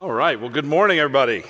All 0.00 0.12
right. 0.12 0.40
Well, 0.40 0.48
good 0.48 0.64
morning, 0.64 1.00
everybody. 1.00 1.42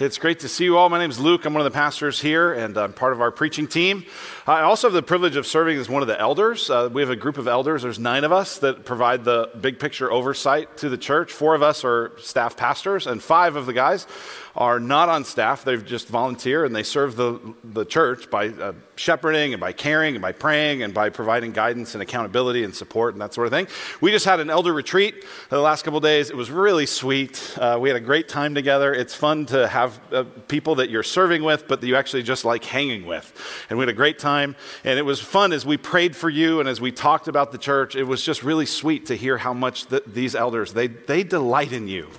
It's 0.00 0.18
great 0.18 0.40
to 0.40 0.48
see 0.48 0.64
you 0.64 0.76
all. 0.76 0.88
My 0.88 0.98
name 0.98 1.10
is 1.10 1.20
Luke. 1.20 1.44
I'm 1.44 1.54
one 1.54 1.64
of 1.64 1.72
the 1.72 1.76
pastors 1.76 2.20
here, 2.20 2.52
and 2.52 2.76
I'm 2.76 2.92
part 2.92 3.12
of 3.12 3.20
our 3.20 3.30
preaching 3.30 3.68
team. 3.68 4.04
I 4.44 4.62
also 4.62 4.88
have 4.88 4.92
the 4.92 5.04
privilege 5.04 5.36
of 5.36 5.46
serving 5.46 5.78
as 5.78 5.88
one 5.88 6.02
of 6.02 6.08
the 6.08 6.20
elders. 6.20 6.68
Uh, 6.68 6.90
we 6.92 7.00
have 7.00 7.10
a 7.10 7.16
group 7.16 7.38
of 7.38 7.46
elders, 7.46 7.82
there's 7.82 8.00
nine 8.00 8.24
of 8.24 8.32
us 8.32 8.58
that 8.58 8.84
provide 8.84 9.22
the 9.22 9.50
big 9.60 9.78
picture 9.78 10.10
oversight 10.10 10.78
to 10.78 10.88
the 10.88 10.98
church. 10.98 11.30
Four 11.32 11.54
of 11.54 11.62
us 11.62 11.84
are 11.84 12.10
staff 12.18 12.56
pastors, 12.56 13.06
and 13.06 13.22
five 13.22 13.54
of 13.54 13.66
the 13.66 13.72
guys 13.72 14.08
are 14.56 14.78
not 14.78 15.08
on 15.08 15.24
staff. 15.24 15.64
They've 15.64 15.84
just 15.84 16.08
volunteer 16.08 16.64
and 16.64 16.74
they 16.74 16.84
serve 16.84 17.16
the, 17.16 17.54
the 17.64 17.84
church 17.84 18.30
by 18.30 18.48
uh, 18.48 18.72
shepherding 18.94 19.52
and 19.52 19.60
by 19.60 19.72
caring 19.72 20.14
and 20.14 20.22
by 20.22 20.30
praying 20.30 20.82
and 20.82 20.94
by 20.94 21.10
providing 21.10 21.50
guidance 21.50 21.94
and 21.94 22.02
accountability 22.02 22.62
and 22.62 22.74
support 22.74 23.14
and 23.14 23.20
that 23.20 23.34
sort 23.34 23.48
of 23.48 23.52
thing. 23.52 23.66
We 24.00 24.12
just 24.12 24.24
had 24.24 24.38
an 24.38 24.50
elder 24.50 24.72
retreat 24.72 25.24
the 25.48 25.60
last 25.60 25.84
couple 25.84 25.98
days. 25.98 26.30
It 26.30 26.36
was 26.36 26.52
really 26.52 26.86
sweet. 26.86 27.56
Uh, 27.58 27.78
we 27.80 27.88
had 27.88 27.96
a 27.96 28.00
great 28.00 28.28
time 28.28 28.54
together. 28.54 28.94
It's 28.94 29.14
fun 29.14 29.46
to 29.46 29.66
have 29.66 29.83
uh, 30.12 30.24
people 30.48 30.76
that 30.76 30.90
you're 30.90 31.02
serving 31.02 31.42
with, 31.42 31.66
but 31.68 31.80
that 31.80 31.86
you 31.86 31.96
actually 31.96 32.22
just 32.22 32.44
like 32.44 32.64
hanging 32.64 33.06
with. 33.06 33.32
And 33.68 33.78
we 33.78 33.82
had 33.82 33.88
a 33.88 33.96
great 33.96 34.18
time. 34.18 34.56
And 34.84 34.98
it 34.98 35.02
was 35.02 35.20
fun 35.20 35.52
as 35.52 35.64
we 35.64 35.76
prayed 35.76 36.14
for 36.16 36.30
you 36.30 36.60
and 36.60 36.68
as 36.68 36.80
we 36.80 36.92
talked 36.92 37.28
about 37.28 37.52
the 37.52 37.58
church. 37.58 37.96
It 37.96 38.04
was 38.04 38.22
just 38.22 38.42
really 38.42 38.66
sweet 38.66 39.06
to 39.06 39.16
hear 39.16 39.38
how 39.38 39.52
much 39.54 39.86
the, 39.86 40.02
these 40.06 40.34
elders, 40.34 40.72
they, 40.72 40.86
they 40.86 41.22
delight 41.22 41.72
in 41.72 41.88
you 41.88 42.10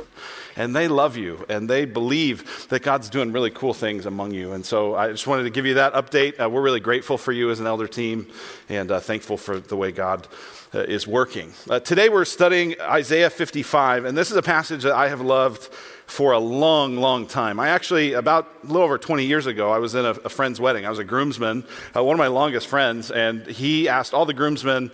and 0.56 0.76
they 0.76 0.88
love 0.88 1.18
you 1.18 1.46
and 1.50 1.70
they 1.70 1.86
believe 1.86 2.68
that 2.70 2.82
God's 2.82 3.10
doing 3.10 3.32
really 3.32 3.52
cool 3.52 3.74
things 3.74 4.06
among 4.06 4.34
you. 4.34 4.54
And 4.54 4.66
so 4.66 4.96
I 4.96 5.12
just 5.12 5.28
wanted 5.28 5.44
to 5.44 5.50
give 5.50 5.66
you 5.66 5.76
that 5.76 5.94
update. 5.94 6.40
Uh, 6.42 6.50
we're 6.50 6.62
really 6.62 6.80
grateful 6.80 7.18
for 7.18 7.32
you 7.32 7.52
as 7.52 7.60
an 7.60 7.68
elder 7.68 7.88
team 7.88 8.28
and 8.70 8.92
uh, 8.92 9.00
thankful 9.00 9.38
for 9.38 9.60
the 9.60 9.76
way 9.76 9.92
God 9.92 10.28
uh, 10.76 10.80
is 10.80 11.08
working. 11.08 11.54
Uh, 11.70 11.80
today 11.80 12.10
we're 12.10 12.26
studying 12.26 12.76
Isaiah 12.82 13.30
55, 13.30 14.04
and 14.06 14.18
this 14.18 14.30
is 14.30 14.36
a 14.36 14.42
passage 14.42 14.84
that 14.84 14.94
I 14.94 15.08
have 15.08 15.22
loved 15.22 15.64
for 16.06 16.34
a 16.34 16.40
long, 16.40 16.98
long 16.98 17.28
time. 17.28 17.60
I 17.60 17.70
actually, 17.70 18.14
about 18.14 18.48
a 18.64 18.68
little 18.68 18.84
over 18.84 18.98
20 18.98 19.26
years 19.26 19.48
ago, 19.48 19.72
I 19.72 19.80
was 19.80 19.96
in 19.96 20.06
a, 20.06 20.12
a 20.12 20.30
friend's 20.30 20.60
wedding. 20.60 20.86
I 20.86 20.90
was 20.90 21.00
a 21.00 21.04
groomsman, 21.06 21.64
uh, 21.96 22.04
one 22.04 22.14
of 22.14 22.20
my 22.20 22.28
longest 22.28 22.68
friends, 22.68 23.10
and 23.10 23.48
he 23.48 23.88
asked 23.88 24.14
all 24.14 24.26
the 24.26 24.34
groomsmen 24.34 24.92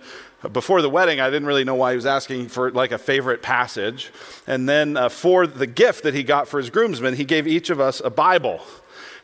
before 0.52 0.82
the 0.82 0.90
wedding, 0.90 1.20
I 1.20 1.30
didn't 1.30 1.46
really 1.46 1.64
know 1.64 1.76
why 1.76 1.92
he 1.92 1.96
was 1.96 2.06
asking 2.06 2.48
for 2.48 2.70
like 2.72 2.90
a 2.90 2.98
favorite 2.98 3.42
passage. 3.42 4.10
And 4.46 4.68
then 4.68 4.96
uh, 4.96 5.08
for 5.08 5.46
the 5.46 5.68
gift 5.68 6.02
that 6.02 6.14
he 6.14 6.24
got 6.24 6.48
for 6.48 6.58
his 6.58 6.68
groomsmen, 6.68 7.14
he 7.14 7.24
gave 7.24 7.46
each 7.46 7.70
of 7.70 7.80
us 7.80 8.02
a 8.04 8.10
Bible. 8.10 8.60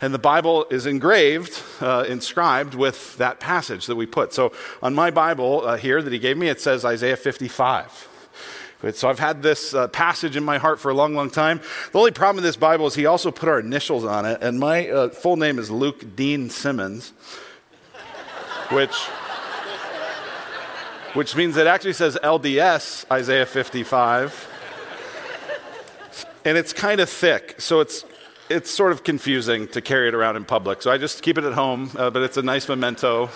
And 0.00 0.14
the 0.14 0.18
Bible 0.18 0.64
is 0.70 0.86
engraved, 0.86 1.60
uh, 1.80 2.04
inscribed 2.08 2.74
with 2.74 3.16
that 3.16 3.40
passage 3.40 3.86
that 3.86 3.96
we 3.96 4.06
put. 4.06 4.32
So 4.32 4.52
on 4.80 4.94
my 4.94 5.10
Bible 5.10 5.62
uh, 5.66 5.76
here 5.76 6.00
that 6.00 6.12
he 6.12 6.18
gave 6.20 6.36
me, 6.36 6.48
it 6.48 6.60
says 6.60 6.84
Isaiah 6.84 7.16
55. 7.16 8.08
So 8.92 9.08
I've 9.08 9.18
had 9.18 9.42
this 9.42 9.74
uh, 9.74 9.88
passage 9.88 10.36
in 10.36 10.44
my 10.44 10.58
heart 10.58 10.78
for 10.78 10.90
a 10.90 10.94
long, 10.94 11.16
long 11.16 11.30
time. 11.30 11.60
The 11.90 11.98
only 11.98 12.12
problem 12.12 12.36
with 12.36 12.44
this 12.44 12.56
Bible 12.56 12.86
is 12.86 12.94
he 12.94 13.06
also 13.06 13.32
put 13.32 13.48
our 13.48 13.58
initials 13.58 14.04
on 14.04 14.24
it. 14.24 14.40
And 14.40 14.60
my 14.60 14.88
uh, 14.88 15.08
full 15.08 15.36
name 15.36 15.58
is 15.58 15.68
Luke 15.68 16.14
Dean 16.14 16.48
Simmons, 16.48 17.12
which 18.70 18.94
which 21.14 21.34
means 21.34 21.56
it 21.56 21.66
actually 21.66 21.94
says 21.94 22.16
LDS 22.22 23.10
Isaiah 23.10 23.46
55. 23.46 24.48
and 26.44 26.56
it's 26.56 26.72
kind 26.72 27.00
of 27.00 27.10
thick, 27.10 27.56
so 27.58 27.80
it's, 27.80 28.04
it's 28.48 28.70
sort 28.70 28.92
of 28.92 29.04
confusing 29.04 29.68
to 29.68 29.80
carry 29.80 30.08
it 30.08 30.14
around 30.14 30.36
in 30.36 30.44
public. 30.44 30.82
So 30.82 30.90
I 30.90 30.98
just 30.98 31.22
keep 31.22 31.38
it 31.38 31.44
at 31.44 31.52
home, 31.52 31.90
uh, 31.96 32.10
but 32.10 32.22
it's 32.22 32.36
a 32.36 32.42
nice 32.42 32.68
memento. 32.68 33.30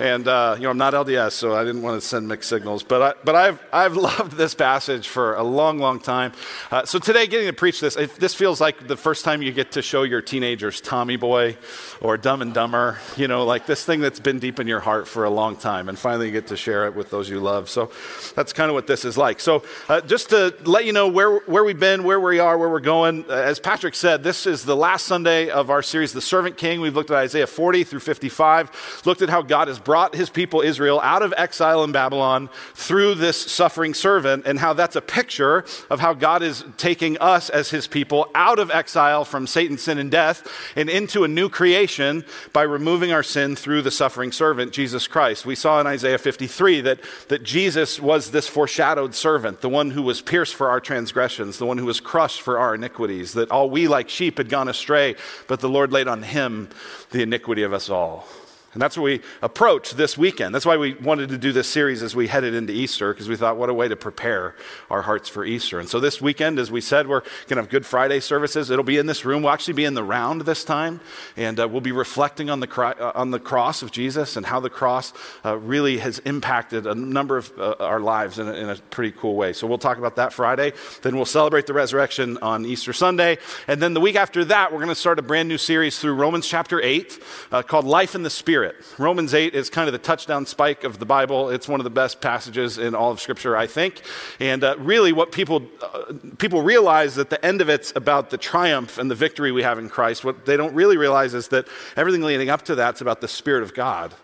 And, 0.00 0.26
uh, 0.28 0.54
you 0.56 0.62
know, 0.62 0.70
I'm 0.70 0.78
not 0.78 0.94
LDS, 0.94 1.32
so 1.32 1.54
I 1.54 1.62
didn't 1.62 1.82
want 1.82 2.00
to 2.00 2.08
send 2.08 2.26
mixed 2.26 2.48
signals. 2.48 2.82
But, 2.82 3.02
I, 3.02 3.14
but 3.22 3.34
I've, 3.34 3.62
I've 3.70 3.96
loved 4.08 4.32
this 4.32 4.54
passage 4.54 5.08
for 5.08 5.34
a 5.34 5.42
long, 5.42 5.78
long 5.78 6.00
time. 6.00 6.32
Uh, 6.70 6.86
so 6.86 6.98
today, 6.98 7.26
getting 7.26 7.48
to 7.48 7.52
preach 7.52 7.80
this, 7.80 7.98
if 7.98 8.16
this 8.16 8.34
feels 8.34 8.62
like 8.62 8.86
the 8.86 8.96
first 8.96 9.26
time 9.26 9.42
you 9.42 9.52
get 9.52 9.72
to 9.72 9.82
show 9.82 10.04
your 10.04 10.22
teenagers 10.22 10.80
Tommy 10.80 11.16
Boy 11.16 11.58
or 12.00 12.16
Dumb 12.16 12.40
and 12.40 12.54
Dumber, 12.54 12.98
you 13.18 13.28
know, 13.28 13.44
like 13.44 13.66
this 13.66 13.84
thing 13.84 14.00
that's 14.00 14.20
been 14.20 14.38
deep 14.38 14.58
in 14.58 14.66
your 14.66 14.80
heart 14.80 15.06
for 15.06 15.24
a 15.24 15.30
long 15.30 15.54
time. 15.54 15.90
And 15.90 15.98
finally, 15.98 16.28
you 16.28 16.32
get 16.32 16.46
to 16.46 16.56
share 16.56 16.86
it 16.86 16.94
with 16.94 17.10
those 17.10 17.28
you 17.28 17.38
love. 17.38 17.68
So 17.68 17.90
that's 18.34 18.54
kind 18.54 18.70
of 18.70 18.74
what 18.74 18.86
this 18.86 19.04
is 19.04 19.18
like. 19.18 19.38
So 19.38 19.64
uh, 19.90 20.00
just 20.00 20.30
to 20.30 20.54
let 20.64 20.86
you 20.86 20.94
know 20.94 21.08
where, 21.08 21.40
where 21.40 21.62
we've 21.62 21.78
been, 21.78 22.04
where 22.04 22.18
we 22.20 22.38
are, 22.38 22.56
where 22.56 22.70
we're 22.70 22.80
going, 22.80 23.26
as 23.28 23.60
Patrick 23.60 23.94
said, 23.94 24.22
this 24.22 24.46
is 24.46 24.64
the 24.64 24.76
last 24.76 25.04
Sunday 25.04 25.50
of 25.50 25.68
our 25.68 25.82
series, 25.82 26.14
The 26.14 26.22
Servant 26.22 26.56
King. 26.56 26.80
We've 26.80 26.96
looked 26.96 27.10
at 27.10 27.18
Isaiah 27.18 27.46
40 27.46 27.84
through 27.84 28.00
55, 28.00 29.02
looked 29.04 29.20
at 29.20 29.28
how 29.28 29.42
God 29.42 29.68
has 29.68 29.78
brought 29.90 30.14
his 30.14 30.30
people 30.30 30.60
Israel 30.60 31.00
out 31.02 31.20
of 31.20 31.34
exile 31.36 31.82
in 31.82 31.90
Babylon 31.90 32.48
through 32.74 33.16
this 33.16 33.36
suffering 33.36 33.92
servant, 33.92 34.46
and 34.46 34.60
how 34.60 34.72
that's 34.72 34.94
a 34.94 35.00
picture 35.00 35.64
of 35.90 35.98
how 35.98 36.14
God 36.14 36.44
is 36.44 36.64
taking 36.76 37.18
us 37.18 37.50
as 37.50 37.70
his 37.70 37.88
people 37.88 38.30
out 38.32 38.60
of 38.60 38.70
exile 38.70 39.24
from 39.24 39.48
Satan, 39.48 39.78
sin, 39.78 39.98
and 39.98 40.08
death 40.08 40.46
and 40.76 40.88
into 40.88 41.24
a 41.24 41.28
new 41.28 41.48
creation 41.48 42.24
by 42.52 42.62
removing 42.62 43.10
our 43.10 43.24
sin 43.24 43.56
through 43.56 43.82
the 43.82 43.90
suffering 43.90 44.30
servant, 44.30 44.70
Jesus 44.70 45.08
Christ. 45.08 45.44
We 45.44 45.56
saw 45.56 45.80
in 45.80 45.88
Isaiah 45.88 46.18
53 46.18 46.82
that, 46.82 47.00
that 47.26 47.42
Jesus 47.42 47.98
was 47.98 48.30
this 48.30 48.46
foreshadowed 48.46 49.16
servant, 49.16 49.60
the 49.60 49.68
one 49.68 49.90
who 49.90 50.02
was 50.02 50.20
pierced 50.20 50.54
for 50.54 50.70
our 50.70 50.78
transgressions, 50.78 51.58
the 51.58 51.66
one 51.66 51.78
who 51.78 51.86
was 51.86 51.98
crushed 51.98 52.42
for 52.42 52.60
our 52.60 52.76
iniquities, 52.76 53.32
that 53.32 53.50
all 53.50 53.68
we 53.68 53.88
like 53.88 54.08
sheep 54.08 54.38
had 54.38 54.48
gone 54.48 54.68
astray, 54.68 55.16
but 55.48 55.58
the 55.58 55.68
Lord 55.68 55.90
laid 55.90 56.06
on 56.06 56.22
him 56.22 56.68
the 57.10 57.22
iniquity 57.22 57.64
of 57.64 57.72
us 57.72 57.90
all. 57.90 58.28
And 58.72 58.80
that's 58.80 58.96
what 58.96 59.02
we 59.02 59.20
approach 59.42 59.92
this 59.92 60.16
weekend. 60.16 60.54
That's 60.54 60.64
why 60.64 60.76
we 60.76 60.94
wanted 60.94 61.30
to 61.30 61.38
do 61.38 61.50
this 61.50 61.66
series 61.66 62.04
as 62.04 62.14
we 62.14 62.28
headed 62.28 62.54
into 62.54 62.72
Easter, 62.72 63.12
because 63.12 63.28
we 63.28 63.34
thought, 63.34 63.56
what 63.56 63.68
a 63.68 63.74
way 63.74 63.88
to 63.88 63.96
prepare 63.96 64.54
our 64.88 65.02
hearts 65.02 65.28
for 65.28 65.44
Easter. 65.44 65.80
And 65.80 65.88
so 65.88 65.98
this 65.98 66.20
weekend, 66.20 66.60
as 66.60 66.70
we 66.70 66.80
said, 66.80 67.08
we're 67.08 67.20
going 67.20 67.56
to 67.56 67.62
have 67.62 67.68
Good 67.68 67.84
Friday 67.84 68.20
services. 68.20 68.70
It'll 68.70 68.84
be 68.84 68.98
in 68.98 69.06
this 69.06 69.24
room. 69.24 69.42
We'll 69.42 69.52
actually 69.52 69.74
be 69.74 69.84
in 69.84 69.94
the 69.94 70.04
round 70.04 70.42
this 70.42 70.62
time, 70.62 71.00
and 71.36 71.58
uh, 71.58 71.66
we'll 71.66 71.80
be 71.80 71.90
reflecting 71.90 72.48
on 72.48 72.60
the, 72.60 72.68
cro- 72.68 72.90
uh, 72.90 73.10
on 73.16 73.32
the 73.32 73.40
cross 73.40 73.82
of 73.82 73.90
Jesus 73.90 74.36
and 74.36 74.46
how 74.46 74.60
the 74.60 74.70
cross 74.70 75.12
uh, 75.44 75.58
really 75.58 75.98
has 75.98 76.20
impacted 76.20 76.86
a 76.86 76.94
number 76.94 77.38
of 77.38 77.52
uh, 77.58 77.74
our 77.80 77.98
lives 77.98 78.38
in 78.38 78.46
a, 78.46 78.52
in 78.52 78.68
a 78.68 78.76
pretty 78.76 79.10
cool 79.10 79.34
way. 79.34 79.52
So 79.52 79.66
we'll 79.66 79.78
talk 79.78 79.98
about 79.98 80.14
that 80.14 80.32
Friday. 80.32 80.74
Then 81.02 81.16
we'll 81.16 81.24
celebrate 81.24 81.66
the 81.66 81.74
resurrection 81.74 82.38
on 82.40 82.64
Easter 82.64 82.92
Sunday. 82.92 83.38
And 83.66 83.82
then 83.82 83.94
the 83.94 84.00
week 84.00 84.14
after 84.14 84.44
that, 84.44 84.70
we're 84.70 84.78
going 84.78 84.90
to 84.90 84.94
start 84.94 85.18
a 85.18 85.22
brand 85.22 85.48
new 85.48 85.58
series 85.58 85.98
through 85.98 86.14
Romans 86.14 86.46
chapter 86.46 86.80
8 86.80 87.18
uh, 87.50 87.62
called 87.62 87.84
Life 87.84 88.14
in 88.14 88.22
the 88.22 88.30
Spirit. 88.30 88.59
Romans 88.98 89.34
8 89.34 89.54
is 89.54 89.70
kind 89.70 89.88
of 89.88 89.92
the 89.92 89.98
touchdown 89.98 90.46
spike 90.46 90.84
of 90.84 90.98
the 90.98 91.06
Bible. 91.06 91.50
It's 91.50 91.68
one 91.68 91.80
of 91.80 91.84
the 91.84 91.90
best 91.90 92.20
passages 92.20 92.78
in 92.78 92.94
all 92.94 93.10
of 93.10 93.20
Scripture, 93.20 93.56
I 93.56 93.66
think. 93.66 94.02
And 94.38 94.64
uh, 94.64 94.76
really, 94.78 95.12
what 95.12 95.32
people, 95.32 95.62
uh, 95.82 96.12
people 96.38 96.62
realize 96.62 97.14
that 97.14 97.30
the 97.30 97.44
end 97.44 97.60
of 97.60 97.68
it's 97.68 97.92
about 97.96 98.30
the 98.30 98.38
triumph 98.38 98.98
and 98.98 99.10
the 99.10 99.14
victory 99.14 99.52
we 99.52 99.62
have 99.62 99.78
in 99.78 99.88
Christ. 99.88 100.24
What 100.24 100.46
they 100.46 100.56
don't 100.56 100.74
really 100.74 100.96
realize 100.96 101.34
is 101.34 101.48
that 101.48 101.66
everything 101.96 102.22
leading 102.22 102.50
up 102.50 102.62
to 102.62 102.74
that's 102.74 103.00
about 103.00 103.20
the 103.20 103.28
Spirit 103.28 103.62
of 103.62 103.74
God 103.74 104.14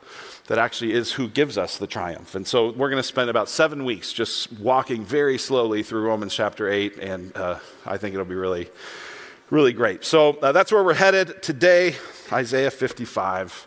that 0.47 0.59
actually 0.59 0.93
is 0.93 1.13
who 1.13 1.29
gives 1.29 1.59
us 1.59 1.79
the 1.79 1.87
triumph. 1.87 2.35
And 2.35 2.47
so 2.47 2.71
we're 2.73 2.89
going 2.89 3.03
to 3.03 3.09
spend 3.09 3.31
about 3.31 3.49
seven 3.49 3.85
weeks 3.85 4.13
just 4.13 4.53
walking 4.53 5.05
very 5.05 5.39
slowly 5.39 5.83
through 5.83 6.03
Romans 6.03 6.35
chapter 6.35 6.69
8, 6.69 6.99
and 6.99 7.37
uh, 7.37 7.59
I 7.85 7.97
think 7.97 8.15
it'll 8.15 8.27
be 8.27 8.35
really, 8.35 8.69
really 9.51 9.73
great. 9.73 10.05
So 10.05 10.35
uh, 10.35 10.53
that's 10.53 10.71
where 10.71 10.85
we're 10.85 10.95
headed 10.95 11.43
today, 11.43 11.97
Isaiah 12.33 12.71
55. 12.71 13.67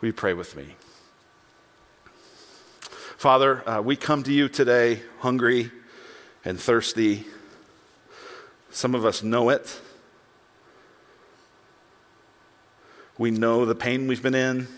Will 0.00 0.06
you 0.06 0.12
pray 0.12 0.32
with 0.32 0.54
me? 0.54 0.76
Father, 3.16 3.68
uh, 3.68 3.80
we 3.80 3.96
come 3.96 4.22
to 4.22 4.32
you 4.32 4.48
today 4.48 5.02
hungry 5.18 5.72
and 6.44 6.60
thirsty. 6.60 7.26
Some 8.70 8.94
of 8.94 9.04
us 9.04 9.24
know 9.24 9.48
it. 9.48 9.80
We 13.18 13.32
know 13.32 13.64
the 13.64 13.74
pain 13.74 14.06
we've 14.06 14.22
been 14.22 14.36
in. 14.36 14.68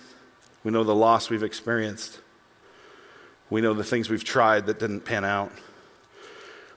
We 0.64 0.72
know 0.72 0.84
the 0.84 0.94
loss 0.94 1.28
we've 1.28 1.42
experienced. 1.42 2.18
We 3.50 3.60
know 3.60 3.74
the 3.74 3.84
things 3.84 4.08
we've 4.08 4.24
tried 4.24 4.64
that 4.66 4.78
didn't 4.78 5.00
pan 5.00 5.26
out. 5.26 5.52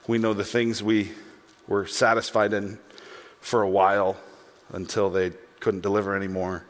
We 0.06 0.18
know 0.18 0.34
the 0.34 0.44
things 0.44 0.82
we 0.82 1.12
were 1.66 1.86
satisfied 1.86 2.52
in 2.52 2.78
for 3.40 3.62
a 3.62 3.68
while 3.70 4.18
until 4.70 5.08
they 5.08 5.32
couldn't 5.60 5.80
deliver 5.80 6.14
anymore. 6.14 6.64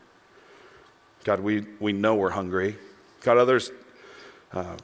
God, 1.24 1.40
we, 1.40 1.64
we 1.80 1.92
know 1.92 2.14
we're 2.14 2.30
hungry. 2.30 2.76
God, 3.22 3.38
others, 3.38 3.72
uh, 4.52 4.76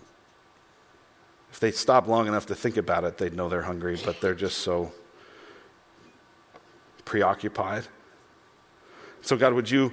if 1.52 1.60
they 1.60 1.70
stop 1.70 2.08
long 2.08 2.26
enough 2.26 2.46
to 2.46 2.54
think 2.54 2.78
about 2.78 3.04
it, 3.04 3.18
they'd 3.18 3.34
know 3.34 3.48
they're 3.48 3.62
hungry, 3.62 3.98
but 4.02 4.20
they're 4.20 4.34
just 4.34 4.58
so 4.58 4.92
preoccupied. 7.04 7.84
So, 9.20 9.36
God, 9.36 9.52
would 9.52 9.70
you 9.70 9.92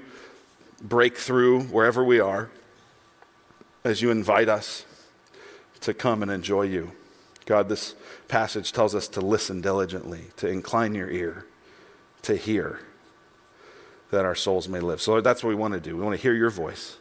break 0.81 1.17
through 1.17 1.63
wherever 1.63 2.03
we 2.03 2.19
are 2.21 2.49
as 3.83 4.01
you 4.01 4.09
invite 4.09 4.47
us 4.47 4.85
to 5.81 5.93
come 5.93 6.21
and 6.21 6.31
enjoy 6.31 6.63
you? 6.63 6.93
God, 7.45 7.67
this 7.67 7.95
passage 8.29 8.71
tells 8.71 8.95
us 8.95 9.07
to 9.09 9.21
listen 9.21 9.59
diligently, 9.59 10.25
to 10.37 10.47
incline 10.47 10.95
your 10.95 11.09
ear, 11.09 11.45
to 12.21 12.37
hear 12.37 12.79
that 14.11 14.25
our 14.25 14.35
souls 14.35 14.67
may 14.67 14.79
live. 14.79 15.01
So, 15.01 15.11
Lord, 15.11 15.23
that's 15.23 15.43
what 15.43 15.49
we 15.49 15.55
want 15.55 15.73
to 15.73 15.79
do. 15.79 15.95
We 15.95 16.03
want 16.03 16.15
to 16.15 16.21
hear 16.21 16.33
your 16.33 16.49
voice. 16.49 16.97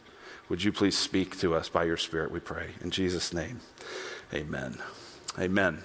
Would 0.49 0.63
you 0.63 0.71
please 0.71 0.97
speak 0.97 1.37
to 1.39 1.55
us 1.55 1.69
by 1.69 1.83
your 1.83 1.97
Spirit, 1.97 2.31
we 2.31 2.39
pray. 2.39 2.69
In 2.81 2.89
Jesus' 2.89 3.33
name, 3.33 3.59
amen. 4.33 4.77
Amen. 5.37 5.83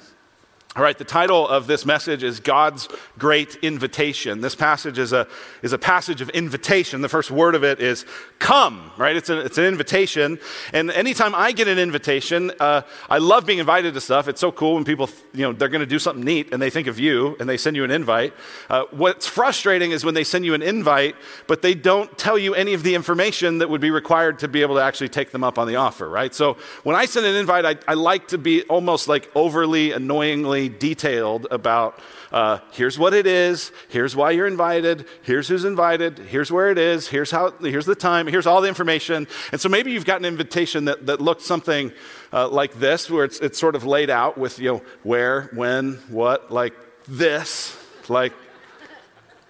All 0.74 0.82
right, 0.82 0.96
the 0.96 1.04
title 1.04 1.46
of 1.46 1.66
this 1.66 1.84
message 1.84 2.22
is 2.22 2.40
God's 2.40 2.88
Great 3.18 3.56
Invitation. 3.56 4.40
This 4.40 4.54
passage 4.54 4.96
is 4.96 5.12
a, 5.12 5.28
is 5.60 5.74
a 5.74 5.78
passage 5.78 6.22
of 6.22 6.30
invitation. 6.30 7.02
The 7.02 7.10
first 7.10 7.30
word 7.30 7.54
of 7.54 7.62
it 7.62 7.78
is 7.78 8.06
come, 8.38 8.90
right? 8.96 9.14
It's, 9.14 9.28
a, 9.28 9.40
it's 9.40 9.58
an 9.58 9.66
invitation. 9.66 10.38
And 10.72 10.90
anytime 10.90 11.34
I 11.34 11.52
get 11.52 11.68
an 11.68 11.78
invitation, 11.78 12.52
uh, 12.58 12.82
I 13.10 13.18
love 13.18 13.44
being 13.44 13.58
invited 13.58 13.92
to 13.92 14.00
stuff. 14.00 14.28
It's 14.28 14.40
so 14.40 14.50
cool 14.50 14.76
when 14.76 14.84
people, 14.84 15.10
you 15.34 15.42
know, 15.42 15.52
they're 15.52 15.68
going 15.68 15.80
to 15.80 15.86
do 15.86 15.98
something 15.98 16.24
neat 16.24 16.54
and 16.54 16.62
they 16.62 16.70
think 16.70 16.86
of 16.86 16.98
you 16.98 17.36
and 17.38 17.46
they 17.46 17.58
send 17.58 17.76
you 17.76 17.84
an 17.84 17.90
invite. 17.90 18.32
Uh, 18.70 18.84
what's 18.92 19.26
frustrating 19.26 19.90
is 19.90 20.06
when 20.06 20.14
they 20.14 20.24
send 20.24 20.46
you 20.46 20.54
an 20.54 20.62
invite, 20.62 21.16
but 21.48 21.60
they 21.60 21.74
don't 21.74 22.16
tell 22.16 22.38
you 22.38 22.54
any 22.54 22.72
of 22.72 22.82
the 22.82 22.94
information 22.94 23.58
that 23.58 23.68
would 23.68 23.82
be 23.82 23.90
required 23.90 24.38
to 24.38 24.48
be 24.48 24.62
able 24.62 24.76
to 24.76 24.82
actually 24.82 25.10
take 25.10 25.32
them 25.32 25.44
up 25.44 25.58
on 25.58 25.68
the 25.68 25.76
offer, 25.76 26.08
right? 26.08 26.34
So 26.34 26.56
when 26.82 26.96
I 26.96 27.04
send 27.04 27.26
an 27.26 27.36
invite, 27.36 27.66
I, 27.66 27.76
I 27.86 27.92
like 27.92 28.28
to 28.28 28.38
be 28.38 28.62
almost 28.62 29.06
like 29.06 29.30
overly, 29.34 29.92
annoyingly, 29.92 30.61
detailed 30.68 31.46
about 31.50 31.98
uh, 32.32 32.58
here's 32.72 32.98
what 32.98 33.14
it 33.14 33.26
is, 33.26 33.72
here's 33.88 34.16
why 34.16 34.30
you're 34.30 34.46
invited, 34.46 35.06
here's 35.22 35.48
who's 35.48 35.64
invited, 35.64 36.18
here's 36.18 36.50
where 36.50 36.70
it 36.70 36.78
is, 36.78 37.08
here's 37.08 37.30
how, 37.30 37.50
here's 37.60 37.86
the 37.86 37.94
time, 37.94 38.26
here's 38.26 38.46
all 38.46 38.60
the 38.60 38.68
information. 38.68 39.26
And 39.52 39.60
so 39.60 39.68
maybe 39.68 39.92
you've 39.92 40.04
got 40.04 40.18
an 40.18 40.24
invitation 40.24 40.86
that, 40.86 41.06
that 41.06 41.20
looked 41.20 41.42
something 41.42 41.92
uh, 42.32 42.48
like 42.48 42.74
this, 42.74 43.10
where 43.10 43.24
it's, 43.24 43.38
it's 43.40 43.58
sort 43.58 43.76
of 43.76 43.84
laid 43.84 44.10
out 44.10 44.38
with 44.38 44.58
you 44.58 44.72
know 44.72 44.82
where, 45.02 45.50
when, 45.54 45.94
what, 46.08 46.50
like 46.50 46.74
this, 47.06 47.76
like 48.08 48.32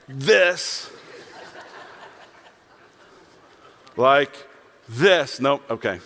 this, 0.08 0.90
like 3.96 4.34
this. 4.88 5.40
Nope. 5.40 5.62
Okay. 5.70 6.00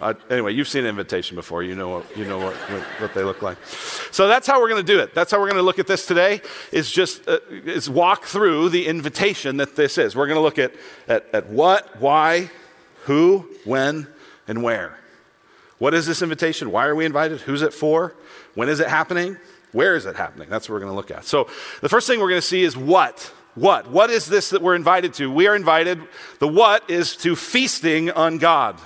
Uh, 0.00 0.14
anyway, 0.30 0.52
you've 0.54 0.68
seen 0.68 0.84
an 0.84 0.90
invitation 0.90 1.36
before. 1.36 1.62
You 1.62 1.74
know 1.74 1.90
what, 1.90 2.16
you 2.16 2.24
know 2.24 2.38
what, 2.38 2.54
what, 2.54 2.82
what 3.00 3.14
they 3.14 3.22
look 3.22 3.42
like. 3.42 3.58
So 4.10 4.28
that's 4.28 4.46
how 4.46 4.60
we're 4.60 4.70
going 4.70 4.84
to 4.84 4.92
do 4.92 4.98
it. 4.98 5.14
That's 5.14 5.30
how 5.30 5.38
we're 5.38 5.48
going 5.48 5.58
to 5.58 5.62
look 5.62 5.78
at 5.78 5.86
this 5.86 6.06
today. 6.06 6.40
Is 6.72 6.90
just 6.90 7.28
uh, 7.28 7.38
is 7.50 7.90
walk 7.90 8.24
through 8.24 8.70
the 8.70 8.86
invitation 8.86 9.58
that 9.58 9.76
this 9.76 9.98
is. 9.98 10.16
We're 10.16 10.26
going 10.26 10.38
to 10.38 10.42
look 10.42 10.58
at, 10.58 10.72
at 11.06 11.26
at 11.34 11.50
what, 11.50 12.00
why, 12.00 12.50
who, 13.04 13.46
when, 13.64 14.06
and 14.48 14.62
where. 14.62 14.98
What 15.78 15.92
is 15.92 16.06
this 16.06 16.22
invitation? 16.22 16.72
Why 16.72 16.86
are 16.86 16.94
we 16.94 17.04
invited? 17.04 17.40
Who's 17.42 17.62
it 17.62 17.74
for? 17.74 18.14
When 18.54 18.68
is 18.68 18.80
it 18.80 18.88
happening? 18.88 19.36
Where 19.72 19.96
is 19.96 20.06
it 20.06 20.16
happening? 20.16 20.48
That's 20.48 20.68
what 20.68 20.74
we're 20.74 20.80
going 20.80 20.92
to 20.92 20.96
look 20.96 21.10
at. 21.10 21.24
So 21.24 21.48
the 21.80 21.88
first 21.88 22.06
thing 22.06 22.20
we're 22.20 22.28
going 22.28 22.40
to 22.40 22.46
see 22.46 22.62
is 22.62 22.76
what. 22.76 23.32
What? 23.54 23.90
What 23.90 24.10
is 24.10 24.26
this 24.26 24.50
that 24.50 24.62
we're 24.62 24.76
invited 24.76 25.14
to? 25.14 25.30
We 25.30 25.46
are 25.46 25.56
invited. 25.56 26.00
The 26.38 26.48
what 26.48 26.88
is 26.88 27.16
to 27.16 27.36
feasting 27.36 28.10
on 28.10 28.38
God. 28.38 28.78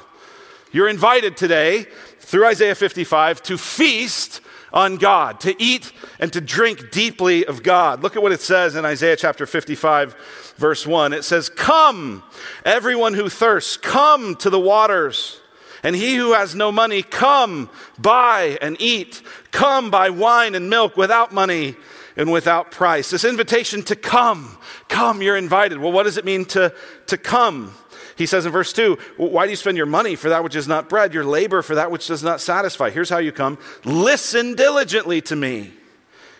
You're 0.75 0.88
invited 0.88 1.37
today 1.37 1.87
through 2.19 2.47
Isaiah 2.47 2.75
55 2.75 3.41
to 3.44 3.56
feast 3.56 4.41
on 4.73 4.97
God, 4.97 5.38
to 5.43 5.55
eat 5.62 5.93
and 6.19 6.32
to 6.32 6.41
drink 6.41 6.91
deeply 6.91 7.47
of 7.47 7.62
God. 7.62 8.03
Look 8.03 8.17
at 8.17 8.23
what 8.25 8.32
it 8.32 8.41
says 8.41 8.75
in 8.75 8.85
Isaiah 8.85 9.15
chapter 9.15 9.47
55, 9.47 10.17
verse 10.56 10.85
1. 10.85 11.12
It 11.12 11.23
says, 11.23 11.49
Come, 11.49 12.25
everyone 12.65 13.15
who 13.15 13.29
thirsts, 13.29 13.76
come 13.76 14.35
to 14.35 14.50
the 14.50 14.59
waters. 14.59 15.38
And 15.85 15.94
he 15.94 16.17
who 16.17 16.32
has 16.32 16.56
no 16.56 16.73
money, 16.73 17.05
come, 17.05 17.71
buy 17.97 18.59
and 18.61 18.76
eat. 18.81 19.23
Come, 19.53 19.93
buy 19.93 20.11
wine 20.11 20.56
and 20.56 20.69
milk 20.69 20.97
without 20.97 21.32
money 21.32 21.76
and 22.17 22.32
without 22.32 22.73
price. 22.73 23.11
This 23.11 23.25
invitation 23.25 23.85
to 23.85 23.94
come, 23.94 24.59
come, 24.88 25.23
you're 25.23 25.37
invited. 25.37 25.79
Well, 25.79 25.93
what 25.93 26.03
does 26.03 26.17
it 26.17 26.25
mean 26.25 26.47
to, 26.47 26.75
to 27.06 27.17
come? 27.17 27.75
He 28.16 28.26
says 28.26 28.46
in 28.46 28.52
verse 28.52 28.72
2, 28.72 28.96
Why 29.16 29.44
do 29.44 29.50
you 29.50 29.56
spend 29.56 29.76
your 29.76 29.87
money 29.87 30.14
for 30.14 30.28
that 30.28 30.44
which 30.44 30.55
is 30.55 30.69
not 30.69 30.88
bread, 30.88 31.12
your 31.12 31.25
labor 31.25 31.62
for 31.62 31.75
that 31.75 31.90
which 31.90 32.06
does 32.06 32.22
not 32.22 32.40
satisfy? 32.40 32.90
Here's 32.90 33.11
how 33.11 33.19
you 33.19 33.32
come 33.32 33.58
listen 33.84 34.55
diligently 34.55 35.20
to 35.22 35.37
me 35.37 35.72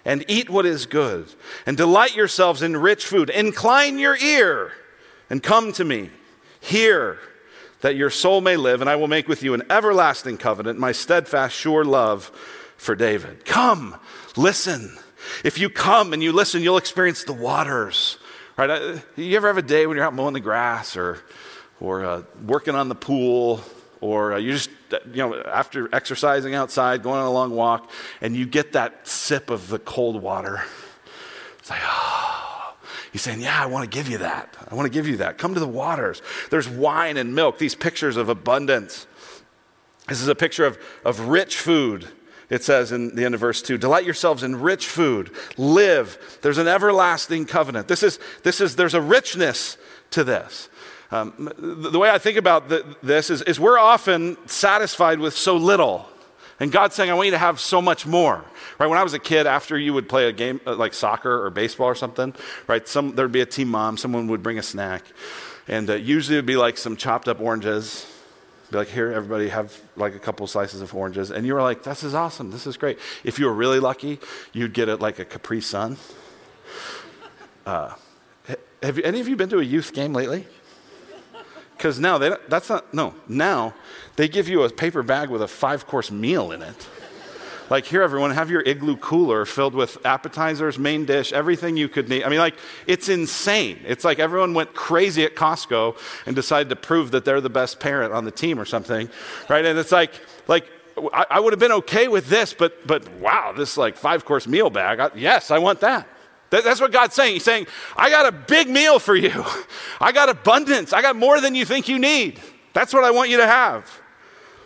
and 0.05 0.25
eat 0.29 0.51
what 0.51 0.67
is 0.67 0.87
good, 0.87 1.27
and 1.65 1.77
delight 1.77 2.15
yourselves 2.15 2.63
in 2.63 2.77
rich 2.77 3.07
food. 3.07 3.31
Incline 3.31 3.99
your 3.99 4.17
ear 4.17 4.73
and 5.31 5.43
come 5.43 5.73
to 5.73 5.85
me. 5.85 6.11
Hear 6.61 7.19
that 7.81 7.97
your 7.97 8.11
soul 8.11 8.41
may 8.41 8.57
live, 8.57 8.81
and 8.81 8.89
I 8.89 8.97
will 8.97 9.09
make 9.09 9.29
with 9.29 9.43
you 9.43 9.55
an 9.55 9.63
everlasting 9.71 10.39
covenant, 10.39 10.79
my 10.79 10.93
steadfast, 10.93 11.55
sure 11.55 11.85
love 11.85 12.31
for 12.77 12.95
David. 12.95 13.45
Come, 13.45 13.97
listen. 14.37 14.97
If 15.43 15.59
you 15.59 15.71
come 15.71 16.13
and 16.13 16.23
you 16.23 16.33
listen, 16.33 16.63
you'll 16.63 16.77
experience 16.77 17.25
the 17.25 17.33
waters. 17.33 18.19
Right? 18.57 18.71
Uh, 18.71 18.99
you 19.17 19.37
ever 19.37 19.49
have 19.49 19.59
a 19.59 19.63
day 19.63 19.87
when 19.87 19.97
you're 19.97 20.07
out 20.07 20.15
mowing 20.15 20.35
the 20.35 20.41
grass 20.41 20.97
or 20.97 21.23
or 21.81 22.05
uh, 22.05 22.23
working 22.47 22.75
on 22.75 22.89
the 22.89 22.95
pool, 22.95 23.61
or 24.01 24.35
uh, 24.35 24.39
you 24.39 24.53
just, 24.53 24.71
you 25.13 25.17
know, 25.17 25.41
after 25.43 25.89
exercising 25.95 26.55
outside, 26.55 27.03
going 27.03 27.19
on 27.19 27.27
a 27.27 27.33
long 27.33 27.51
walk, 27.51 27.91
and 28.21 28.37
you 28.37 28.47
get 28.47 28.73
that 28.73 29.07
sip 29.07 29.51
of 29.51 29.69
the 29.69 29.79
cold 29.79 30.21
water. 30.23 30.63
It's 31.59 31.71
like, 31.71 31.81
oh. 31.83 32.25
He's 33.15 33.23
saying, 33.23 33.43
Yeah, 33.43 33.63
I 33.63 33.67
want 33.67 33.89
to 33.89 33.97
give 33.97 34.09
you 34.09 34.19
that. 34.19 34.57
I 34.69 34.75
want 34.75 34.87
to 34.87 34.91
give 34.91 35.07
you 35.07 35.19
that. 35.19 35.39
Come 35.39 35.55
to 35.55 35.61
the 35.61 35.69
waters. 35.69 36.21
There's 36.51 36.69
wine 36.69 37.17
and 37.17 37.33
milk, 37.33 37.59
these 37.59 37.77
pictures 37.77 38.17
of 38.17 38.29
abundance. 38.29 39.07
This 40.09 40.21
is 40.21 40.27
a 40.27 40.35
picture 40.35 40.67
of, 40.67 40.79
of 41.05 41.21
rich 41.21 41.57
food. 41.57 42.09
It 42.51 42.65
says 42.65 42.91
in 42.91 43.15
the 43.15 43.25
end 43.25 43.35
of 43.35 43.41
verse 43.41 43.63
2 43.63 43.79
Delight 43.79 44.05
yourselves 44.05 44.43
in 44.43 44.61
rich 44.61 44.89
food, 44.89 45.31
live. 45.57 46.39
There's 46.43 46.59
an 46.59 46.67
everlasting 46.67 47.47
covenant. 47.47 47.87
This 47.87 48.03
is, 48.03 48.19
this 48.43 48.61
is, 48.61 48.75
there's 48.75 48.95
a 48.95 49.01
richness 49.01 49.79
to 50.11 50.25
this. 50.25 50.69
Um, 51.15 51.53
the 51.57 51.99
way 52.01 52.11
I 52.11 52.19
think 52.19 52.37
about 52.37 52.69
the, 52.69 52.85
this 53.01 53.31
is, 53.31 53.41
is 53.43 53.61
we're 53.61 53.79
often 53.79 54.37
satisfied 54.49 55.21
with 55.21 55.37
so 55.37 55.57
little. 55.57 56.09
And 56.59 56.73
God's 56.73 56.97
saying, 56.97 57.09
I 57.09 57.15
want 57.15 57.27
you 57.27 57.33
to 57.33 57.39
have 57.39 57.61
so 57.61 57.81
much 57.81 58.05
more. 58.05 58.45
Right? 58.81 58.89
When 58.89 58.99
I 58.99 59.05
was 59.05 59.15
a 59.15 59.21
kid, 59.21 59.47
after 59.47 59.79
you 59.79 59.95
would 59.95 60.09
play 60.09 60.27
a 60.29 60.33
game 60.33 60.61
uh, 60.67 60.75
like 60.75 60.93
soccer 60.93 61.45
or 61.47 61.51
baseball 61.51 61.87
or 61.87 61.95
something, 61.95 62.35
right? 62.67 62.89
Some, 62.89 63.15
there'd 63.15 63.31
be 63.31 63.43
a 63.43 63.47
team 63.47 63.69
mom, 63.69 63.97
someone 63.97 64.27
would 64.27 64.43
bring 64.43 64.59
a 64.59 64.63
snack. 64.63 65.05
And 65.69 65.89
uh, 65.89 65.95
usually 65.95 66.37
it 66.37 66.39
would 66.39 66.47
be 66.47 66.57
like 66.57 66.77
some 66.77 66.97
chopped 66.97 67.29
up 67.29 67.41
oranges. 67.41 68.11
Be 68.73 68.79
like, 68.79 68.89
here, 68.89 69.13
everybody 69.13 69.51
have 69.51 69.81
like 69.95 70.17
a 70.17 70.19
couple 70.19 70.45
slices 70.49 70.81
of 70.81 70.93
oranges. 70.97 71.31
And 71.31 71.47
you 71.47 71.55
were 71.55 71.63
like, 71.63 71.85
this 71.85 72.03
is 72.03 72.15
awesome. 72.15 72.51
This 72.51 72.67
is 72.67 72.77
great. 72.77 72.99
If 73.23 73.39
you 73.39 73.47
were 73.47 73.55
really 73.55 73.79
lucky, 73.79 74.19
you'd 74.53 74.73
get 74.73 74.89
it 74.89 75.01
like 75.01 75.21
a 75.21 75.25
Capri 75.25 75.61
Sun. 75.61 75.97
Uh, 77.65 77.95
have 78.83 78.99
any 78.99 79.21
of 79.21 79.29
you 79.29 79.37
been 79.37 79.49
to 79.51 79.61
a 79.61 79.65
youth 79.65 79.93
game 79.93 80.13
lately? 80.13 80.49
Because 81.77 81.99
now 81.99 82.19
they, 82.19 82.31
don't, 82.31 82.49
that's 82.49 82.69
not, 82.69 82.95
no, 82.95 83.15
now 83.29 83.75
they 84.17 84.29
give 84.29 84.49
you 84.49 84.63
a 84.63 84.71
paper 84.71 85.03
bag 85.03 85.29
with 85.29 85.43
a 85.43 85.49
five 85.49 85.87
course 85.87 86.11
meal 86.11 86.53
in 86.53 86.63
it. 86.63 86.89
Like, 87.71 87.87
here, 87.87 88.03
everyone, 88.03 88.31
have 88.33 88.51
your 88.51 88.61
igloo 88.61 88.97
cooler 88.97 89.47
filled 89.47 89.75
with 89.75 90.05
appetizers, 90.05 90.79
main 90.79 91.07
dish, 91.07 91.33
everything 91.33 91.79
you 91.79 91.89
could 91.89 92.11
need. 92.11 92.23
I 92.23 92.29
mean, 92.29 92.39
like, 92.39 92.57
it's 92.87 93.09
insane. 93.09 93.81
It's 93.87 94.05
like 94.05 94.19
everyone 94.19 94.53
went 94.53 94.75
crazy 94.75 95.25
at 95.25 95.35
Costco 95.35 95.97
and 96.27 96.37
decided 96.37 96.69
to 96.69 96.77
prove 96.77 97.11
that 97.13 97.25
they're 97.25 97.41
the 97.41 97.51
best 97.51 97.81
parent 97.81 98.13
on 98.13 98.27
the 98.27 98.31
team 98.31 98.61
or 98.61 98.67
something, 98.67 99.09
right? 99.49 99.65
And 99.65 99.79
it's 99.79 99.93
like, 99.93 100.13
like, 100.47 100.67
I, 101.13 101.27
I 101.31 101.41
would 101.41 101.53
have 101.53 101.61
been 101.61 101.73
okay 101.73 102.07
with 102.07 102.29
this, 102.29 102.53
but, 102.53 102.87
but 102.87 103.11
wow, 103.15 103.53
this 103.57 103.77
like 103.77 103.97
five 103.97 104.25
course 104.25 104.47
meal 104.47 104.71
bag. 104.71 105.01
I, 105.01 105.11
yes, 105.15 105.51
I 105.51 105.59
want 105.59 105.81
that. 105.81 106.07
That's 106.51 106.81
what 106.81 106.93
God's 106.93 107.15
saying. 107.15 107.35
He's 107.35 107.45
saying, 107.45 107.67
I 107.97 108.11
got 108.11 108.27
a 108.27 108.33
big 108.33 108.69
meal 108.69 108.99
for 108.99 109.17
you. 109.17 109.45
I 110.01 110.13
got 110.13 110.29
abundance. 110.29 110.93
I 110.93 111.03
got 111.03 111.17
more 111.17 111.41
than 111.41 111.55
you 111.55 111.65
think 111.65 111.89
you 111.89 111.99
need. 111.99 112.41
That's 112.73 112.95
what 112.95 113.05
I 113.05 113.11
want 113.11 113.31
you 113.31 113.39
to 113.39 113.47
have. 113.47 114.01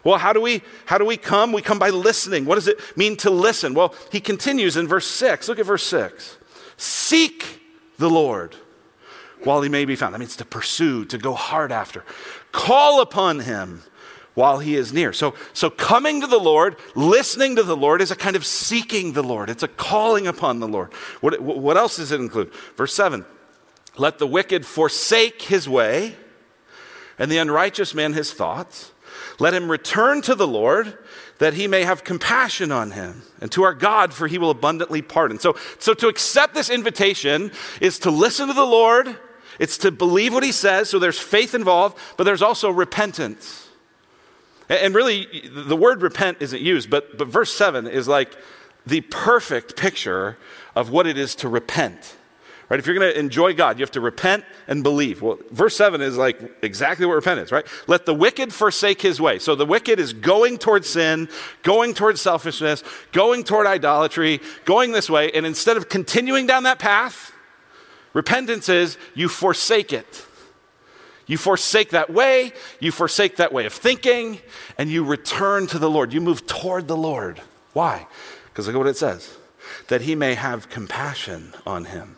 Well, 0.04 0.18
how 0.18 0.32
do 0.32 0.40
we 0.40 0.62
how 0.86 0.98
do 0.98 1.04
we 1.04 1.16
come? 1.16 1.52
We 1.52 1.62
come 1.62 1.78
by 1.78 1.90
listening. 1.90 2.44
What 2.44 2.54
does 2.54 2.68
it 2.68 2.78
mean 2.96 3.16
to 3.18 3.30
listen? 3.30 3.74
Well, 3.74 3.94
he 4.12 4.20
continues 4.20 4.76
in 4.76 4.86
verse 4.86 5.06
6. 5.06 5.48
Look 5.48 5.58
at 5.58 5.66
verse 5.66 5.84
6. 5.84 6.38
Seek 6.76 7.60
the 7.98 8.08
Lord 8.08 8.56
while 9.42 9.62
he 9.62 9.68
may 9.68 9.84
be 9.84 9.96
found. 9.96 10.14
That 10.14 10.18
means 10.18 10.36
to 10.36 10.44
pursue, 10.44 11.04
to 11.06 11.18
go 11.18 11.34
hard 11.34 11.72
after. 11.72 12.04
Call 12.52 13.00
upon 13.00 13.40
him 13.40 13.82
while 14.38 14.60
he 14.60 14.76
is 14.76 14.92
near. 14.92 15.12
So, 15.12 15.34
so 15.52 15.68
coming 15.68 16.20
to 16.20 16.28
the 16.28 16.38
Lord, 16.38 16.76
listening 16.94 17.56
to 17.56 17.64
the 17.64 17.76
Lord 17.76 18.00
is 18.00 18.12
a 18.12 18.16
kind 18.16 18.36
of 18.36 18.46
seeking 18.46 19.12
the 19.12 19.22
Lord. 19.22 19.50
It's 19.50 19.64
a 19.64 19.68
calling 19.68 20.28
upon 20.28 20.60
the 20.60 20.68
Lord. 20.68 20.92
What, 21.20 21.40
what 21.40 21.76
else 21.76 21.96
does 21.96 22.12
it 22.12 22.20
include? 22.20 22.54
Verse 22.76 22.94
7 22.94 23.26
Let 23.96 24.18
the 24.18 24.28
wicked 24.28 24.64
forsake 24.64 25.42
his 25.42 25.68
way, 25.68 26.14
and 27.18 27.32
the 27.32 27.38
unrighteous 27.38 27.94
man 27.94 28.12
his 28.12 28.32
thoughts. 28.32 28.92
Let 29.40 29.54
him 29.54 29.68
return 29.68 30.22
to 30.22 30.36
the 30.36 30.46
Lord, 30.46 30.96
that 31.38 31.54
he 31.54 31.66
may 31.66 31.82
have 31.82 32.04
compassion 32.04 32.70
on 32.70 32.92
him, 32.92 33.22
and 33.40 33.50
to 33.50 33.64
our 33.64 33.74
God, 33.74 34.14
for 34.14 34.28
he 34.28 34.38
will 34.38 34.50
abundantly 34.50 35.02
pardon. 35.02 35.40
So, 35.40 35.56
so 35.80 35.94
to 35.94 36.06
accept 36.06 36.54
this 36.54 36.70
invitation 36.70 37.50
is 37.80 37.98
to 38.00 38.12
listen 38.12 38.46
to 38.46 38.54
the 38.54 38.62
Lord, 38.62 39.16
it's 39.58 39.78
to 39.78 39.90
believe 39.90 40.32
what 40.32 40.44
he 40.44 40.52
says, 40.52 40.88
so 40.88 41.00
there's 41.00 41.18
faith 41.18 41.56
involved, 41.56 41.98
but 42.16 42.22
there's 42.22 42.42
also 42.42 42.70
repentance. 42.70 43.67
And 44.68 44.94
really, 44.94 45.26
the 45.50 45.76
word 45.76 46.02
repent 46.02 46.38
isn't 46.40 46.60
used, 46.60 46.90
but, 46.90 47.16
but 47.16 47.28
verse 47.28 47.54
7 47.54 47.86
is 47.86 48.06
like 48.06 48.36
the 48.86 49.00
perfect 49.02 49.76
picture 49.76 50.36
of 50.74 50.90
what 50.90 51.06
it 51.06 51.16
is 51.16 51.34
to 51.36 51.48
repent. 51.48 52.16
Right? 52.68 52.78
If 52.78 52.86
you're 52.86 52.98
going 52.98 53.10
to 53.10 53.18
enjoy 53.18 53.54
God, 53.54 53.78
you 53.78 53.82
have 53.82 53.90
to 53.92 54.00
repent 54.00 54.44
and 54.66 54.82
believe. 54.82 55.22
Well, 55.22 55.38
verse 55.50 55.74
7 55.74 56.02
is 56.02 56.18
like 56.18 56.38
exactly 56.62 57.06
what 57.06 57.14
repentance, 57.14 57.48
is, 57.48 57.52
right? 57.52 57.66
Let 57.86 58.04
the 58.04 58.12
wicked 58.12 58.52
forsake 58.52 59.00
his 59.00 59.18
way. 59.18 59.38
So 59.38 59.54
the 59.54 59.64
wicked 59.64 59.98
is 59.98 60.12
going 60.12 60.58
toward 60.58 60.84
sin, 60.84 61.30
going 61.62 61.94
toward 61.94 62.18
selfishness, 62.18 62.84
going 63.12 63.44
toward 63.44 63.66
idolatry, 63.66 64.40
going 64.66 64.92
this 64.92 65.08
way. 65.08 65.30
And 65.32 65.46
instead 65.46 65.78
of 65.78 65.88
continuing 65.88 66.46
down 66.46 66.64
that 66.64 66.78
path, 66.78 67.32
repentance 68.12 68.68
is 68.68 68.98
you 69.14 69.30
forsake 69.30 69.94
it. 69.94 70.26
You 71.28 71.36
forsake 71.36 71.90
that 71.90 72.10
way, 72.10 72.52
you 72.80 72.90
forsake 72.90 73.36
that 73.36 73.52
way 73.52 73.66
of 73.66 73.72
thinking, 73.72 74.40
and 74.76 74.90
you 74.90 75.04
return 75.04 75.66
to 75.68 75.78
the 75.78 75.88
Lord. 75.88 76.12
You 76.12 76.20
move 76.20 76.46
toward 76.46 76.88
the 76.88 76.96
Lord. 76.96 77.42
Why? 77.74 78.06
Because 78.46 78.66
look 78.66 78.74
at 78.74 78.78
what 78.78 78.88
it 78.88 78.96
says 78.96 79.36
that 79.88 80.00
he 80.00 80.14
may 80.14 80.34
have 80.34 80.70
compassion 80.70 81.54
on 81.66 81.84
him 81.84 82.16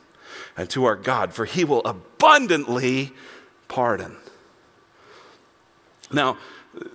and 0.57 0.71
to 0.71 0.85
our 0.85 0.97
God, 0.97 1.35
for 1.35 1.45
he 1.45 1.65
will 1.65 1.83
abundantly 1.85 3.13
pardon. 3.69 4.17
Now, 6.13 6.37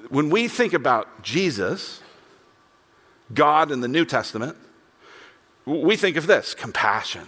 when 0.10 0.30
we 0.30 0.48
think 0.48 0.74
about 0.74 1.22
Jesus, 1.22 2.02
God 3.34 3.72
in 3.72 3.82
the 3.82 3.88
New 3.88 4.06
Testament, 4.06 4.58
we 5.66 5.96
think 5.96 6.16
of 6.16 6.28
this 6.28 6.54
compassion. 6.54 7.28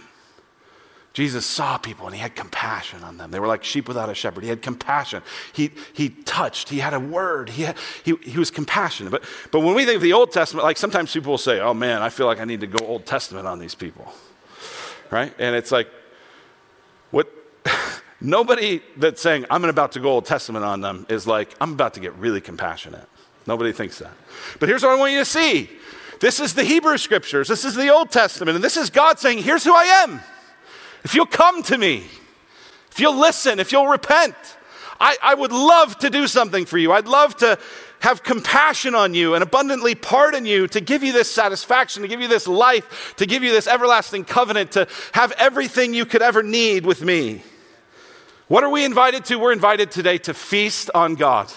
Jesus 1.18 1.44
saw 1.44 1.78
people 1.78 2.06
and 2.06 2.14
he 2.14 2.20
had 2.20 2.36
compassion 2.36 3.02
on 3.02 3.16
them. 3.16 3.32
They 3.32 3.40
were 3.40 3.48
like 3.48 3.64
sheep 3.64 3.88
without 3.88 4.08
a 4.08 4.14
shepherd. 4.14 4.44
He 4.44 4.50
had 4.50 4.62
compassion. 4.62 5.20
He, 5.52 5.72
he 5.92 6.10
touched. 6.10 6.68
He 6.68 6.78
had 6.78 6.94
a 6.94 7.00
word. 7.00 7.48
He, 7.48 7.64
had, 7.64 7.76
he, 8.04 8.14
he 8.22 8.38
was 8.38 8.52
compassionate. 8.52 9.10
But, 9.10 9.24
but 9.50 9.58
when 9.58 9.74
we 9.74 9.84
think 9.84 9.96
of 9.96 10.02
the 10.02 10.12
Old 10.12 10.30
Testament, 10.30 10.62
like 10.62 10.76
sometimes 10.76 11.12
people 11.12 11.32
will 11.32 11.36
say, 11.36 11.58
oh 11.58 11.74
man, 11.74 12.02
I 12.02 12.08
feel 12.08 12.26
like 12.26 12.38
I 12.38 12.44
need 12.44 12.60
to 12.60 12.68
go 12.68 12.86
Old 12.86 13.04
Testament 13.04 13.48
on 13.48 13.58
these 13.58 13.74
people. 13.74 14.12
Right? 15.10 15.34
And 15.40 15.56
it's 15.56 15.72
like, 15.72 15.88
what 17.10 17.28
nobody 18.20 18.80
that's 18.96 19.20
saying, 19.20 19.44
I'm 19.50 19.64
about 19.64 19.90
to 19.92 20.00
go 20.00 20.12
Old 20.12 20.24
Testament 20.24 20.64
on 20.64 20.82
them 20.82 21.04
is 21.08 21.26
like, 21.26 21.52
I'm 21.60 21.72
about 21.72 21.94
to 21.94 22.00
get 22.00 22.14
really 22.14 22.40
compassionate. 22.40 23.08
Nobody 23.44 23.72
thinks 23.72 23.98
that. 23.98 24.12
But 24.60 24.68
here's 24.68 24.84
what 24.84 24.92
I 24.92 24.94
want 24.94 25.10
you 25.10 25.18
to 25.18 25.24
see 25.24 25.68
this 26.20 26.38
is 26.38 26.54
the 26.54 26.62
Hebrew 26.62 26.96
scriptures, 26.96 27.48
this 27.48 27.64
is 27.64 27.74
the 27.74 27.88
Old 27.88 28.12
Testament, 28.12 28.54
and 28.54 28.62
this 28.62 28.76
is 28.76 28.88
God 28.88 29.18
saying, 29.18 29.38
Here's 29.38 29.64
who 29.64 29.74
I 29.74 29.82
am. 30.04 30.20
If 31.04 31.14
you'll 31.14 31.26
come 31.26 31.62
to 31.64 31.78
me, 31.78 32.04
if 32.90 33.00
you'll 33.00 33.18
listen, 33.18 33.60
if 33.60 33.72
you'll 33.72 33.86
repent, 33.86 34.34
I, 35.00 35.16
I 35.22 35.34
would 35.34 35.52
love 35.52 35.98
to 35.98 36.10
do 36.10 36.26
something 36.26 36.66
for 36.66 36.78
you. 36.78 36.92
I'd 36.92 37.06
love 37.06 37.36
to 37.36 37.58
have 38.00 38.22
compassion 38.22 38.94
on 38.94 39.14
you 39.14 39.34
and 39.34 39.42
abundantly 39.42 39.94
pardon 39.94 40.46
you, 40.46 40.68
to 40.68 40.80
give 40.80 41.02
you 41.02 41.12
this 41.12 41.30
satisfaction, 41.30 42.02
to 42.02 42.08
give 42.08 42.20
you 42.20 42.28
this 42.28 42.46
life, 42.46 43.14
to 43.16 43.26
give 43.26 43.42
you 43.42 43.52
this 43.52 43.66
everlasting 43.66 44.24
covenant, 44.24 44.72
to 44.72 44.86
have 45.12 45.32
everything 45.32 45.94
you 45.94 46.04
could 46.04 46.22
ever 46.22 46.42
need 46.42 46.86
with 46.86 47.02
me. 47.02 47.42
What 48.46 48.64
are 48.64 48.70
we 48.70 48.84
invited 48.84 49.24
to? 49.26 49.38
We're 49.38 49.52
invited 49.52 49.90
today 49.90 50.18
to 50.18 50.34
feast 50.34 50.90
on 50.94 51.16
God. 51.16 51.52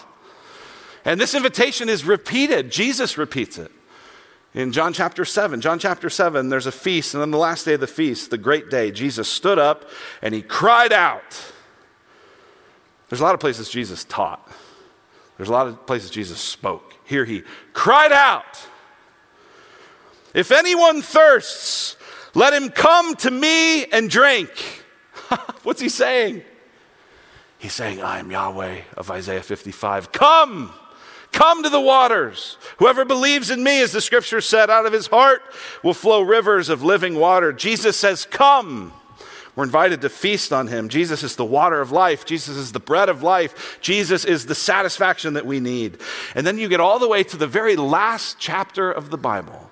And 1.05 1.19
this 1.19 1.33
invitation 1.33 1.89
is 1.89 2.05
repeated. 2.05 2.71
Jesus 2.71 3.17
repeats 3.17 3.57
it. 3.57 3.71
In 4.53 4.73
John 4.73 4.91
chapter 4.91 5.23
7, 5.23 5.61
John 5.61 5.79
chapter 5.79 6.09
7, 6.09 6.49
there's 6.49 6.65
a 6.65 6.71
feast, 6.71 7.13
and 7.13 7.23
on 7.23 7.31
the 7.31 7.37
last 7.37 7.63
day 7.63 7.75
of 7.75 7.79
the 7.79 7.87
feast, 7.87 8.31
the 8.31 8.37
great 8.37 8.69
day, 8.69 8.91
Jesus 8.91 9.29
stood 9.29 9.57
up 9.57 9.89
and 10.21 10.33
he 10.33 10.41
cried 10.41 10.91
out. 10.91 11.53
There's 13.07 13.21
a 13.21 13.23
lot 13.23 13.33
of 13.33 13.39
places 13.39 13.69
Jesus 13.69 14.03
taught. 14.03 14.45
There's 15.37 15.49
a 15.49 15.53
lot 15.53 15.67
of 15.67 15.85
places 15.85 16.09
Jesus 16.09 16.39
spoke. 16.39 16.93
Here 17.05 17.25
he 17.25 17.43
cried 17.73 18.11
out, 18.11 18.67
If 20.33 20.51
anyone 20.51 21.01
thirsts, 21.01 21.95
let 22.33 22.53
him 22.53 22.69
come 22.69 23.15
to 23.17 23.31
me 23.31 23.85
and 23.85 24.09
drink. 24.09 24.49
What's 25.63 25.81
he 25.81 25.89
saying? 25.89 26.43
He's 27.57 27.73
saying, 27.73 28.01
I 28.01 28.19
am 28.19 28.31
Yahweh 28.31 28.81
of 28.97 29.11
Isaiah 29.11 29.41
55. 29.43 30.11
Come, 30.11 30.73
come 31.31 31.63
to 31.63 31.69
the 31.69 31.81
waters. 31.81 32.57
Whoever 32.77 33.05
believes 33.05 33.49
in 33.49 33.63
me, 33.63 33.81
as 33.81 33.91
the 33.91 34.01
scripture 34.01 34.41
said, 34.41 34.69
out 34.69 34.85
of 34.85 34.93
his 34.93 35.07
heart 35.07 35.41
will 35.83 35.93
flow 35.93 36.21
rivers 36.21 36.69
of 36.69 36.83
living 36.83 37.15
water. 37.15 37.53
Jesus 37.53 37.97
says, 37.97 38.25
Come. 38.25 38.93
We're 39.55 39.65
invited 39.65 40.01
to 40.01 40.09
feast 40.09 40.53
on 40.53 40.67
him. 40.67 40.87
Jesus 40.87 41.23
is 41.23 41.35
the 41.35 41.43
water 41.43 41.81
of 41.81 41.91
life. 41.91 42.25
Jesus 42.25 42.55
is 42.55 42.71
the 42.71 42.79
bread 42.79 43.09
of 43.09 43.21
life. 43.21 43.79
Jesus 43.81 44.23
is 44.23 44.45
the 44.45 44.55
satisfaction 44.55 45.33
that 45.33 45.45
we 45.45 45.59
need. 45.59 45.97
And 46.35 46.47
then 46.47 46.57
you 46.57 46.69
get 46.69 46.79
all 46.79 46.99
the 46.99 47.07
way 47.07 47.23
to 47.23 47.35
the 47.35 47.47
very 47.47 47.75
last 47.75 48.37
chapter 48.39 48.89
of 48.89 49.09
the 49.09 49.17
Bible. 49.17 49.69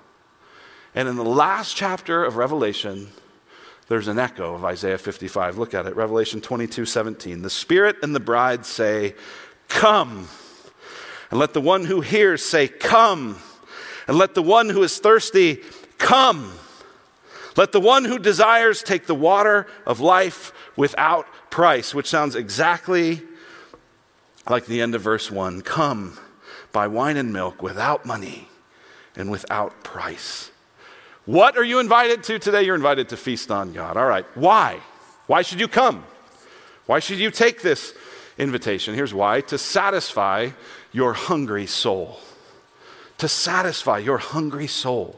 And 0.94 1.08
in 1.08 1.16
the 1.16 1.24
last 1.24 1.76
chapter 1.76 2.22
of 2.24 2.36
Revelation, 2.36 3.08
there's 3.88 4.08
an 4.08 4.18
echo 4.18 4.54
of 4.54 4.64
Isaiah 4.64 4.98
55. 4.98 5.56
Look 5.56 5.72
at 5.72 5.86
it, 5.86 5.96
Revelation 5.96 6.40
22 6.40 6.84
17. 6.84 7.42
The 7.42 7.50
Spirit 7.50 7.96
and 8.02 8.14
the 8.14 8.20
bride 8.20 8.66
say, 8.66 9.14
Come. 9.68 10.28
And 11.30 11.38
let 11.38 11.52
the 11.54 11.60
one 11.60 11.84
who 11.84 12.00
hears 12.00 12.44
say, 12.44 12.68
Come. 12.68 13.38
And 14.08 14.18
let 14.18 14.34
the 14.34 14.42
one 14.42 14.68
who 14.68 14.82
is 14.82 14.98
thirsty 14.98 15.60
come. 15.98 16.52
Let 17.56 17.72
the 17.72 17.80
one 17.80 18.04
who 18.04 18.18
desires 18.18 18.82
take 18.82 19.06
the 19.06 19.14
water 19.14 19.66
of 19.86 20.00
life 20.00 20.52
without 20.76 21.26
price, 21.50 21.94
which 21.94 22.08
sounds 22.08 22.34
exactly 22.34 23.22
like 24.48 24.66
the 24.66 24.80
end 24.80 24.94
of 24.94 25.02
verse 25.02 25.30
1. 25.30 25.62
Come, 25.62 26.18
buy 26.72 26.86
wine 26.86 27.16
and 27.16 27.32
milk 27.32 27.62
without 27.62 28.04
money 28.04 28.48
and 29.16 29.30
without 29.30 29.84
price. 29.84 30.50
What 31.26 31.56
are 31.56 31.64
you 31.64 31.78
invited 31.78 32.24
to 32.24 32.38
today? 32.38 32.62
You're 32.62 32.74
invited 32.74 33.10
to 33.10 33.16
feast 33.16 33.50
on 33.50 33.72
God. 33.72 33.96
All 33.96 34.06
right. 34.06 34.26
Why? 34.34 34.80
Why 35.26 35.42
should 35.42 35.60
you 35.60 35.68
come? 35.68 36.04
Why 36.86 36.98
should 36.98 37.18
you 37.18 37.30
take 37.30 37.62
this 37.62 37.94
invitation? 38.38 38.94
Here's 38.94 39.14
why 39.14 39.42
to 39.42 39.58
satisfy 39.58 40.50
your 40.92 41.12
hungry 41.12 41.66
soul. 41.66 42.18
To 43.18 43.28
satisfy 43.28 43.98
your 43.98 44.18
hungry 44.18 44.66
soul. 44.66 45.16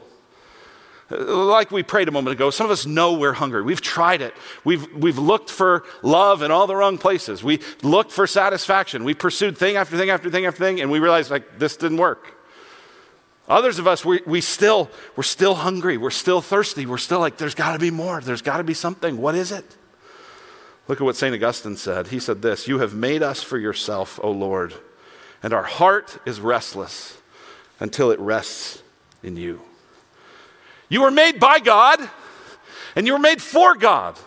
Like 1.09 1.69
we 1.71 1.83
prayed 1.83 2.07
a 2.07 2.11
moment 2.11 2.33
ago, 2.33 2.49
some 2.49 2.65
of 2.65 2.71
us 2.71 2.85
know 2.85 3.13
we're 3.13 3.33
hungry. 3.33 3.61
We've 3.61 3.81
tried 3.81 4.21
it. 4.21 4.33
We've, 4.63 4.91
we've 4.93 5.17
looked 5.17 5.49
for 5.49 5.83
love 6.01 6.41
in 6.41 6.49
all 6.49 6.65
the 6.65 6.75
wrong 6.75 6.97
places. 6.97 7.43
We 7.43 7.59
looked 7.81 8.11
for 8.11 8.25
satisfaction. 8.25 9.03
We 9.03 9.13
pursued 9.13 9.57
thing 9.57 9.75
after 9.75 9.97
thing 9.97 10.09
after 10.09 10.29
thing 10.29 10.45
after 10.45 10.59
thing, 10.59 10.81
and 10.81 10.89
we 10.89 10.99
realized 10.99 11.29
like 11.29 11.59
this 11.59 11.77
didn't 11.77 11.97
work. 11.97 12.39
Others 13.47 13.77
of 13.77 13.87
us, 13.87 14.05
we, 14.05 14.21
we 14.25 14.39
still, 14.39 14.89
we're 15.15 15.23
still 15.23 15.55
hungry. 15.55 15.97
We're 15.97 16.11
still 16.11 16.41
thirsty. 16.41 16.85
We're 16.85 16.97
still 16.97 17.19
like, 17.19 17.37
there's 17.37 17.55
got 17.55 17.73
to 17.73 17.79
be 17.79 17.91
more. 17.91 18.21
There's 18.21 18.41
got 18.41 18.57
to 18.57 18.63
be 18.63 18.73
something. 18.73 19.17
What 19.17 19.35
is 19.35 19.51
it? 19.51 19.75
Look 20.87 21.01
at 21.01 21.03
what 21.03 21.15
St. 21.15 21.33
Augustine 21.35 21.75
said. 21.77 22.07
He 22.07 22.19
said 22.19 22.41
this 22.41 22.67
You 22.67 22.79
have 22.79 22.93
made 22.93 23.21
us 23.21 23.43
for 23.43 23.57
yourself, 23.57 24.19
O 24.23 24.31
Lord, 24.31 24.73
and 25.43 25.53
our 25.53 25.63
heart 25.63 26.17
is 26.25 26.39
restless 26.39 27.17
until 27.79 28.11
it 28.11 28.19
rests 28.19 28.81
in 29.21 29.35
you. 29.35 29.61
You 30.89 31.01
were 31.01 31.11
made 31.11 31.39
by 31.39 31.59
God 31.59 31.99
and 32.95 33.05
you 33.05 33.13
were 33.13 33.19
made 33.19 33.41
for 33.41 33.75
God. 33.75 34.17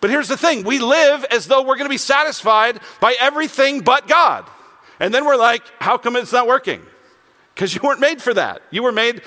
But 0.00 0.10
here's 0.10 0.28
the 0.28 0.36
thing 0.36 0.64
we 0.64 0.78
live 0.78 1.24
as 1.24 1.46
though 1.46 1.60
we're 1.62 1.76
going 1.76 1.88
to 1.88 1.90
be 1.90 1.98
satisfied 1.98 2.80
by 3.00 3.14
everything 3.20 3.80
but 3.80 4.08
God. 4.08 4.48
And 5.00 5.12
then 5.12 5.24
we're 5.24 5.36
like, 5.36 5.62
how 5.80 5.98
come 5.98 6.16
it's 6.16 6.32
not 6.32 6.46
working? 6.46 6.82
Because 7.54 7.74
you 7.74 7.80
weren't 7.82 8.00
made 8.00 8.22
for 8.22 8.32
that. 8.34 8.62
You 8.70 8.82
were 8.82 8.92
made 8.92 9.22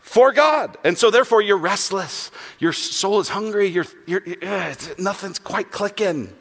for 0.00 0.32
God. 0.32 0.76
And 0.84 0.96
so 0.96 1.10
therefore 1.10 1.42
you're 1.42 1.58
restless. 1.58 2.30
Your 2.58 2.72
soul 2.72 3.20
is 3.20 3.28
hungry. 3.28 3.66
You're, 3.66 3.86
you're, 4.06 4.22
eh, 4.40 4.74
nothing's 4.98 5.38
quite 5.38 5.70
clicking. 5.70 6.32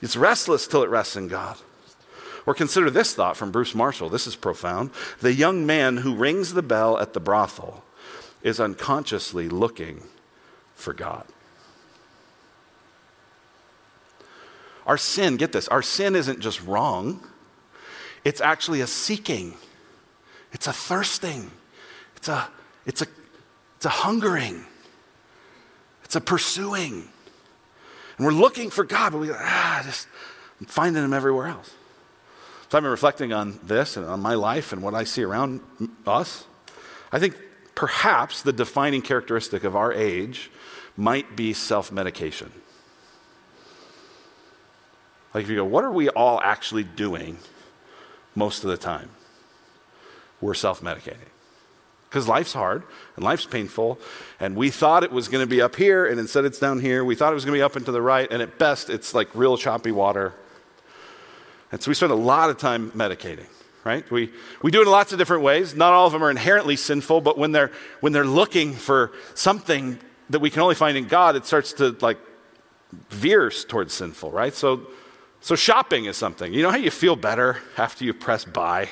It's 0.00 0.16
restless 0.16 0.66
till 0.66 0.82
it 0.82 0.88
rests 0.88 1.16
in 1.16 1.28
God. 1.28 1.56
Or 2.46 2.54
consider 2.54 2.90
this 2.90 3.14
thought 3.14 3.36
from 3.36 3.52
Bruce 3.52 3.74
Marshall. 3.74 4.08
This 4.08 4.26
is 4.26 4.36
profound. 4.36 4.90
The 5.20 5.32
young 5.32 5.64
man 5.64 5.98
who 5.98 6.14
rings 6.14 6.54
the 6.54 6.62
bell 6.62 6.98
at 6.98 7.12
the 7.12 7.20
brothel 7.20 7.84
is 8.42 8.58
unconsciously 8.58 9.48
looking 9.48 10.02
for 10.74 10.92
God. 10.92 11.24
Our 14.86 14.98
sin, 14.98 15.36
get 15.36 15.52
this, 15.52 15.68
our 15.68 15.82
sin 15.82 16.16
isn't 16.16 16.40
just 16.40 16.60
wrong, 16.64 17.20
it's 18.24 18.40
actually 18.40 18.80
a 18.80 18.86
seeking, 18.86 19.54
it's 20.52 20.66
a 20.66 20.72
thirsting, 20.72 21.52
it's 22.16 22.28
a, 22.28 22.48
it's 22.84 23.00
a, 23.00 23.06
it's 23.76 23.86
a 23.86 23.90
hungering, 23.90 24.64
it's 26.02 26.16
a 26.16 26.20
pursuing. 26.20 27.08
And 28.16 28.26
we're 28.26 28.32
looking 28.32 28.70
for 28.70 28.84
God, 28.84 29.12
but 29.12 29.18
we 29.18 29.30
ah, 29.32 29.82
just 29.84 30.08
I'm 30.60 30.66
finding 30.66 31.04
Him 31.04 31.12
everywhere 31.12 31.46
else. 31.46 31.72
So 32.72 32.78
I've 32.78 32.84
been 32.84 32.90
reflecting 32.90 33.34
on 33.34 33.60
this 33.62 33.98
and 33.98 34.06
on 34.06 34.20
my 34.20 34.32
life 34.32 34.72
and 34.72 34.82
what 34.82 34.94
I 34.94 35.04
see 35.04 35.22
around 35.22 35.60
us. 36.06 36.46
I 37.12 37.18
think 37.18 37.36
perhaps 37.74 38.40
the 38.40 38.52
defining 38.54 39.02
characteristic 39.02 39.62
of 39.64 39.76
our 39.76 39.92
age 39.92 40.50
might 40.96 41.36
be 41.36 41.52
self 41.52 41.92
medication. 41.92 42.50
Like 45.34 45.44
if 45.44 45.50
you 45.50 45.56
go, 45.56 45.66
what 45.66 45.84
are 45.84 45.92
we 45.92 46.08
all 46.08 46.40
actually 46.42 46.82
doing 46.82 47.36
most 48.34 48.64
of 48.64 48.70
the 48.70 48.78
time? 48.78 49.10
We're 50.40 50.54
self 50.54 50.80
medicating. 50.80 51.28
because 52.08 52.26
life's 52.26 52.54
hard 52.54 52.84
and 53.16 53.22
life's 53.22 53.44
painful. 53.44 53.98
And 54.40 54.56
we 54.56 54.70
thought 54.70 55.04
it 55.04 55.12
was 55.12 55.28
going 55.28 55.44
to 55.44 55.50
be 55.50 55.60
up 55.60 55.76
here, 55.76 56.06
and 56.06 56.18
instead 56.18 56.46
it's 56.46 56.58
down 56.58 56.80
here. 56.80 57.04
We 57.04 57.16
thought 57.16 57.32
it 57.32 57.34
was 57.34 57.44
going 57.44 57.52
to 57.54 57.58
be 57.58 57.62
up 57.62 57.76
and 57.76 57.84
to 57.84 57.92
the 57.92 58.00
right, 58.00 58.32
and 58.32 58.40
at 58.40 58.58
best 58.58 58.88
it's 58.88 59.12
like 59.14 59.28
real 59.34 59.58
choppy 59.58 59.92
water. 59.92 60.32
And 61.72 61.82
so 61.82 61.90
we 61.90 61.94
spend 61.94 62.12
a 62.12 62.16
lot 62.16 62.50
of 62.50 62.58
time 62.58 62.90
medicating, 62.92 63.46
right? 63.82 64.08
We, 64.10 64.30
we 64.62 64.70
do 64.70 64.80
it 64.80 64.82
in 64.82 64.90
lots 64.90 65.12
of 65.12 65.18
different 65.18 65.42
ways. 65.42 65.74
Not 65.74 65.92
all 65.92 66.06
of 66.06 66.12
them 66.12 66.22
are 66.22 66.30
inherently 66.30 66.76
sinful, 66.76 67.22
but 67.22 67.36
when 67.36 67.52
they're, 67.52 67.72
when 68.00 68.12
they're 68.12 68.24
looking 68.24 68.74
for 68.74 69.12
something 69.34 69.98
that 70.30 70.38
we 70.38 70.50
can 70.50 70.62
only 70.62 70.74
find 70.74 70.96
in 70.96 71.08
God, 71.08 71.34
it 71.34 71.46
starts 71.46 71.72
to 71.74 71.96
like 72.00 72.18
veers 73.08 73.64
towards 73.64 73.94
sinful, 73.94 74.30
right? 74.30 74.54
So, 74.54 74.86
so 75.40 75.56
shopping 75.56 76.04
is 76.04 76.16
something. 76.16 76.54
You 76.54 76.62
know 76.62 76.70
how 76.70 76.76
you 76.76 76.90
feel 76.90 77.16
better 77.16 77.58
after 77.76 78.04
you 78.04 78.14
press 78.14 78.44
buy? 78.44 78.88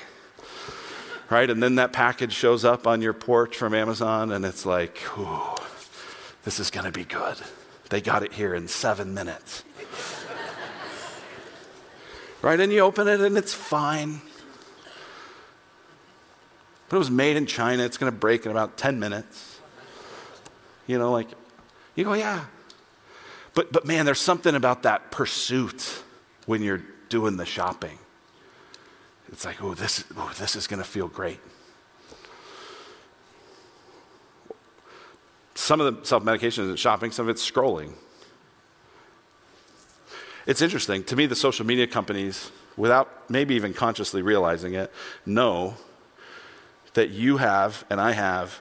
right? 1.31 1.49
And 1.49 1.63
then 1.63 1.77
that 1.77 1.93
package 1.93 2.33
shows 2.33 2.65
up 2.65 2.87
on 2.87 3.01
your 3.01 3.13
porch 3.13 3.57
from 3.57 3.73
Amazon, 3.73 4.33
and 4.33 4.45
it's 4.45 4.67
like, 4.67 5.01
ooh, 5.17 5.55
this 6.43 6.59
is 6.61 6.71
going 6.71 6.87
to 6.87 6.93
be 6.93 7.05
good. 7.05 7.37
They 7.89 8.01
got 8.01 8.23
it 8.23 8.33
here 8.33 8.55
in 8.55 8.69
seven 8.69 9.15
minutes. 9.15 9.65
Right? 12.43 12.59
And 12.59 12.73
you 12.73 12.81
open 12.81 13.09
it, 13.09 13.21
and 13.21 13.37
it's 13.37 13.55
fine. 13.55 14.21
But 16.89 16.97
it 16.97 16.99
was 16.99 17.11
made 17.11 17.37
in 17.37 17.47
China. 17.47 17.85
It's 17.85 17.97
going 17.97 18.13
to 18.13 18.19
break 18.19 18.45
in 18.45 18.51
about 18.51 18.77
10 18.77 18.99
minutes. 18.99 19.61
You 20.87 20.99
know, 20.99 21.13
like, 21.13 21.29
you 21.95 22.05
go, 22.05 22.15
yeah. 22.15 22.47
But, 23.55 23.73
but 23.73 23.85
man, 23.85 24.05
there's 24.05 24.21
something 24.21 24.55
about 24.55 24.83
that 24.83 25.11
pursuit 25.11 26.03
when 26.47 26.63
you're 26.63 26.83
doing 27.09 27.37
the 27.37 27.47
shopping 27.47 27.99
it's 29.33 29.45
like, 29.45 29.63
oh, 29.63 29.75
this, 29.75 30.05
oh, 30.17 30.33
this 30.39 30.57
is 30.57 30.67
going 30.67 30.83
to 30.83 30.89
feel 30.89 31.09
great. 31.09 31.39
Some 35.55 35.81
of 35.81 36.01
the 36.01 36.07
self 36.07 36.25
medication 36.25 36.69
is 36.71 36.81
shopping, 36.81 37.11
some 37.11 37.27
of 37.27 37.31
it's 37.31 37.49
scrolling. 37.49 37.93
It's 40.47 40.63
interesting. 40.63 41.05
To 41.05 41.17
me, 41.17 41.27
the 41.27 41.37
social 41.37 41.67
media 41.67 41.87
companies, 41.87 42.51
without 42.77 43.31
maybe 43.31 43.55
even 43.55 43.75
consciously 43.75 44.23
realizing 44.23 44.75
it, 44.75 44.93
know 45.27 45.75
that 46.95 47.11
you 47.11 47.37
have 47.37 47.85
and 47.91 48.01
I 48.01 48.13
have 48.13 48.61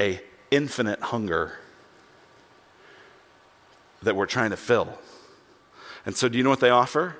a 0.00 0.20
infinite 0.50 1.00
hunger 1.00 1.58
that 4.02 4.16
we're 4.16 4.26
trying 4.26 4.50
to 4.50 4.56
fill. 4.56 4.98
And 6.06 6.16
so, 6.16 6.28
do 6.28 6.38
you 6.38 6.44
know 6.44 6.50
what 6.50 6.60
they 6.60 6.70
offer? 6.70 7.16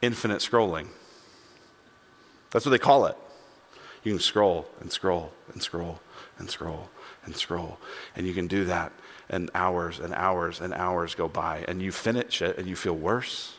Infinite 0.00 0.38
scrolling. 0.38 0.88
That's 2.50 2.64
what 2.64 2.70
they 2.70 2.78
call 2.78 3.06
it. 3.06 3.16
You 4.04 4.12
can 4.12 4.20
scroll 4.20 4.68
and 4.80 4.92
scroll 4.92 5.32
and 5.52 5.62
scroll 5.62 6.00
and 6.38 6.48
scroll 6.48 6.88
and 7.24 7.34
scroll. 7.34 7.78
And 8.14 8.26
you 8.26 8.34
can 8.34 8.46
do 8.46 8.64
that, 8.66 8.92
and 9.28 9.50
hours 9.54 9.98
and 9.98 10.14
hours 10.14 10.60
and 10.60 10.74
hours 10.74 11.14
go 11.14 11.28
by, 11.28 11.64
and 11.68 11.80
you 11.80 11.92
finish 11.92 12.42
it 12.42 12.58
and 12.58 12.66
you 12.66 12.76
feel 12.76 12.94
worse. 12.94 13.54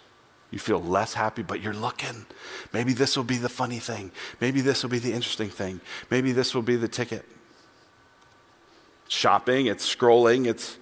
You 0.52 0.60
feel 0.60 0.82
less 0.82 1.16
happy, 1.16 1.42
but 1.42 1.62
you're 1.62 1.74
looking. 1.74 2.26
Maybe 2.72 2.94
this 2.94 3.18
will 3.18 3.24
be 3.24 3.38
the 3.38 3.50
funny 3.50 3.80
thing. 3.80 4.12
Maybe 4.40 4.62
this 4.62 4.84
will 4.84 4.90
be 4.90 5.00
the 5.00 5.12
interesting 5.12 5.50
thing. 5.50 5.82
Maybe 6.10 6.32
this 6.32 6.54
will 6.56 6.62
be 6.62 6.76
the 6.76 6.88
ticket. 6.88 7.26
Shopping, 9.08 9.66
it's 9.66 9.96
scrolling, 9.96 10.48
it's 10.48 10.78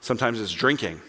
sometimes 0.00 0.40
it's 0.40 0.52
drinking. 0.52 1.00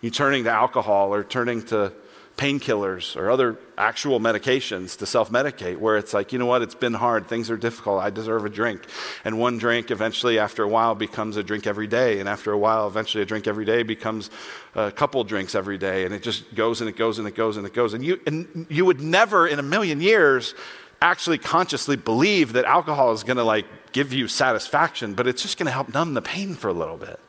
You 0.00 0.10
turning 0.10 0.44
to 0.44 0.50
alcohol 0.50 1.12
or 1.12 1.24
turning 1.24 1.62
to 1.66 1.92
painkillers 2.38 3.16
or 3.16 3.30
other 3.30 3.58
actual 3.76 4.20
medications 4.20 4.96
to 4.96 5.04
self 5.04 5.30
medicate, 5.30 5.76
where 5.76 5.96
it's 5.96 6.14
like, 6.14 6.32
you 6.32 6.38
know 6.38 6.46
what, 6.46 6.62
it's 6.62 6.74
been 6.74 6.94
hard, 6.94 7.26
things 7.26 7.50
are 7.50 7.56
difficult, 7.56 8.00
I 8.00 8.10
deserve 8.10 8.46
a 8.46 8.48
drink. 8.48 8.86
And 9.24 9.38
one 9.38 9.58
drink 9.58 9.90
eventually, 9.90 10.38
after 10.38 10.62
a 10.62 10.68
while, 10.68 10.94
becomes 10.94 11.36
a 11.36 11.42
drink 11.42 11.66
every 11.66 11.88
day. 11.88 12.20
And 12.20 12.28
after 12.28 12.52
a 12.52 12.58
while, 12.58 12.86
eventually, 12.86 13.22
a 13.22 13.26
drink 13.26 13.46
every 13.46 13.64
day 13.64 13.82
becomes 13.82 14.30
a 14.74 14.90
couple 14.90 15.22
drinks 15.24 15.54
every 15.54 15.76
day. 15.76 16.06
And 16.06 16.14
it 16.14 16.22
just 16.22 16.54
goes 16.54 16.80
and 16.80 16.88
it 16.88 16.96
goes 16.96 17.18
and 17.18 17.28
it 17.28 17.34
goes 17.34 17.56
and 17.56 17.66
it 17.66 17.74
goes. 17.74 17.92
And 17.92 18.04
you, 18.04 18.20
and 18.26 18.66
you 18.70 18.84
would 18.86 19.00
never 19.00 19.46
in 19.46 19.58
a 19.58 19.62
million 19.62 20.00
years 20.00 20.54
actually 21.02 21.38
consciously 21.38 21.96
believe 21.96 22.52
that 22.54 22.64
alcohol 22.64 23.12
is 23.12 23.22
going 23.24 23.36
to 23.36 23.44
like 23.44 23.66
give 23.92 24.12
you 24.12 24.28
satisfaction, 24.28 25.14
but 25.14 25.26
it's 25.26 25.42
just 25.42 25.58
going 25.58 25.66
to 25.66 25.72
help 25.72 25.92
numb 25.92 26.14
the 26.14 26.22
pain 26.22 26.54
for 26.54 26.68
a 26.68 26.72
little 26.72 26.96
bit. 26.96 27.20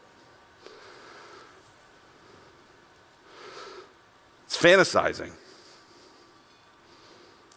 Fantasizing. 4.59 5.31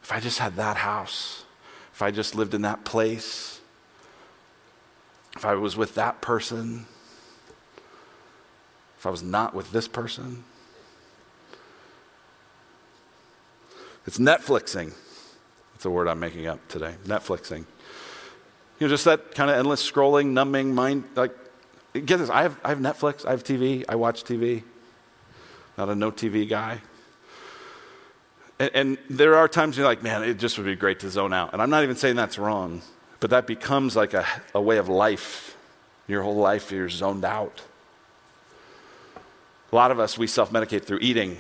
If 0.03 0.13
I 0.13 0.21
just 0.21 0.39
had 0.39 0.57
that 0.57 0.77
house, 0.79 1.45
if 1.93 2.01
I 2.01 2.11
just 2.11 2.35
lived 2.35 2.55
in 2.55 2.63
that 2.63 2.85
place, 2.85 3.61
if 5.37 5.45
I 5.45 5.55
was 5.55 5.77
with 5.77 5.95
that 5.97 6.21
person, 6.21 6.87
if 8.99 9.07
I 9.07 9.11
was 9.11 9.23
not 9.23 9.55
with 9.55 9.73
this 9.73 9.89
person. 9.89 10.45
It's 14.07 14.19
Netflixing. 14.19 14.95
That's 15.73 15.85
a 15.85 15.91
word 15.91 16.09
I'm 16.09 16.21
making 16.21 16.47
up 16.47 16.67
today. 16.69 16.95
Netflixing. 17.05 17.65
You 18.79 18.87
know, 18.87 18.89
just 18.89 19.05
that 19.05 19.35
kind 19.35 19.51
of 19.51 19.57
endless 19.57 19.89
scrolling, 19.89 20.27
numbing 20.27 20.75
mind. 20.75 21.05
Like, 21.15 21.37
get 21.93 22.19
this 22.19 22.31
I 22.31 22.43
have, 22.43 22.61
I 22.65 22.71
have 22.71 22.79
Netflix, 22.79 23.27
I 23.27 23.31
have 23.31 23.45
TV, 23.45 23.85
I 23.89 23.95
watch 23.97 24.25
TV 24.25 24.63
not 25.77 25.89
a 25.89 25.95
no 25.95 26.11
TV 26.11 26.49
guy. 26.49 26.81
And, 28.59 28.71
and 28.75 28.99
there 29.11 29.37
are 29.37 29.49
times 29.49 29.77
you're 29.77 29.87
like, 29.87 30.03
man, 30.03 30.23
it 30.23 30.39
just 30.39 30.57
would 30.59 30.67
be 30.67 30.77
great 30.77 31.01
to 31.01 31.11
zone 31.11 31.33
out. 31.33 31.53
And 31.53 31.63
I'm 31.63 31.71
not 31.71 31.83
even 31.83 31.97
saying 31.97 32.17
that's 32.17 32.39
wrong, 32.39 32.83
but 33.21 33.31
that 33.31 33.47
becomes 33.47 33.97
like 33.97 34.15
a, 34.15 34.27
a 34.55 34.61
way 34.61 34.79
of 34.79 34.89
life. 34.89 35.57
Your 36.09 36.23
whole 36.23 36.37
life, 36.37 36.73
you're 36.73 36.89
zoned 36.89 37.25
out. 37.25 37.63
A 39.73 39.77
lot 39.77 39.91
of 39.91 39.99
us, 39.99 40.19
we 40.19 40.27
self 40.27 40.51
medicate 40.53 40.85
through 40.85 40.99
eating. 41.01 41.39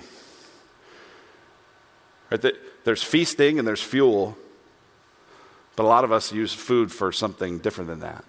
Right? 2.30 2.54
There's 2.84 3.02
feasting 3.02 3.58
and 3.58 3.68
there's 3.68 3.82
fuel, 3.82 4.36
but 5.76 5.84
a 5.84 5.86
lot 5.88 6.04
of 6.04 6.12
us 6.12 6.32
use 6.32 6.52
food 6.52 6.90
for 6.90 7.12
something 7.12 7.58
different 7.58 7.88
than 7.88 8.00
that. 8.00 8.24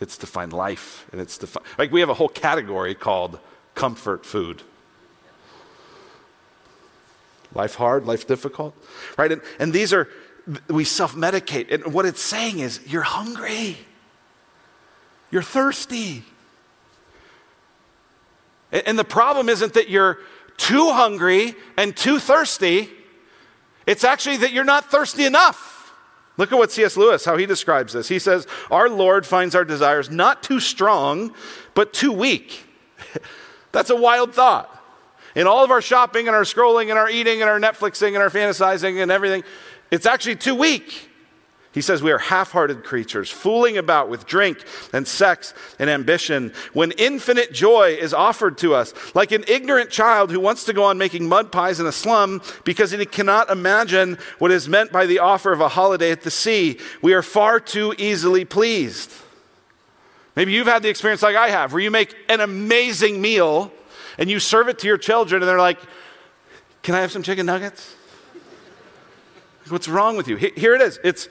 It's 0.00 0.16
to 0.18 0.26
find 0.26 0.52
life, 0.52 1.06
and 1.12 1.20
it's 1.20 1.38
to 1.38 1.46
find, 1.46 1.64
like 1.78 1.92
we 1.92 2.00
have 2.00 2.08
a 2.08 2.14
whole 2.14 2.28
category 2.28 2.94
called 2.94 3.38
comfort 3.74 4.26
food. 4.26 4.62
Life 7.54 7.74
hard, 7.74 8.06
life 8.06 8.26
difficult, 8.26 8.74
right? 9.18 9.30
And, 9.30 9.42
and 9.58 9.72
these 9.72 9.92
are, 9.92 10.08
we 10.68 10.84
self 10.84 11.14
medicate. 11.14 11.72
And 11.72 11.92
what 11.92 12.06
it's 12.06 12.22
saying 12.22 12.60
is, 12.60 12.80
you're 12.86 13.02
hungry, 13.02 13.76
you're 15.30 15.42
thirsty. 15.42 16.24
And, 18.70 18.82
and 18.88 18.98
the 18.98 19.04
problem 19.04 19.48
isn't 19.48 19.74
that 19.74 19.88
you're 19.88 20.18
too 20.56 20.92
hungry 20.92 21.54
and 21.76 21.96
too 21.96 22.18
thirsty, 22.18 22.88
it's 23.86 24.04
actually 24.04 24.38
that 24.38 24.52
you're 24.52 24.64
not 24.64 24.90
thirsty 24.90 25.24
enough. 25.24 25.92
Look 26.38 26.50
at 26.50 26.56
what 26.56 26.72
C.S. 26.72 26.96
Lewis, 26.96 27.26
how 27.26 27.36
he 27.36 27.44
describes 27.44 27.92
this. 27.92 28.08
He 28.08 28.18
says, 28.18 28.46
Our 28.70 28.88
Lord 28.88 29.26
finds 29.26 29.54
our 29.54 29.66
desires 29.66 30.08
not 30.10 30.42
too 30.42 30.60
strong, 30.60 31.34
but 31.74 31.92
too 31.92 32.12
weak. 32.12 32.64
That's 33.72 33.90
a 33.90 33.96
wild 33.96 34.34
thought 34.34 34.81
in 35.34 35.46
all 35.46 35.64
of 35.64 35.70
our 35.70 35.82
shopping 35.82 36.26
and 36.26 36.36
our 36.36 36.42
scrolling 36.42 36.90
and 36.90 36.98
our 36.98 37.08
eating 37.08 37.40
and 37.40 37.50
our 37.50 37.58
Netflixing 37.58 38.08
and 38.08 38.18
our 38.18 38.30
fantasizing 38.30 39.02
and 39.02 39.10
everything, 39.10 39.44
it's 39.90 40.06
actually 40.06 40.36
too 40.36 40.54
weak. 40.54 41.10
He 41.72 41.80
says 41.80 42.02
we 42.02 42.12
are 42.12 42.18
half 42.18 42.52
hearted 42.52 42.84
creatures, 42.84 43.30
fooling 43.30 43.78
about 43.78 44.10
with 44.10 44.26
drink 44.26 44.62
and 44.92 45.08
sex 45.08 45.54
and 45.78 45.88
ambition 45.88 46.52
when 46.74 46.92
infinite 46.92 47.52
joy 47.52 47.96
is 47.98 48.12
offered 48.12 48.58
to 48.58 48.74
us, 48.74 48.92
like 49.14 49.32
an 49.32 49.44
ignorant 49.48 49.88
child 49.88 50.30
who 50.30 50.38
wants 50.38 50.64
to 50.64 50.74
go 50.74 50.84
on 50.84 50.98
making 50.98 51.26
mud 51.26 51.50
pies 51.50 51.80
in 51.80 51.86
a 51.86 51.92
slum 51.92 52.42
because 52.64 52.90
he 52.90 53.06
cannot 53.06 53.48
imagine 53.48 54.18
what 54.38 54.50
is 54.50 54.68
meant 54.68 54.92
by 54.92 55.06
the 55.06 55.18
offer 55.18 55.50
of 55.50 55.62
a 55.62 55.68
holiday 55.68 56.10
at 56.10 56.22
the 56.22 56.30
sea. 56.30 56.78
We 57.00 57.14
are 57.14 57.22
far 57.22 57.58
too 57.58 57.94
easily 57.96 58.44
pleased. 58.44 59.10
Maybe 60.36 60.52
you've 60.52 60.66
had 60.66 60.82
the 60.82 60.90
experience 60.90 61.22
like 61.22 61.36
I 61.36 61.48
have, 61.48 61.72
where 61.72 61.82
you 61.82 61.90
make 61.90 62.14
an 62.28 62.40
amazing 62.40 63.20
meal 63.20 63.72
and 64.18 64.30
you 64.30 64.38
serve 64.38 64.68
it 64.68 64.78
to 64.80 64.86
your 64.86 64.98
children, 64.98 65.42
and 65.42 65.48
they're 65.48 65.58
like, 65.58 65.78
Can 66.82 66.94
I 66.94 67.00
have 67.00 67.12
some 67.12 67.22
chicken 67.22 67.46
nuggets? 67.46 67.94
What's 69.68 69.88
wrong 69.88 70.16
with 70.16 70.28
you? 70.28 70.36
Here 70.36 70.74
it 70.74 70.80
is. 70.80 70.98
It's, 71.04 71.28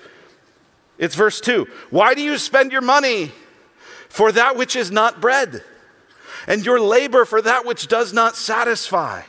it's 0.97 1.15
verse 1.15 1.41
2. 1.41 1.67
Why 1.89 2.13
do 2.13 2.21
you 2.21 2.37
spend 2.37 2.71
your 2.71 2.81
money 2.81 3.31
for 4.07 4.31
that 4.31 4.55
which 4.55 4.75
is 4.75 4.91
not 4.91 5.21
bread, 5.21 5.63
and 6.47 6.65
your 6.65 6.79
labor 6.79 7.25
for 7.25 7.41
that 7.41 7.65
which 7.65 7.87
does 7.87 8.13
not 8.13 8.35
satisfy? 8.35 9.23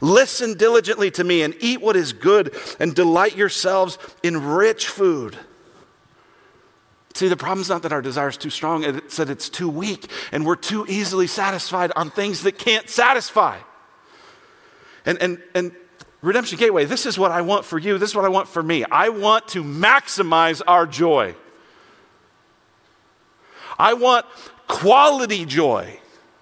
Listen 0.00 0.54
diligently 0.54 1.10
to 1.12 1.24
me 1.24 1.42
and 1.42 1.54
eat 1.60 1.80
what 1.80 1.96
is 1.96 2.12
good, 2.12 2.54
and 2.78 2.94
delight 2.94 3.36
yourselves 3.36 3.98
in 4.22 4.44
rich 4.44 4.88
food 4.88 5.38
See, 7.16 7.28
the 7.28 7.36
problem 7.36 7.62
is 7.62 7.70
not 7.70 7.82
that 7.84 7.94
our 7.94 8.02
desire 8.02 8.28
is 8.28 8.36
too 8.36 8.50
strong, 8.50 8.84
it's 8.84 9.16
that 9.16 9.30
it's 9.30 9.48
too 9.48 9.70
weak, 9.70 10.10
and 10.32 10.44
we're 10.44 10.54
too 10.54 10.84
easily 10.86 11.26
satisfied 11.26 11.90
on 11.96 12.10
things 12.10 12.42
that 12.42 12.58
can't 12.58 12.90
satisfy. 12.90 13.56
And, 15.06 15.16
and, 15.22 15.42
and 15.54 15.72
Redemption 16.20 16.58
Gateway, 16.58 16.84
this 16.84 17.06
is 17.06 17.18
what 17.18 17.30
I 17.30 17.40
want 17.40 17.64
for 17.64 17.78
you. 17.78 17.96
This 17.96 18.10
is 18.10 18.16
what 18.16 18.26
I 18.26 18.28
want 18.28 18.48
for 18.48 18.62
me. 18.62 18.84
I 18.84 19.08
want 19.08 19.48
to 19.48 19.64
maximize 19.64 20.60
our 20.66 20.86
joy. 20.86 21.34
I 23.78 23.94
want 23.94 24.26
quality 24.68 25.46
joy. 25.46 25.98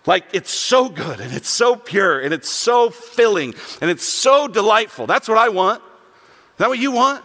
Like 0.06 0.24
it's 0.32 0.50
so 0.50 0.88
good 0.88 1.20
and 1.20 1.32
it's 1.32 1.48
so 1.48 1.76
pure 1.76 2.18
and 2.18 2.34
it's 2.34 2.48
so 2.48 2.90
filling 2.90 3.54
and 3.80 3.92
it's 3.92 4.04
so 4.04 4.48
delightful. 4.48 5.06
That's 5.06 5.28
what 5.28 5.38
I 5.38 5.50
want. 5.50 5.80
Is 5.82 6.58
that 6.58 6.68
what 6.68 6.80
you 6.80 6.90
want? 6.90 7.24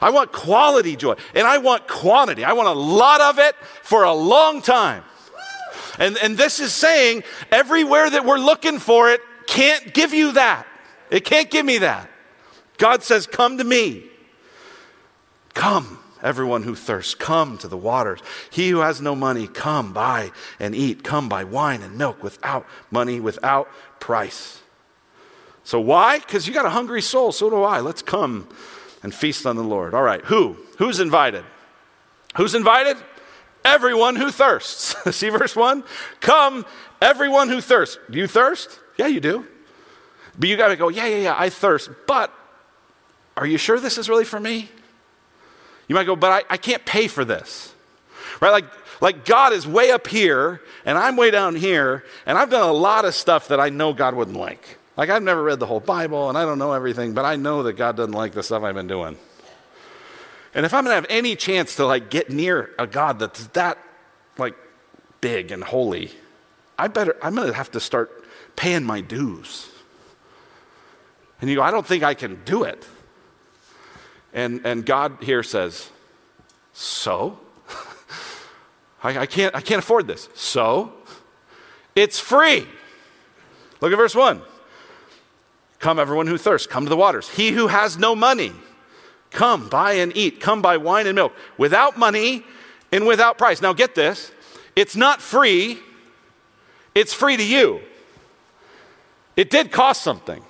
I 0.00 0.10
want 0.10 0.32
quality 0.32 0.96
joy 0.96 1.14
and 1.34 1.46
I 1.46 1.58
want 1.58 1.88
quantity. 1.88 2.44
I 2.44 2.52
want 2.52 2.68
a 2.68 2.72
lot 2.72 3.20
of 3.20 3.38
it 3.38 3.54
for 3.82 4.04
a 4.04 4.12
long 4.12 4.62
time. 4.62 5.02
And, 5.98 6.16
and 6.18 6.36
this 6.36 6.60
is 6.60 6.72
saying 6.72 7.22
everywhere 7.50 8.10
that 8.10 8.24
we're 8.24 8.38
looking 8.38 8.78
for 8.78 9.10
it 9.10 9.20
can't 9.46 9.94
give 9.94 10.12
you 10.12 10.32
that. 10.32 10.66
It 11.10 11.24
can't 11.24 11.50
give 11.50 11.64
me 11.64 11.78
that. 11.78 12.10
God 12.78 13.02
says, 13.02 13.26
Come 13.26 13.58
to 13.58 13.64
me. 13.64 14.04
Come, 15.54 16.00
everyone 16.22 16.64
who 16.64 16.74
thirsts, 16.74 17.14
come 17.14 17.58
to 17.58 17.68
the 17.68 17.76
waters. 17.76 18.20
He 18.50 18.70
who 18.70 18.78
has 18.78 19.00
no 19.00 19.14
money, 19.14 19.46
come 19.46 19.92
buy 19.92 20.32
and 20.58 20.74
eat. 20.74 21.04
Come 21.04 21.28
buy 21.28 21.44
wine 21.44 21.82
and 21.82 21.96
milk 21.96 22.22
without 22.22 22.66
money, 22.90 23.20
without 23.20 23.68
price. 24.00 24.60
So, 25.62 25.80
why? 25.80 26.18
Because 26.18 26.46
you 26.46 26.52
got 26.52 26.66
a 26.66 26.70
hungry 26.70 27.00
soul. 27.00 27.32
So 27.32 27.48
do 27.48 27.62
I. 27.62 27.80
Let's 27.80 28.02
come 28.02 28.48
and 29.04 29.14
feast 29.14 29.46
on 29.46 29.54
the 29.54 29.62
Lord. 29.62 29.94
All 29.94 30.02
right, 30.02 30.24
who? 30.24 30.56
Who's 30.78 30.98
invited? 30.98 31.44
Who's 32.36 32.54
invited? 32.54 32.96
Everyone 33.62 34.16
who 34.16 34.30
thirsts. 34.30 34.96
See 35.16 35.28
verse 35.28 35.54
1? 35.54 35.84
Come, 36.20 36.64
everyone 37.02 37.50
who 37.50 37.60
thirsts. 37.60 37.98
Do 38.10 38.18
you 38.18 38.26
thirst? 38.26 38.80
Yeah, 38.96 39.06
you 39.06 39.20
do. 39.20 39.46
But 40.38 40.48
you 40.48 40.56
got 40.56 40.68
to 40.68 40.76
go, 40.76 40.88
yeah, 40.88 41.06
yeah, 41.06 41.18
yeah, 41.18 41.34
I 41.38 41.50
thirst. 41.50 41.90
But 42.06 42.32
are 43.36 43.46
you 43.46 43.58
sure 43.58 43.78
this 43.78 43.98
is 43.98 44.08
really 44.08 44.24
for 44.24 44.40
me? 44.40 44.70
You 45.86 45.94
might 45.94 46.06
go, 46.06 46.16
but 46.16 46.32
I, 46.32 46.54
I 46.54 46.56
can't 46.56 46.84
pay 46.86 47.06
for 47.06 47.26
this. 47.26 47.74
Right? 48.40 48.50
Like, 48.50 48.64
like 49.02 49.26
God 49.26 49.52
is 49.52 49.66
way 49.66 49.90
up 49.90 50.06
here 50.06 50.62
and 50.86 50.96
I'm 50.96 51.16
way 51.16 51.30
down 51.30 51.56
here, 51.56 52.04
and 52.24 52.38
I've 52.38 52.50
done 52.50 52.68
a 52.68 52.72
lot 52.72 53.04
of 53.04 53.14
stuff 53.14 53.48
that 53.48 53.60
I 53.60 53.68
know 53.68 53.92
God 53.92 54.14
wouldn't 54.14 54.36
like. 54.36 54.78
Like, 54.96 55.10
I've 55.10 55.22
never 55.22 55.42
read 55.42 55.58
the 55.58 55.66
whole 55.66 55.80
Bible 55.80 56.28
and 56.28 56.38
I 56.38 56.44
don't 56.44 56.58
know 56.58 56.72
everything, 56.72 57.14
but 57.14 57.24
I 57.24 57.36
know 57.36 57.64
that 57.64 57.72
God 57.74 57.96
doesn't 57.96 58.12
like 58.12 58.32
the 58.32 58.42
stuff 58.42 58.62
I've 58.62 58.74
been 58.74 58.86
doing. 58.86 59.16
And 60.54 60.64
if 60.64 60.72
I'm 60.72 60.84
going 60.84 60.92
to 60.92 60.96
have 60.96 61.06
any 61.10 61.34
chance 61.34 61.76
to 61.76 61.86
like 61.86 62.10
get 62.10 62.30
near 62.30 62.70
a 62.78 62.86
God 62.86 63.18
that's 63.18 63.48
that 63.48 63.76
like 64.38 64.54
big 65.20 65.50
and 65.50 65.64
holy, 65.64 66.12
I 66.78 66.88
better 66.88 67.16
I'm 67.22 67.34
going 67.34 67.48
to 67.48 67.54
have 67.54 67.72
to 67.72 67.80
start 67.80 68.24
paying 68.54 68.84
my 68.84 69.00
dues. 69.00 69.68
And 71.40 71.50
you 71.50 71.56
go, 71.56 71.62
I 71.62 71.72
don't 71.72 71.86
think 71.86 72.04
I 72.04 72.14
can 72.14 72.42
do 72.44 72.62
it. 72.62 72.86
And 74.32 74.64
and 74.64 74.86
God 74.86 75.18
here 75.22 75.42
says, 75.42 75.90
so 76.72 77.40
I, 79.02 79.18
I 79.18 79.26
can't 79.26 79.54
I 79.56 79.60
can't 79.60 79.80
afford 79.80 80.06
this. 80.06 80.28
So 80.34 80.92
it's 81.96 82.20
free. 82.20 82.66
Look 83.80 83.92
at 83.92 83.96
verse 83.96 84.14
1. 84.14 84.40
Come, 85.84 85.98
everyone 85.98 86.28
who 86.28 86.38
thirsts, 86.38 86.66
come 86.66 86.86
to 86.86 86.88
the 86.88 86.96
waters. 86.96 87.28
He 87.28 87.50
who 87.50 87.66
has 87.66 87.98
no 87.98 88.16
money, 88.16 88.54
come, 89.30 89.68
buy 89.68 89.92
and 89.92 90.16
eat. 90.16 90.40
Come, 90.40 90.62
buy 90.62 90.78
wine 90.78 91.06
and 91.06 91.14
milk 91.14 91.34
without 91.58 91.98
money 91.98 92.42
and 92.90 93.06
without 93.06 93.36
price. 93.36 93.60
Now, 93.60 93.74
get 93.74 93.94
this 93.94 94.32
it's 94.74 94.96
not 94.96 95.20
free, 95.20 95.78
it's 96.94 97.12
free 97.12 97.36
to 97.36 97.44
you. 97.44 97.82
It 99.36 99.50
did 99.50 99.70
cost 99.70 100.00
something. 100.00 100.42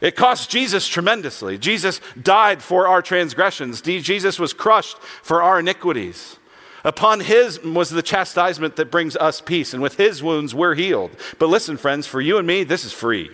It 0.00 0.16
cost 0.16 0.48
Jesus 0.48 0.88
tremendously. 0.88 1.58
Jesus 1.58 2.00
died 2.22 2.62
for 2.62 2.88
our 2.88 3.02
transgressions. 3.02 3.82
Jesus 3.82 4.38
was 4.38 4.54
crushed 4.54 4.96
for 4.96 5.42
our 5.42 5.60
iniquities. 5.60 6.38
Upon 6.84 7.20
his 7.20 7.62
was 7.62 7.90
the 7.90 8.00
chastisement 8.00 8.76
that 8.76 8.90
brings 8.90 9.14
us 9.16 9.42
peace, 9.42 9.74
and 9.74 9.82
with 9.82 9.98
his 9.98 10.22
wounds 10.22 10.54
we're 10.54 10.74
healed. 10.74 11.10
But 11.38 11.50
listen, 11.50 11.76
friends, 11.76 12.06
for 12.06 12.22
you 12.22 12.38
and 12.38 12.46
me, 12.46 12.64
this 12.64 12.82
is 12.82 12.94
free. 12.94 13.28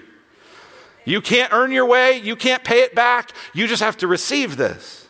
You 1.05 1.21
can't 1.21 1.53
earn 1.53 1.73
your 1.73 1.87
way, 1.87 2.19
you 2.19 2.37
can't 2.37 2.63
pay 2.63 2.83
it 2.83 2.95
back, 2.95 3.33
you 3.53 3.67
just 3.67 3.83
have 3.83 3.97
to 3.99 4.07
receive 4.07 4.57
this. 4.57 5.03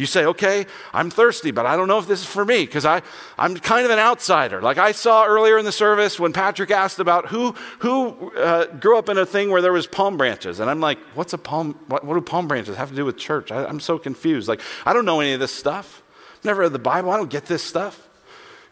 You 0.00 0.06
say, 0.06 0.24
okay, 0.24 0.64
I'm 0.94 1.10
thirsty, 1.10 1.50
but 1.50 1.66
I 1.66 1.76
don't 1.76 1.86
know 1.86 1.98
if 1.98 2.06
this 2.06 2.20
is 2.20 2.26
for 2.26 2.42
me 2.42 2.64
because 2.64 2.86
I'm 2.86 3.56
kind 3.58 3.84
of 3.84 3.90
an 3.90 3.98
outsider. 3.98 4.62
Like 4.62 4.78
I 4.78 4.92
saw 4.92 5.26
earlier 5.26 5.58
in 5.58 5.66
the 5.66 5.72
service 5.72 6.18
when 6.18 6.32
Patrick 6.32 6.70
asked 6.70 7.00
about 7.00 7.26
who, 7.26 7.52
who 7.80 8.32
uh, 8.34 8.64
grew 8.76 8.96
up 8.96 9.10
in 9.10 9.18
a 9.18 9.26
thing 9.26 9.50
where 9.50 9.60
there 9.60 9.74
was 9.74 9.86
palm 9.86 10.16
branches. 10.16 10.58
And 10.58 10.70
I'm 10.70 10.80
like, 10.80 10.98
what's 11.14 11.34
a 11.34 11.38
palm, 11.38 11.78
what, 11.86 12.02
what 12.02 12.14
do 12.14 12.22
palm 12.22 12.48
branches 12.48 12.76
have 12.76 12.88
to 12.88 12.96
do 12.96 13.04
with 13.04 13.18
church? 13.18 13.52
I, 13.52 13.66
I'm 13.66 13.78
so 13.78 13.98
confused. 13.98 14.48
Like, 14.48 14.62
I 14.86 14.94
don't 14.94 15.04
know 15.04 15.20
any 15.20 15.34
of 15.34 15.40
this 15.40 15.52
stuff. 15.52 16.02
I've 16.38 16.46
never 16.46 16.62
read 16.62 16.72
the 16.72 16.78
Bible. 16.78 17.10
I 17.10 17.18
don't 17.18 17.28
get 17.28 17.44
this 17.44 17.62
stuff. 17.62 18.08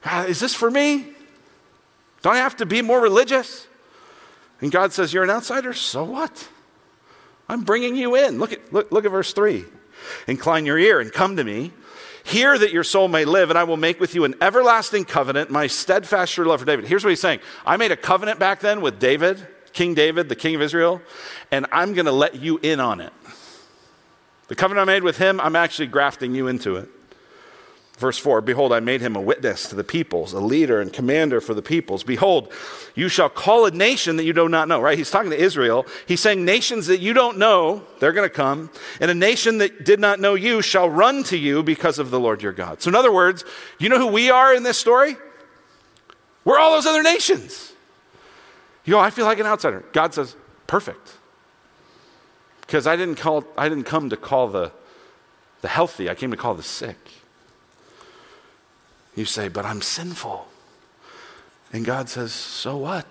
Uh, 0.05 0.25
is 0.27 0.41
this 0.41 0.55
for 0.55 0.71
me? 0.71 1.13
Don't 2.23 2.37
I 2.37 2.39
have 2.39 2.57
to 2.57 2.65
be 2.65 2.81
more 2.81 3.03
religious? 3.03 3.68
And 4.61 4.73
God 4.73 4.93
says, 4.93 5.13
You're 5.13 5.25
an 5.25 5.31
outsider? 5.31 5.73
So 5.73 6.05
what? 6.05 6.49
I'm 7.49 7.63
bringing 7.63 7.97
you 7.97 8.15
in. 8.15 8.39
Look 8.39 8.53
at, 8.53 8.73
look, 8.73 8.93
look 8.93 9.05
at 9.05 9.11
verse 9.11 9.33
3. 9.33 9.65
Incline 10.27 10.67
your 10.67 10.79
ear 10.79 11.01
and 11.01 11.13
come 11.13 11.37
to 11.37 11.45
me. 11.45 11.73
Hear 12.25 12.59
that 12.59 12.73
your 12.73 12.85
soul 12.85 13.09
may 13.09 13.25
live, 13.25 13.49
and 13.49 13.59
I 13.59 13.65
will 13.65 13.79
make 13.79 13.99
with 13.99 14.15
you 14.15 14.25
an 14.25 14.35
everlasting 14.43 15.07
covenant, 15.07 15.51
my 15.51 15.67
steadfast 15.67 16.33
sure 16.33 16.45
love 16.45 16.61
for 16.61 16.67
David. 16.67 16.85
Here's 16.85 17.03
what 17.03 17.09
he's 17.09 17.21
saying 17.21 17.41
I 17.65 17.79
made 17.79 17.91
a 17.91 17.97
covenant 17.97 18.39
back 18.39 18.61
then 18.61 18.83
with 18.83 18.99
David, 18.99 19.47
King 19.73 19.95
David, 19.95 20.29
the 20.29 20.37
king 20.37 20.55
of 20.55 20.61
Israel, 20.61 21.01
and 21.51 21.65
I'm 21.73 21.95
going 21.95 22.05
to 22.05 22.13
let 22.13 22.35
you 22.35 22.59
in 22.59 22.81
on 22.81 23.01
it. 23.01 23.15
The 24.49 24.55
covenant 24.55 24.89
I 24.89 24.93
made 24.93 25.05
with 25.05 25.17
him, 25.17 25.41
I'm 25.41 25.57
actually 25.57 25.87
grafting 25.87 26.35
you 26.35 26.49
into 26.49 26.77
it. 26.77 26.91
Verse 27.99 28.17
4 28.17 28.41
Behold, 28.41 28.73
I 28.73 28.79
made 28.79 29.01
him 29.01 29.17
a 29.17 29.21
witness 29.21 29.69
to 29.69 29.75
the 29.75 29.83
peoples, 29.83 30.33
a 30.33 30.41
leader 30.41 30.81
and 30.81 30.93
commander 30.93 31.41
for 31.41 31.53
the 31.53 31.63
peoples. 31.63 32.05
Behold, 32.05 32.53
you 32.95 33.09
shall 33.09 33.29
call 33.29 33.67
a 33.67 33.73
nation 33.73 34.17
that 34.17 34.25
you 34.25 34.33
do 34.33 34.49
not 34.49 34.69
know, 34.69 34.81
right? 34.81 34.97
He's 34.97 35.11
talking 35.11 35.31
to 35.31 35.37
Israel. 35.37 35.85
He's 36.07 36.21
saying, 36.21 36.45
Nations 36.45 36.87
that 36.87 37.01
you 37.01 37.13
don't 37.13 37.39
know, 37.39 37.83
they're 37.99 38.13
going 38.13 38.29
to 38.29 38.35
come. 38.35 38.71
And 39.01 39.11
a 39.11 39.15
nation 39.15 39.59
that 39.59 39.85
did 39.85 39.99
not 39.99 40.21
know 40.21 40.35
you 40.35 40.63
shall 40.63 40.89
run 40.89 41.25
to 41.25 41.37
you 41.37 41.65
because 41.65 41.99
of 41.99 42.11
the 42.11 42.21
Lord 42.21 42.41
your 42.41 42.53
God. 42.53 42.81
So, 42.81 42.89
in 42.89 42.95
other 42.95 43.13
words, 43.13 43.45
you 43.81 43.89
know 43.89 43.99
who 43.99 44.07
we 44.07 44.31
are 44.31 44.55
in 44.55 44.63
this 44.63 44.79
story? 44.79 45.17
We're 46.45 46.59
all 46.59 46.75
those 46.75 46.87
other 46.87 47.03
nations. 47.03 47.73
You 48.85 48.93
go, 48.93 49.01
I 49.01 49.11
feel 49.11 49.27
like 49.27 49.41
an 49.41 49.47
outsider. 49.47 49.85
God 49.93 50.15
says, 50.15 50.37
Perfect. 50.69 51.17
Because 52.61 52.87
I 52.87 52.95
didn't, 52.95 53.17
call, 53.17 53.45
I 53.57 53.69
didn't 53.69 53.85
come 53.85 54.11
to 54.11 54.17
call 54.17 54.49
the, 54.49 54.71
the 55.63 55.69
healthy, 55.69 56.09
I 56.09 56.15
came 56.15 56.31
to 56.31 56.37
call 56.37 56.55
the 56.55 56.63
sick. 56.63 56.97
You 59.19 59.25
say, 59.25 59.49
But 59.49 59.67
I'm 59.67 59.83
sinful. 59.83 60.47
And 61.73 61.85
God 61.85 62.09
says, 62.09 62.33
So 62.33 62.77
what? 62.77 63.05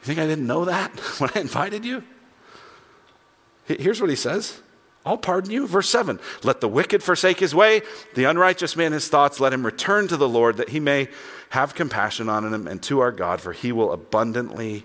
You 0.00 0.06
think 0.06 0.18
I 0.18 0.26
didn't 0.26 0.46
know 0.46 0.66
that 0.66 0.90
when 1.18 1.30
I 1.34 1.40
invited 1.40 1.84
you? 1.84 2.04
Here's 3.64 4.02
what 4.02 4.10
he 4.10 4.16
says 4.16 4.60
I'll 5.06 5.16
pardon 5.16 5.50
you. 5.50 5.66
Verse 5.66 5.88
7 5.88 6.20
Let 6.42 6.60
the 6.60 6.68
wicked 6.68 7.02
forsake 7.02 7.40
his 7.40 7.54
way, 7.54 7.80
the 8.14 8.24
unrighteous 8.24 8.76
man 8.76 8.92
his 8.92 9.08
thoughts. 9.08 9.40
Let 9.40 9.54
him 9.54 9.64
return 9.64 10.08
to 10.08 10.18
the 10.18 10.28
Lord, 10.28 10.58
that 10.58 10.68
he 10.68 10.80
may 10.80 11.08
have 11.50 11.74
compassion 11.74 12.28
on 12.28 12.52
him 12.52 12.66
and 12.66 12.82
to 12.82 13.00
our 13.00 13.12
God, 13.12 13.40
for 13.40 13.54
he 13.54 13.72
will 13.72 13.92
abundantly 13.92 14.84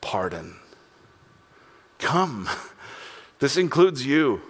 pardon. 0.00 0.56
Come. 1.98 2.48
This 3.40 3.56
includes 3.56 4.04
you. 4.04 4.42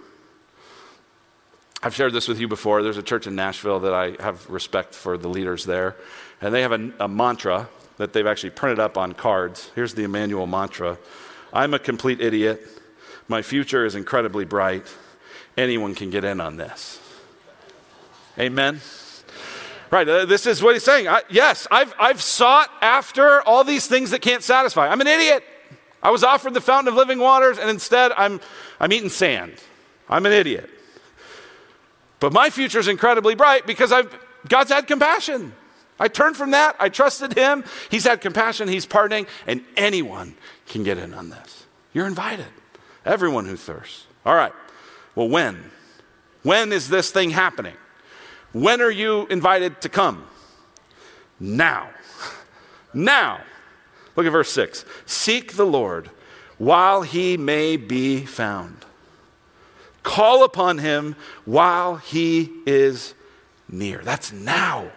I've 1.81 1.95
shared 1.95 2.11
this 2.11 2.27
with 2.27 2.39
you 2.39 2.47
before. 2.47 2.83
There's 2.83 2.97
a 2.97 3.03
church 3.03 3.25
in 3.25 3.35
Nashville 3.35 3.79
that 3.81 3.93
I 3.93 4.21
have 4.21 4.49
respect 4.49 4.93
for 4.93 5.17
the 5.17 5.29
leaders 5.29 5.65
there. 5.65 5.95
And 6.41 6.53
they 6.53 6.61
have 6.61 6.73
a, 6.73 6.91
a, 6.99 7.07
mantra 7.07 7.69
that 7.97 8.11
they've 8.11 8.27
actually 8.27 8.49
printed 8.49 8.79
up 8.79 8.97
on 8.97 9.13
cards. 9.13 9.71
Here's 9.75 9.93
the 9.93 10.03
Immanuel 10.03 10.47
mantra 10.47 10.97
I'm 11.53 11.73
a 11.73 11.79
complete 11.79 12.21
idiot. 12.21 12.67
My 13.27 13.41
future 13.41 13.85
is 13.85 13.95
incredibly 13.95 14.45
bright. 14.45 14.87
Anyone 15.57 15.95
can 15.95 16.09
get 16.09 16.23
in 16.23 16.41
on 16.41 16.57
this. 16.57 16.99
Amen. 18.37 18.81
Right, 19.91 20.07
uh, 20.07 20.25
this 20.25 20.45
is 20.45 20.61
what 20.61 20.75
he's 20.75 20.83
saying. 20.83 21.07
I, 21.07 21.23
yes, 21.29 21.67
I've, 21.71 21.93
I've 21.99 22.21
sought 22.21 22.69
after 22.81 23.41
all 23.41 23.63
these 23.63 23.87
things 23.87 24.11
that 24.11 24.21
can't 24.21 24.43
satisfy. 24.43 24.87
I'm 24.87 25.01
an 25.01 25.07
idiot. 25.07 25.43
I 26.03 26.11
was 26.11 26.23
offered 26.23 26.53
the 26.53 26.61
fountain 26.61 26.89
of 26.89 26.95
living 26.95 27.19
waters, 27.19 27.57
and 27.57 27.69
instead 27.69 28.11
I'm, 28.15 28.39
I'm 28.79 28.93
eating 28.93 29.09
sand. 29.09 29.55
I'm 30.07 30.25
an 30.25 30.31
idiot. 30.31 30.69
But 32.19 32.33
my 32.33 32.49
future 32.49 32.79
is 32.79 32.87
incredibly 32.87 33.35
bright 33.35 33.65
because 33.65 33.91
I've, 33.91 34.13
God's 34.47 34.71
had 34.71 34.87
compassion. 34.87 35.53
I 35.99 36.07
turned 36.07 36.37
from 36.37 36.51
that. 36.51 36.75
I 36.79 36.89
trusted 36.89 37.33
Him. 37.37 37.63
He's 37.89 38.05
had 38.05 38.21
compassion. 38.21 38.67
He's 38.67 38.85
pardoning. 38.85 39.27
And 39.47 39.63
anyone 39.75 40.35
can 40.67 40.83
get 40.83 40.97
in 40.97 41.13
on 41.13 41.29
this. 41.29 41.65
You're 41.93 42.07
invited. 42.07 42.47
Everyone 43.05 43.45
who 43.45 43.55
thirsts. 43.55 44.05
All 44.25 44.35
right. 44.35 44.53
Well, 45.15 45.29
when? 45.29 45.71
When 46.43 46.71
is 46.71 46.89
this 46.89 47.11
thing 47.11 47.31
happening? 47.31 47.75
When 48.53 48.81
are 48.81 48.91
you 48.91 49.27
invited 49.27 49.81
to 49.81 49.89
come? 49.89 50.25
Now. 51.39 51.89
Now. 52.91 53.41
Look 54.15 54.25
at 54.25 54.31
verse 54.31 54.51
6. 54.51 54.83
Seek 55.05 55.53
the 55.53 55.65
Lord 55.65 56.09
while 56.57 57.03
he 57.03 57.37
may 57.37 57.77
be 57.77 58.25
found. 58.25 58.83
Call 60.03 60.43
upon 60.43 60.77
him 60.77 61.15
while 61.45 61.97
he 61.97 62.51
is 62.65 63.13
near. 63.69 63.99
That's 64.03 64.31
now. 64.31 64.91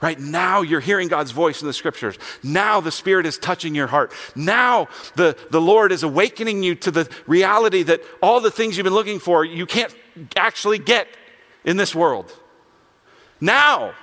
Right 0.00 0.18
now, 0.18 0.62
you're 0.62 0.80
hearing 0.80 1.08
God's 1.08 1.32
voice 1.32 1.60
in 1.60 1.66
the 1.66 1.72
scriptures. 1.72 2.16
Now, 2.42 2.80
the 2.80 2.92
Spirit 2.92 3.26
is 3.26 3.36
touching 3.36 3.74
your 3.74 3.88
heart. 3.88 4.12
Now, 4.36 4.86
the, 5.16 5.36
the 5.50 5.60
Lord 5.60 5.90
is 5.90 6.04
awakening 6.04 6.62
you 6.62 6.76
to 6.76 6.92
the 6.92 7.10
reality 7.26 7.82
that 7.82 8.02
all 8.22 8.40
the 8.40 8.50
things 8.50 8.76
you've 8.76 8.84
been 8.84 8.94
looking 8.94 9.18
for, 9.18 9.44
you 9.44 9.66
can't 9.66 9.94
actually 10.36 10.78
get 10.78 11.08
in 11.64 11.76
this 11.76 11.96
world. 11.96 12.32
Now, 13.40 13.94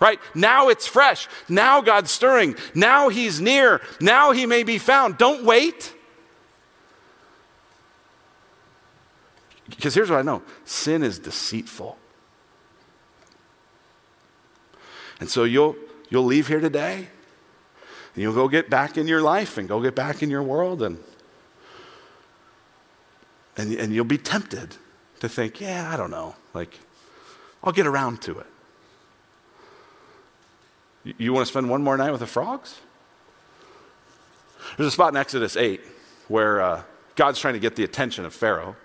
right? 0.00 0.20
Now 0.34 0.68
it's 0.68 0.86
fresh. 0.86 1.28
Now 1.48 1.80
God's 1.80 2.10
stirring. 2.10 2.56
Now 2.74 3.08
He's 3.08 3.40
near. 3.40 3.80
Now 4.00 4.32
He 4.32 4.44
may 4.44 4.64
be 4.64 4.76
found. 4.78 5.16
Don't 5.16 5.44
wait. 5.44 5.94
Because 9.70 9.94
here's 9.94 10.10
what 10.10 10.18
I 10.18 10.22
know 10.22 10.42
sin 10.64 11.02
is 11.02 11.18
deceitful. 11.18 11.96
And 15.20 15.28
so 15.28 15.44
you'll, 15.44 15.76
you'll 16.08 16.24
leave 16.24 16.48
here 16.48 16.60
today 16.60 17.08
and 18.14 18.22
you'll 18.22 18.34
go 18.34 18.48
get 18.48 18.70
back 18.70 18.96
in 18.96 19.06
your 19.06 19.20
life 19.20 19.58
and 19.58 19.68
go 19.68 19.80
get 19.80 19.94
back 19.94 20.22
in 20.22 20.30
your 20.30 20.42
world 20.42 20.82
and, 20.82 20.98
and, 23.56 23.72
and 23.74 23.94
you'll 23.94 24.04
be 24.04 24.18
tempted 24.18 24.76
to 25.20 25.28
think, 25.28 25.60
yeah, 25.60 25.90
I 25.92 25.96
don't 25.96 26.10
know, 26.10 26.34
like, 26.54 26.78
I'll 27.62 27.72
get 27.72 27.86
around 27.86 28.22
to 28.22 28.38
it. 28.38 28.46
You, 31.04 31.14
you 31.18 31.32
want 31.34 31.46
to 31.46 31.50
spend 31.50 31.68
one 31.68 31.82
more 31.82 31.96
night 31.98 32.10
with 32.10 32.20
the 32.20 32.26
frogs? 32.26 32.80
There's 34.76 34.88
a 34.88 34.90
spot 34.90 35.12
in 35.12 35.16
Exodus 35.18 35.56
8 35.56 35.80
where 36.28 36.62
uh, 36.62 36.82
God's 37.16 37.38
trying 37.38 37.54
to 37.54 37.60
get 37.60 37.76
the 37.76 37.84
attention 37.84 38.24
of 38.24 38.32
Pharaoh. 38.32 38.76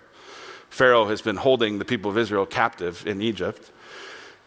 Pharaoh 0.76 1.06
has 1.06 1.22
been 1.22 1.36
holding 1.36 1.78
the 1.78 1.86
people 1.86 2.10
of 2.10 2.18
Israel 2.18 2.44
captive 2.44 3.06
in 3.06 3.22
Egypt. 3.22 3.72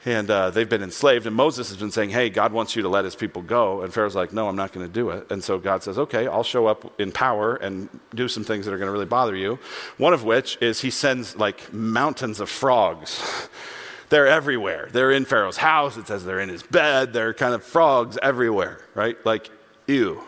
And 0.06 0.30
uh, 0.30 0.52
they've 0.52 0.70
been 0.70 0.84
enslaved. 0.84 1.26
And 1.26 1.36
Moses 1.36 1.70
has 1.70 1.78
been 1.78 1.90
saying, 1.90 2.12
Hey, 2.12 2.30
God 2.30 2.54
wants 2.54 2.76
you 2.76 2.84
to 2.84 2.88
let 2.88 3.04
his 3.04 3.16
people 3.16 3.42
go. 3.42 3.82
And 3.82 3.92
Pharaoh's 3.92 4.16
like, 4.16 4.32
No, 4.32 4.48
I'm 4.48 4.56
not 4.56 4.72
going 4.72 4.86
to 4.86 4.94
do 4.94 5.10
it. 5.10 5.32
And 5.32 5.44
so 5.44 5.58
God 5.58 5.82
says, 5.82 5.98
Okay, 5.98 6.28
I'll 6.28 6.44
show 6.44 6.68
up 6.68 7.02
in 7.02 7.12
power 7.12 7.56
and 7.56 7.90
do 8.14 8.28
some 8.28 8.44
things 8.44 8.66
that 8.66 8.74
are 8.76 8.78
going 8.78 8.90
to 8.90 8.92
really 8.92 9.08
bother 9.08 9.36
you. 9.36 9.58
One 9.98 10.14
of 10.14 10.24
which 10.24 10.56
is 10.62 10.82
he 10.82 10.92
sends 10.92 11.36
like 11.36 11.74
mountains 11.74 12.40
of 12.40 12.48
frogs. 12.48 13.50
they're 14.10 14.28
everywhere. 14.28 14.88
They're 14.92 15.12
in 15.12 15.26
Pharaoh's 15.26 15.58
house. 15.58 15.98
It 15.98 16.06
says 16.06 16.26
they're 16.26 16.40
in 16.40 16.50
his 16.50 16.62
bed. 16.62 17.12
They're 17.12 17.34
kind 17.34 17.56
of 17.56 17.64
frogs 17.64 18.20
everywhere, 18.22 18.86
right? 18.94 19.18
Like, 19.26 19.50
ew. 19.88 20.24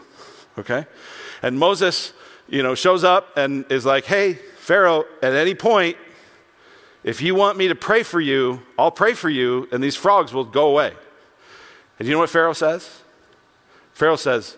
Okay? 0.58 0.88
And 1.44 1.60
Moses, 1.60 2.14
you 2.50 2.64
know, 2.64 2.74
shows 2.74 3.04
up 3.04 3.38
and 3.38 3.72
is 3.72 3.86
like, 3.86 4.06
Hey, 4.06 4.40
Pharaoh, 4.72 5.04
at 5.22 5.34
any 5.34 5.54
point, 5.54 5.98
if 7.04 7.22
you 7.22 7.36
want 7.36 7.58
me 7.58 7.68
to 7.68 7.76
pray 7.76 8.04
for 8.04 8.22
you, 8.22 8.62
I'll 8.80 8.90
pray 8.90 9.14
for 9.14 9.30
you, 9.30 9.68
and 9.70 9.84
these 9.84 9.98
frogs 9.98 10.34
will 10.34 10.46
go 10.46 10.70
away. 10.70 10.94
And 12.00 12.08
you 12.08 12.14
know 12.14 12.20
what 12.20 12.30
Pharaoh 12.30 12.54
says? 12.54 13.02
Pharaoh 13.92 14.16
says, 14.16 14.56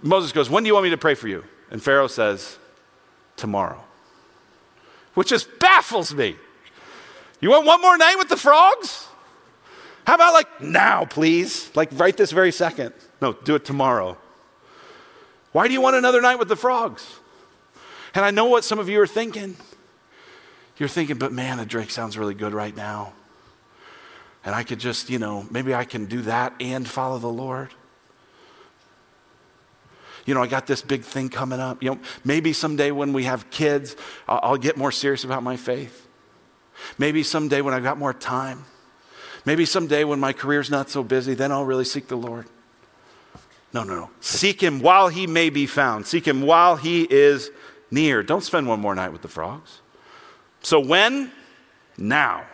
Moses 0.00 0.30
goes, 0.30 0.48
When 0.48 0.62
do 0.62 0.68
you 0.68 0.74
want 0.74 0.84
me 0.84 0.90
to 0.90 0.96
pray 0.96 1.14
for 1.14 1.26
you? 1.26 1.42
And 1.72 1.82
Pharaoh 1.82 2.06
says, 2.06 2.56
Tomorrow. 3.34 3.82
Which 5.14 5.30
just 5.30 5.58
baffles 5.58 6.14
me. 6.14 6.36
You 7.40 7.50
want 7.50 7.66
one 7.66 7.82
more 7.82 7.98
night 7.98 8.14
with 8.16 8.28
the 8.28 8.36
frogs? 8.36 9.08
How 10.06 10.14
about 10.14 10.34
like 10.34 10.60
now, 10.60 11.04
please? 11.04 11.68
Like 11.74 11.88
right 11.94 12.16
this 12.16 12.30
very 12.30 12.52
second. 12.52 12.94
No, 13.20 13.32
do 13.32 13.56
it 13.56 13.64
tomorrow. 13.64 14.16
Why 15.50 15.66
do 15.66 15.72
you 15.72 15.80
want 15.80 15.96
another 15.96 16.20
night 16.20 16.38
with 16.38 16.46
the 16.46 16.54
frogs? 16.54 17.19
And 18.14 18.24
I 18.24 18.30
know 18.30 18.46
what 18.46 18.64
some 18.64 18.78
of 18.78 18.88
you 18.88 19.00
are 19.00 19.06
thinking. 19.06 19.56
You're 20.78 20.88
thinking, 20.88 21.18
but 21.18 21.32
man, 21.32 21.58
the 21.58 21.66
Drake 21.66 21.90
sounds 21.90 22.16
really 22.16 22.34
good 22.34 22.54
right 22.54 22.74
now. 22.74 23.12
And 24.44 24.54
I 24.54 24.62
could 24.62 24.80
just, 24.80 25.10
you 25.10 25.18
know, 25.18 25.46
maybe 25.50 25.74
I 25.74 25.84
can 25.84 26.06
do 26.06 26.22
that 26.22 26.54
and 26.60 26.88
follow 26.88 27.18
the 27.18 27.28
Lord. 27.28 27.74
You 30.24 30.34
know, 30.34 30.42
I 30.42 30.46
got 30.46 30.66
this 30.66 30.82
big 30.82 31.02
thing 31.02 31.28
coming 31.28 31.60
up. 31.60 31.82
You 31.82 31.90
know, 31.90 32.00
maybe 32.24 32.52
someday 32.52 32.90
when 32.90 33.12
we 33.12 33.24
have 33.24 33.50
kids, 33.50 33.96
I'll, 34.28 34.56
get 34.56 34.76
more 34.76 34.92
serious 34.92 35.24
about 35.24 35.42
my 35.42 35.56
faith. 35.56 36.06
Maybe 36.98 37.22
someday 37.22 37.60
when 37.60 37.74
I've 37.74 37.82
got 37.82 37.98
more 37.98 38.14
time. 38.14 38.64
Maybe 39.44 39.64
someday 39.64 40.04
when 40.04 40.20
my 40.20 40.32
career's 40.32 40.70
not 40.70 40.88
so 40.90 41.02
busy, 41.02 41.34
then 41.34 41.52
I'll 41.52 41.64
really 41.64 41.84
seek 41.84 42.08
the 42.08 42.16
Lord. 42.16 42.46
No, 43.72 43.82
no, 43.84 43.94
no. 43.94 44.10
Seek 44.20 44.62
him 44.62 44.80
while 44.80 45.08
he 45.08 45.26
may 45.26 45.50
be 45.50 45.66
found. 45.66 46.06
Seek 46.06 46.26
him 46.26 46.42
while 46.42 46.76
he 46.76 47.02
is 47.02 47.50
near. 47.90 48.22
Don't 48.22 48.44
spend 48.44 48.66
one 48.66 48.80
more 48.80 48.94
night 48.94 49.12
with 49.12 49.22
the 49.22 49.28
frogs. 49.28 49.80
So 50.62 50.80
when? 50.80 51.32
Now. 51.96 52.44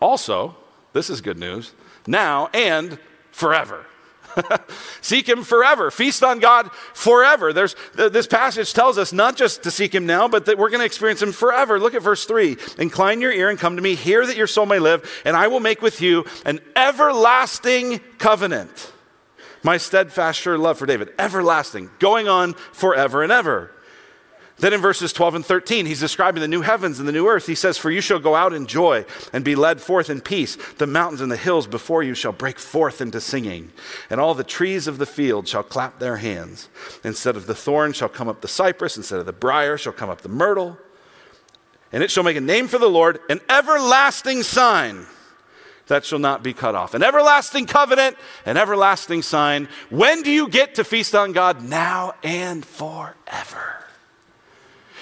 Also, 0.00 0.56
this 0.92 1.10
is 1.10 1.20
good 1.20 1.38
news, 1.38 1.72
now 2.06 2.48
and 2.52 2.98
forever. 3.30 3.86
seek 5.00 5.28
him 5.28 5.42
forever. 5.42 5.90
Feast 5.90 6.22
on 6.22 6.38
God 6.38 6.70
forever. 6.92 7.52
There's, 7.52 7.74
this 7.94 8.26
passage 8.26 8.72
tells 8.72 8.98
us 8.98 9.12
not 9.12 9.36
just 9.36 9.62
to 9.62 9.70
seek 9.70 9.94
him 9.94 10.06
now, 10.06 10.28
but 10.28 10.46
that 10.46 10.58
we're 10.58 10.70
going 10.70 10.80
to 10.80 10.86
experience 10.86 11.22
him 11.22 11.32
forever. 11.32 11.78
Look 11.78 11.94
at 11.94 12.02
verse 12.02 12.24
3. 12.24 12.56
Incline 12.78 13.20
your 13.20 13.32
ear 13.32 13.48
and 13.48 13.58
come 13.58 13.76
to 13.76 13.82
me. 13.82 13.94
Hear 13.94 14.26
that 14.26 14.36
your 14.36 14.46
soul 14.46 14.66
may 14.66 14.78
live, 14.78 15.22
and 15.24 15.36
I 15.36 15.48
will 15.48 15.60
make 15.60 15.82
with 15.82 16.00
you 16.00 16.24
an 16.44 16.60
everlasting 16.74 18.00
covenant. 18.18 18.92
My 19.62 19.78
steadfast, 19.78 20.40
sure 20.40 20.58
love 20.58 20.78
for 20.78 20.86
David. 20.86 21.12
Everlasting. 21.18 21.90
Going 21.98 22.28
on 22.28 22.54
forever 22.54 23.22
and 23.22 23.32
ever. 23.32 23.72
Then 24.58 24.72
in 24.72 24.80
verses 24.80 25.12
12 25.12 25.34
and 25.34 25.44
13, 25.44 25.84
he's 25.84 26.00
describing 26.00 26.40
the 26.40 26.48
new 26.48 26.62
heavens 26.62 26.98
and 26.98 27.06
the 27.06 27.12
new 27.12 27.28
earth. 27.28 27.46
He 27.46 27.54
says, 27.54 27.76
For 27.76 27.90
you 27.90 28.00
shall 28.00 28.18
go 28.18 28.34
out 28.34 28.54
in 28.54 28.66
joy 28.66 29.04
and 29.30 29.44
be 29.44 29.54
led 29.54 29.82
forth 29.82 30.08
in 30.08 30.22
peace. 30.22 30.56
The 30.78 30.86
mountains 30.86 31.20
and 31.20 31.30
the 31.30 31.36
hills 31.36 31.66
before 31.66 32.02
you 32.02 32.14
shall 32.14 32.32
break 32.32 32.58
forth 32.58 33.02
into 33.02 33.20
singing, 33.20 33.72
and 34.08 34.18
all 34.18 34.34
the 34.34 34.44
trees 34.44 34.86
of 34.86 34.96
the 34.96 35.04
field 35.04 35.46
shall 35.46 35.62
clap 35.62 35.98
their 35.98 36.16
hands. 36.16 36.70
Instead 37.04 37.36
of 37.36 37.46
the 37.46 37.54
thorn 37.54 37.92
shall 37.92 38.08
come 38.08 38.28
up 38.28 38.40
the 38.40 38.48
cypress, 38.48 38.96
instead 38.96 39.18
of 39.18 39.26
the 39.26 39.32
brier 39.32 39.76
shall 39.76 39.92
come 39.92 40.08
up 40.08 40.22
the 40.22 40.28
myrtle. 40.30 40.78
And 41.92 42.02
it 42.02 42.10
shall 42.10 42.24
make 42.24 42.36
a 42.36 42.40
name 42.40 42.66
for 42.66 42.78
the 42.78 42.88
Lord, 42.88 43.20
an 43.28 43.40
everlasting 43.50 44.42
sign 44.42 45.06
that 45.88 46.04
shall 46.04 46.18
not 46.18 46.42
be 46.42 46.54
cut 46.54 46.74
off. 46.74 46.94
An 46.94 47.02
everlasting 47.02 47.66
covenant, 47.66 48.16
an 48.46 48.56
everlasting 48.56 49.20
sign. 49.20 49.68
When 49.90 50.22
do 50.22 50.30
you 50.30 50.48
get 50.48 50.76
to 50.76 50.84
feast 50.84 51.14
on 51.14 51.32
God? 51.32 51.62
Now 51.62 52.14
and 52.22 52.64
forever. 52.64 53.85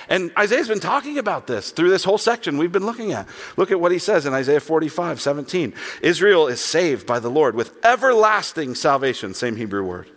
And 0.08 0.32
Isaiah's 0.38 0.68
been 0.68 0.80
talking 0.80 1.18
about 1.18 1.46
this 1.46 1.70
through 1.70 1.90
this 1.90 2.04
whole 2.04 2.18
section 2.18 2.58
we've 2.58 2.72
been 2.72 2.86
looking 2.86 3.12
at. 3.12 3.26
Look 3.56 3.70
at 3.70 3.80
what 3.80 3.92
he 3.92 3.98
says 3.98 4.26
in 4.26 4.34
Isaiah 4.34 4.60
45, 4.60 5.20
17. 5.20 5.74
Israel 6.02 6.46
is 6.46 6.60
saved 6.60 7.06
by 7.06 7.18
the 7.18 7.30
Lord 7.30 7.54
with 7.54 7.84
everlasting 7.84 8.74
salvation, 8.74 9.34
same 9.34 9.56
Hebrew 9.56 9.84
word. 9.84 10.10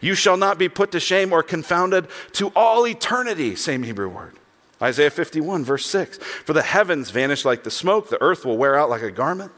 You 0.00 0.14
shall 0.14 0.36
not 0.36 0.58
be 0.58 0.68
put 0.68 0.92
to 0.92 1.00
shame 1.00 1.32
or 1.32 1.42
confounded 1.42 2.06
to 2.32 2.48
all 2.54 2.86
eternity, 2.86 3.56
same 3.56 3.82
Hebrew 3.82 4.08
word. 4.08 4.34
Isaiah 4.80 5.10
51, 5.10 5.64
verse 5.64 5.86
6. 5.86 6.18
For 6.18 6.52
the 6.52 6.62
heavens 6.62 7.10
vanish 7.10 7.44
like 7.44 7.64
the 7.64 7.70
smoke, 7.70 8.08
the 8.08 8.22
earth 8.22 8.44
will 8.44 8.56
wear 8.56 8.76
out 8.76 8.90
like 8.90 9.02
a 9.02 9.10
garment, 9.10 9.50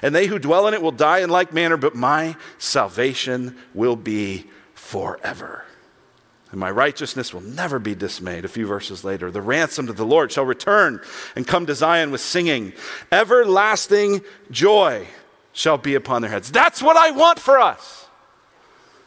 and 0.00 0.14
they 0.14 0.26
who 0.26 0.38
dwell 0.38 0.66
in 0.66 0.74
it 0.74 0.82
will 0.82 0.92
die 0.92 1.18
in 1.18 1.28
like 1.28 1.52
manner, 1.52 1.76
but 1.76 1.94
my 1.94 2.36
salvation 2.58 3.56
will 3.74 3.96
be 3.96 4.46
forever 4.74 5.66
and 6.52 6.60
my 6.60 6.70
righteousness 6.70 7.32
will 7.32 7.40
never 7.40 7.78
be 7.78 7.94
dismayed. 7.94 8.44
A 8.44 8.48
few 8.48 8.66
verses 8.66 9.04
later, 9.04 9.30
the 9.30 9.40
ransomed 9.40 9.88
of 9.88 9.96
the 9.96 10.06
Lord 10.06 10.30
shall 10.30 10.44
return 10.44 11.00
and 11.34 11.46
come 11.46 11.64
to 11.66 11.74
Zion 11.74 12.10
with 12.10 12.20
singing. 12.20 12.74
Everlasting 13.10 14.20
joy 14.50 15.08
shall 15.54 15.78
be 15.78 15.94
upon 15.94 16.20
their 16.22 16.30
heads. 16.30 16.52
That's 16.52 16.82
what 16.82 16.96
I 16.96 17.10
want 17.10 17.38
for 17.38 17.58
us. 17.58 18.06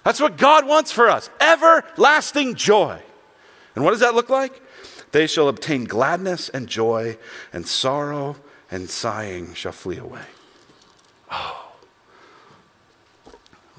That's 0.03 0.19
what 0.19 0.38
God 0.38 0.67
wants 0.67 0.91
for 0.91 1.08
us. 1.08 1.29
Everlasting 1.39 2.55
joy. 2.55 2.99
And 3.75 3.84
what 3.84 3.91
does 3.91 3.99
that 3.99 4.15
look 4.15 4.29
like? 4.29 4.62
They 5.12 5.27
shall 5.27 5.47
obtain 5.47 5.86
gladness 5.86 6.49
and 6.49 6.67
joy, 6.67 7.17
and 7.53 7.67
sorrow 7.67 8.38
and 8.71 8.89
sighing 8.89 9.53
shall 9.53 9.71
flee 9.71 9.97
away. 9.97 10.25
Oh, 11.31 11.73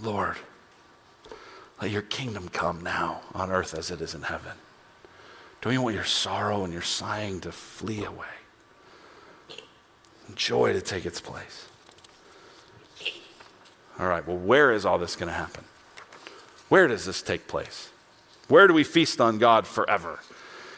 Lord. 0.01 0.37
Let 1.81 1.91
your 1.91 2.03
kingdom 2.03 2.49
come 2.49 2.83
now 2.83 3.21
on 3.35 3.51
earth 3.51 3.75
as 3.75 3.91
it 3.91 4.01
is 4.01 4.15
in 4.15 4.23
heaven. 4.23 4.53
Don't 5.61 5.73
you 5.73 5.83
want 5.83 5.95
your 5.95 6.05
sorrow 6.05 6.65
and 6.65 6.73
your 6.73 6.83
sighing 6.83 7.41
to 7.41 7.53
flee 7.53 8.05
away? 8.05 8.27
And 10.27 10.37
Joy 10.37 10.73
to 10.73 10.81
take 10.81 11.05
its 11.05 11.21
place. 11.21 11.69
All 13.99 14.07
right, 14.07 14.27
well, 14.27 14.37
where 14.37 14.73
is 14.73 14.85
all 14.85 14.99
this 14.99 15.17
going 15.17 15.29
to 15.29 15.35
happen? 15.35 15.65
Where 16.69 16.87
does 16.87 17.05
this 17.05 17.23
take 17.23 17.49
place? 17.49 17.91
Where 18.49 18.67
do 18.67 18.75
we 18.75 18.85
feast 18.85 19.21
on 19.21 19.39
God 19.39 19.67
forever? 19.67 20.21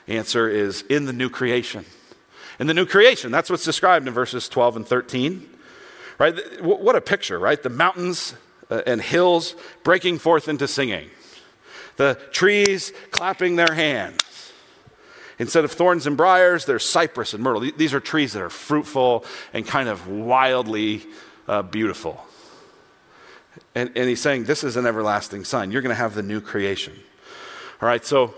Answer 0.07 0.49
is 0.49 0.83
in 0.83 1.05
the 1.05 1.13
new 1.13 1.29
creation. 1.29 1.85
In 2.59 2.67
the 2.67 2.75
new 2.75 2.87
creation, 2.87 3.31
that's 3.31 3.51
what's 3.51 3.65
described 3.65 4.07
in 4.09 4.15
verses 4.15 4.49
12 4.49 4.77
and 4.77 4.87
13. 4.87 5.49
Right? 6.19 6.63
What 6.63 6.97
a 6.97 7.01
picture, 7.01 7.39
right? 7.39 7.63
The 7.63 7.71
mountains 7.71 8.35
and 8.70 9.00
hills 9.00 9.54
breaking 9.83 10.18
forth 10.18 10.48
into 10.48 10.68
singing. 10.68 11.11
The 11.96 12.18
trees 12.33 12.92
clapping 13.11 13.57
their 13.57 13.74
hands. 13.74 14.52
Instead 15.38 15.64
of 15.64 15.72
thorns 15.72 16.07
and 16.07 16.16
briars, 16.16 16.64
there's 16.64 16.85
cypress 16.85 17.33
and 17.33 17.42
myrtle. 17.42 17.70
These 17.76 17.94
are 17.94 18.00
trees 18.00 18.33
that 18.33 18.42
are 18.42 18.50
fruitful 18.50 19.24
and 19.52 19.66
kind 19.66 19.88
of 19.88 20.09
wildly 20.09 21.07
uh, 21.46 21.62
beautiful. 21.62 22.24
And, 23.74 23.90
and 23.96 24.09
he's 24.09 24.20
saying, 24.20 24.44
This 24.44 24.64
is 24.64 24.76
an 24.76 24.87
everlasting 24.87 25.44
sign. 25.44 25.70
You're 25.70 25.83
going 25.83 25.94
to 25.94 26.00
have 26.00 26.14
the 26.14 26.22
new 26.22 26.40
creation. 26.40 26.94
All 27.81 27.88
right, 27.88 28.04
so 28.04 28.35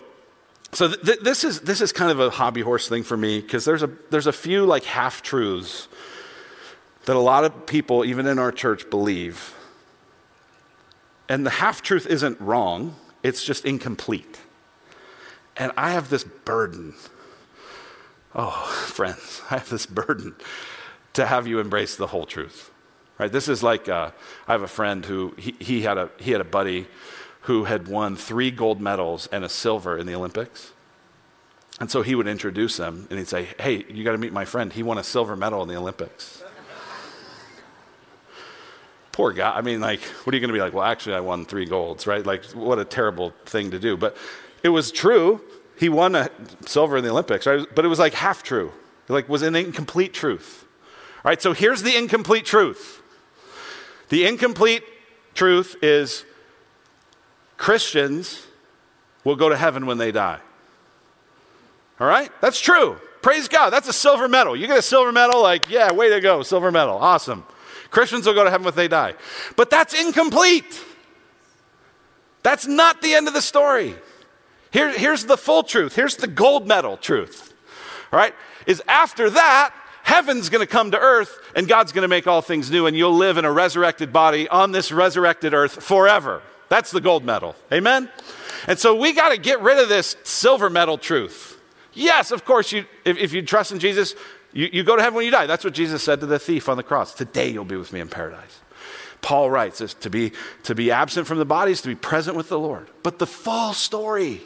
so 0.73 0.89
th- 0.95 1.21
this 1.21 1.43
is 1.43 1.61
this 1.61 1.81
is 1.81 1.93
kind 1.93 2.11
of 2.11 2.21
a 2.21 2.31
hobby 2.31 2.61
horse 2.61 2.89
thing 2.89 3.03
for 3.03 3.17
me 3.17 3.41
because 3.41 3.65
there's 3.65 3.83
a 3.83 3.91
there's 4.11 4.27
a 4.27 4.33
few 4.33 4.67
like 4.67 4.85
half 4.85 5.23
truths 5.23 5.89
that 7.07 7.17
a 7.17 7.21
lot 7.21 7.45
of 7.45 7.67
people 7.67 8.05
even 8.05 8.27
in 8.27 8.39
our 8.39 8.53
church 8.53 8.89
believe 8.89 9.55
and 11.31 11.47
the 11.47 11.51
half 11.51 11.81
truth 11.81 12.07
isn't 12.07 12.39
wrong 12.41 12.95
it's 13.23 13.43
just 13.43 13.65
incomplete 13.65 14.41
and 15.57 15.73
i 15.77 15.93
have 15.93 16.11
this 16.11 16.25
burden 16.25 16.95
oh 18.35 18.51
friends 18.87 19.41
i 19.51 19.55
have 19.55 19.71
this 19.71 19.87
burden 19.87 20.35
to 21.15 21.25
have 21.25 21.47
you 21.47 21.59
embrace 21.59 21.97
the 21.97 22.09
whole 22.09 22.27
truth 22.27 22.71
right 23.19 23.33
this 23.33 23.49
is 23.49 23.63
like 23.63 23.89
uh, 23.89 24.11
i 24.47 24.53
have 24.53 24.63
a 24.63 24.69
friend 24.69 25.07
who 25.07 25.35
he, 25.39 25.55
he 25.59 25.81
had 25.81 25.97
a 25.97 26.11
he 26.19 26.33
had 26.33 26.43
a 26.43 26.45
buddy 26.45 26.87
who 27.43 27.65
had 27.65 27.89
won 27.89 28.17
three 28.17 28.51
gold 28.51 28.81
medals 28.81 29.29
and 29.33 29.45
a 29.45 29.49
silver 29.49 29.97
in 29.97 30.07
the 30.07 30.15
Olympics. 30.15 30.73
And 31.81 31.91
so 31.91 32.03
he 32.03 32.15
would 32.15 32.27
introduce 32.27 32.77
them 32.77 33.07
and 33.09 33.19
he'd 33.19 33.29
say, 33.29 33.49
Hey, 33.59 33.85
you 33.89 34.05
got 34.05 34.13
to 34.13 34.19
meet 34.19 34.33
my 34.33 34.45
friend. 34.45 34.73
He 34.73 34.83
won 34.83 34.99
a 34.99 35.05
silver 35.05 35.37
medal 35.37 35.63
in 35.63 35.69
the 35.69 35.77
Olympics. 35.77 36.43
Poor 39.21 39.35
guy. 39.35 39.55
I 39.55 39.61
mean, 39.61 39.83
like, 39.83 40.01
what 40.01 40.33
are 40.33 40.37
you 40.39 40.41
going 40.41 40.49
to 40.49 40.55
be 40.55 40.63
like? 40.63 40.73
Well, 40.73 40.83
actually, 40.83 41.15
I 41.15 41.21
won 41.21 41.45
three 41.45 41.67
golds, 41.67 42.07
right? 42.07 42.25
Like, 42.25 42.43
what 42.53 42.79
a 42.79 42.87
terrible 42.87 43.35
thing 43.45 43.71
to 43.71 43.79
do. 43.79 43.95
But 43.95 44.17
it 44.63 44.71
was 44.71 44.91
true. 44.91 45.43
He 45.79 45.91
won 45.91 46.15
a 46.15 46.31
silver 46.65 46.97
in 46.97 47.05
the 47.05 47.11
Olympics, 47.11 47.47
right? 47.47 47.67
But 47.75 47.85
it 47.85 47.89
was 47.89 47.99
like 47.99 48.15
half 48.15 48.43
true. 48.43 48.73
It 49.11 49.13
like 49.13 49.29
was 49.29 49.43
an 49.43 49.55
incomplete 49.55 50.15
truth. 50.15 50.65
All 51.23 51.29
right, 51.29 51.43
so 51.43 51.53
here's 51.53 51.83
the 51.83 51.99
incomplete 51.99 52.47
truth. 52.47 53.03
The 54.09 54.27
incomplete 54.27 54.85
truth 55.35 55.77
is 55.83 56.25
Christians 57.59 58.47
will 59.23 59.37
go 59.37 59.51
to 59.51 59.57
heaven 59.59 59.85
when 59.85 59.99
they 59.99 60.13
die. 60.13 60.41
All 62.01 62.07
right? 62.07 62.33
That's 62.41 62.59
true. 62.59 62.97
Praise 63.21 63.49
God. 63.49 63.69
That's 63.69 63.87
a 63.87 63.93
silver 63.93 64.29
medal. 64.29 64.57
You 64.57 64.67
get 64.67 64.79
a 64.79 64.83
silver 64.83 65.13
medal, 65.13 65.43
like, 65.43 65.69
yeah, 65.69 65.93
way 65.93 66.09
to 66.09 66.23
go, 66.23 66.43
silver 66.43 66.73
medal. 66.73 66.97
Awesome. 66.97 67.45
Christians 67.91 68.27
will 68.27 68.35
go 68.35 68.45
to 68.45 68.51
heaven 68.51 68.67
if 68.67 68.75
they 68.75 68.89
die. 68.89 69.15
But 69.57 69.71
that's 69.71 69.95
incomplete. 69.95 70.85
That's 72.43 72.67
not 72.67 73.03
the 73.03 73.15
end 73.15 73.29
of 73.29 73.35
the 73.35 73.43
story. 73.43 73.95
Here, 74.73 74.97
here's 74.97 75.27
the 75.27 75.37
full 75.37 75.63
truth. 75.63 75.97
Here's 75.97 76.17
the 76.17 76.29
gold 76.29 76.67
medal 76.67 76.97
truth. 76.97 77.53
All 78.13 78.19
right? 78.19 78.35
Is 78.67 78.83
after 78.87 79.31
that, 79.31 79.75
heaven's 80.03 80.49
going 80.49 80.65
to 80.65 80.71
come 80.71 80.93
to 80.93 80.99
earth 80.99 81.39
and 81.55 81.69
God's 81.69 81.93
going 81.93 82.03
to 82.03 82.09
make 82.09 82.27
all 82.27 82.41
things 82.41 82.71
new 82.71 82.87
and 82.87 82.97
you'll 82.97 83.15
live 83.15 83.37
in 83.37 83.45
a 83.45 83.53
resurrected 83.53 84.13
body 84.13 84.49
on 84.49 84.73
this 84.73 84.93
resurrected 84.93 85.55
earth 85.55 85.83
forever. 85.83 86.43
That's 86.69 86.91
the 86.91 87.01
gold 87.01 87.25
medal. 87.25 87.57
Amen? 87.73 88.09
And 88.67 88.79
so 88.79 88.95
we 88.95 89.13
got 89.13 89.31
to 89.31 89.39
get 89.39 89.61
rid 89.61 89.79
of 89.79 89.89
this 89.89 90.17
silver 90.23 90.71
medal 90.71 90.99
truth. 90.99 91.61
Yes, 91.93 92.31
of 92.31 92.45
course, 92.45 92.71
you, 92.71 92.87
if, 93.05 93.19
if 93.19 93.33
you 93.33 93.43
trust 93.43 93.73
in 93.73 93.81
Jesus, 93.81 94.15
you, 94.53 94.69
you 94.73 94.83
go 94.83 94.97
to 94.97 95.03
heaven 95.03 95.17
when 95.17 95.25
you 95.25 95.31
die. 95.31 95.47
That's 95.47 95.65
what 95.65 95.75
Jesus 95.75 96.03
said 96.03 96.21
to 96.21 96.27
the 96.27 96.39
thief 96.39 96.69
on 96.69 96.77
the 96.77 96.83
cross. 96.83 97.15
Today 97.15 97.51
you'll 97.51 97.65
be 97.65 97.77
with 97.77 97.93
me 97.93 98.01
in 98.01 98.09
paradise. 98.09 98.61
Paul 99.23 99.51
writes 99.51 99.95
to 99.95 100.11
be, 100.11 100.33
to 100.65 100.75
be 100.75 100.91
absent 100.91 101.27
from 101.27 101.39
the 101.39 101.45
body 101.45 101.73
is 101.73 101.83
to 101.83 101.89
be 101.89 101.95
present 101.95 102.37
with 102.37 102.49
the 102.49 102.59
Lord. 102.59 102.89
But 103.03 103.19
the 103.19 103.27
full 103.27 103.73
story 103.73 104.41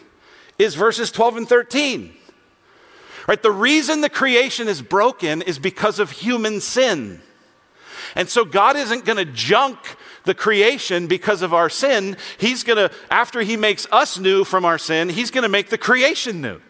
is 0.59 0.75
verses 0.75 1.11
12 1.11 1.37
and 1.39 1.49
13. 1.49 2.15
Right? 3.27 3.43
The 3.43 3.51
reason 3.51 4.01
the 4.01 4.11
creation 4.11 4.69
is 4.69 4.83
broken 4.83 5.43
is 5.43 5.59
because 5.59 5.99
of 5.99 6.11
human 6.11 6.61
sin. 6.61 7.21
And 8.15 8.29
so 8.29 8.45
God 8.45 8.77
isn't 8.77 9.05
going 9.05 9.17
to 9.17 9.25
junk 9.25 9.79
the 10.25 10.35
creation 10.35 11.07
because 11.07 11.43
of 11.43 11.55
our 11.55 11.71
sin. 11.71 12.17
He's 12.39 12.65
going 12.65 12.77
to, 12.77 12.95
after 13.11 13.41
He 13.41 13.57
makes 13.57 13.87
us 13.91 14.19
new 14.19 14.45
from 14.45 14.65
our 14.65 14.79
sin, 14.79 15.09
He's 15.09 15.31
going 15.31 15.43
to 15.43 15.49
make 15.49 15.71
the 15.71 15.79
creation 15.79 16.41
new. 16.41 16.61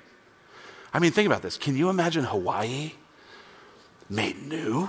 I 0.92 1.00
mean, 1.00 1.10
think 1.10 1.26
about 1.26 1.42
this. 1.42 1.56
Can 1.56 1.76
you 1.76 1.88
imagine 1.90 2.24
Hawaii 2.24 2.92
made 4.08 4.46
new? 4.46 4.88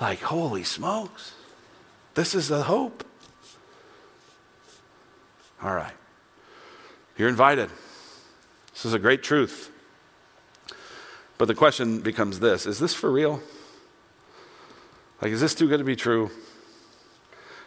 Like, 0.00 0.20
holy 0.20 0.64
smokes. 0.64 1.34
This 2.14 2.34
is 2.34 2.48
the 2.48 2.62
hope. 2.62 3.04
All 5.62 5.74
right. 5.74 5.92
You're 7.18 7.28
invited. 7.28 7.68
This 8.72 8.86
is 8.86 8.94
a 8.94 8.98
great 8.98 9.22
truth. 9.22 9.70
But 11.36 11.48
the 11.48 11.54
question 11.54 12.00
becomes 12.00 12.40
this 12.40 12.66
Is 12.66 12.78
this 12.78 12.94
for 12.94 13.10
real? 13.10 13.42
Like, 15.20 15.32
is 15.32 15.40
this 15.40 15.54
too 15.54 15.68
good 15.68 15.78
to 15.78 15.84
be 15.84 15.96
true? 15.96 16.30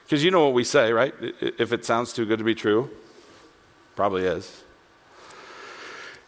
Because 0.05 0.23
you 0.23 0.31
know 0.31 0.43
what 0.43 0.53
we 0.53 0.63
say, 0.63 0.91
right? 0.91 1.13
If 1.39 1.71
it 1.71 1.85
sounds 1.85 2.13
too 2.13 2.25
good 2.25 2.39
to 2.39 2.43
be 2.43 2.55
true, 2.55 2.89
probably 3.95 4.23
is. 4.23 4.62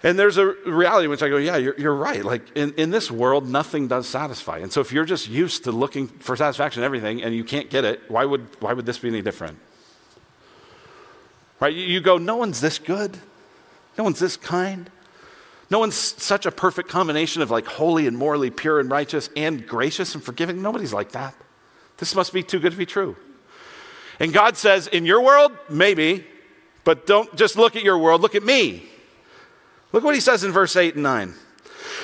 And 0.06 0.20
there's 0.20 0.38
a 0.38 0.46
reality 0.68 1.06
in 1.06 1.10
which 1.10 1.24
I 1.24 1.30
go, 1.30 1.38
yeah, 1.38 1.58
you're, 1.58 1.74
you're 1.80 1.96
right. 1.96 2.24
Like 2.24 2.56
in, 2.56 2.76
in 2.76 2.92
this 2.92 3.10
world, 3.10 3.50
nothing 3.50 3.88
does 3.88 4.08
satisfy. 4.08 4.60
And 4.60 4.72
so 4.72 4.80
if 4.80 4.92
you're 4.92 5.04
just 5.04 5.28
used 5.28 5.64
to 5.64 5.72
looking 5.72 6.08
for 6.08 6.36
satisfaction 6.36 6.84
in 6.84 6.86
everything 6.86 7.24
and 7.24 7.34
you 7.34 7.44
can't 7.44 7.72
get 7.72 7.86
it, 7.86 8.02
why 8.08 8.24
would, 8.24 8.46
why 8.60 8.72
would 8.72 8.86
this 8.86 9.00
be 9.00 9.08
any 9.08 9.24
different? 9.24 9.58
Right? 11.60 11.74
You, 11.74 11.86
you 11.86 12.02
go, 12.02 12.20
no 12.20 12.36
one's 12.36 12.62
this 12.62 12.78
good. 12.78 13.18
No 13.98 14.04
one's 14.04 14.20
this 14.20 14.38
kind. 14.38 14.92
No 15.72 15.80
one's 15.80 15.96
such 15.96 16.46
a 16.46 16.52
perfect 16.52 16.88
combination 16.88 17.42
of 17.42 17.50
like 17.50 17.66
holy 17.66 18.06
and 18.06 18.16
morally 18.16 18.52
pure 18.52 18.80
and 18.80 18.92
righteous 18.92 19.32
and 19.36 19.66
gracious 19.66 20.14
and 20.14 20.24
forgiving. 20.24 20.62
Nobody's 20.62 20.94
like 20.94 21.14
that. 21.14 21.34
This 21.98 22.14
must 22.14 22.32
be 22.32 22.44
too 22.44 22.60
good 22.60 22.74
to 22.74 22.78
be 22.78 22.86
true. 22.86 23.16
And 24.20 24.32
God 24.32 24.56
says, 24.56 24.86
in 24.86 25.08
your 25.08 25.22
world, 25.22 25.52
maybe, 25.68 26.28
but 26.84 27.08
don't 27.08 27.36
just 27.36 27.56
look 27.58 27.76
at 27.76 27.82
your 27.82 27.98
world, 27.98 28.22
look 28.22 28.36
at 28.36 28.44
me. 28.44 28.92
Look 29.96 30.04
what 30.04 30.14
he 30.14 30.20
says 30.20 30.44
in 30.44 30.52
verse 30.52 30.76
8 30.76 30.96
and 30.96 31.04
9. 31.04 31.34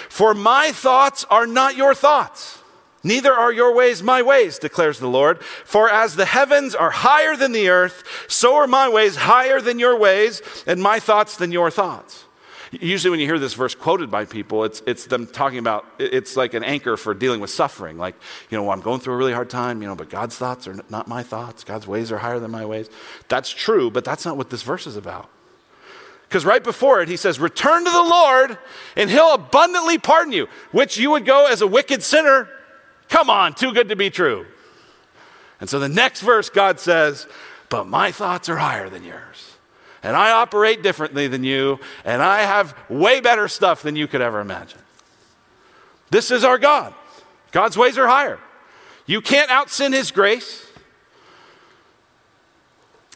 For 0.08 0.34
my 0.34 0.72
thoughts 0.72 1.26
are 1.30 1.46
not 1.46 1.76
your 1.76 1.94
thoughts, 1.94 2.60
neither 3.04 3.34
are 3.34 3.52
your 3.52 3.76
ways 3.76 4.02
my 4.02 4.22
ways, 4.22 4.58
declares 4.58 5.00
the 5.00 5.10
Lord. 5.10 5.44
For 5.44 5.90
as 5.90 6.16
the 6.16 6.24
heavens 6.24 6.74
are 6.74 6.92
higher 6.92 7.36
than 7.36 7.52
the 7.52 7.68
earth, 7.68 8.26
so 8.30 8.56
are 8.56 8.66
my 8.66 8.88
ways 8.88 9.18
higher 9.18 9.60
than 9.60 9.78
your 9.78 10.00
ways, 10.00 10.42
and 10.66 10.82
my 10.82 11.02
thoughts 11.02 11.36
than 11.36 11.52
your 11.52 11.70
thoughts. 11.70 12.24
Usually, 12.72 13.12
when 13.12 13.20
you 13.20 13.26
hear 13.26 13.40
this 13.40 13.56
verse 13.56 13.76
quoted 13.76 14.10
by 14.10 14.24
people, 14.24 14.64
it's, 14.64 14.82
it's 14.88 15.08
them 15.08 15.28
talking 15.28 15.60
about, 15.60 15.86
it's 16.00 16.38
like 16.38 16.54
an 16.54 16.64
anchor 16.64 16.96
for 16.96 17.14
dealing 17.14 17.42
with 17.42 17.50
suffering. 17.50 17.98
Like, 17.98 18.16
you 18.50 18.58
know, 18.58 18.64
well, 18.64 18.72
I'm 18.72 18.80
going 18.80 19.02
through 19.02 19.16
a 19.16 19.18
really 19.18 19.34
hard 19.34 19.50
time, 19.50 19.82
you 19.82 19.90
know, 19.90 19.96
but 19.96 20.10
God's 20.10 20.38
thoughts 20.38 20.66
are 20.66 20.80
not 20.90 21.10
my 21.10 21.24
thoughts. 21.24 21.66
God's 21.66 21.88
ways 21.88 22.10
are 22.14 22.20
higher 22.20 22.40
than 22.40 22.52
my 22.52 22.66
ways. 22.66 22.90
That's 23.28 23.50
true, 23.50 23.92
but 23.92 24.06
that's 24.06 24.24
not 24.24 24.38
what 24.38 24.50
this 24.50 24.64
verse 24.64 24.88
is 24.88 24.96
about. 24.96 25.30
Because 26.32 26.46
right 26.46 26.64
before 26.64 27.02
it, 27.02 27.10
he 27.10 27.18
says, 27.18 27.42
Return 27.42 27.84
to 27.84 27.92
the 27.92 28.04
Lord, 28.04 28.58
and 28.96 29.10
he'll 29.10 29.34
abundantly 29.34 29.98
pardon 29.98 30.32
you, 30.32 30.48
which 30.72 30.98
you 30.98 31.12
would 31.12 31.26
go 31.26 31.46
as 31.46 31.62
a 31.62 31.68
wicked 31.68 32.04
sinner. 32.04 32.48
Come 33.10 33.30
on, 33.30 33.54
too 33.54 33.74
good 33.74 33.90
to 33.90 33.98
be 33.98 34.10
true. 34.10 34.46
And 35.60 35.70
so 35.70 35.78
the 35.78 35.90
next 35.90 36.22
verse, 36.22 36.50
God 36.50 36.80
says, 36.80 37.28
But 37.68 37.86
my 37.86 38.14
thoughts 38.14 38.48
are 38.48 38.56
higher 38.56 38.90
than 38.90 39.04
yours 39.04 39.52
and 40.04 40.16
I 40.16 40.32
operate 40.32 40.82
differently 40.82 41.28
than 41.28 41.44
you, 41.44 41.80
and 42.04 42.22
I 42.22 42.42
have 42.42 42.76
way 42.90 43.22
better 43.22 43.48
stuff 43.48 43.84
than 43.84 43.96
you 43.96 44.08
could 44.08 44.22
ever 44.22 44.40
imagine. 44.40 44.80
This 46.10 46.32
is 46.32 46.44
our 46.44 46.58
God. 46.58 46.94
God's 47.52 47.78
ways 47.78 47.98
are 47.98 48.08
higher. 48.08 48.40
You 49.06 49.22
can't 49.22 49.52
out 49.52 49.70
sin 49.70 49.94
His 49.94 50.12
grace. 50.12 50.66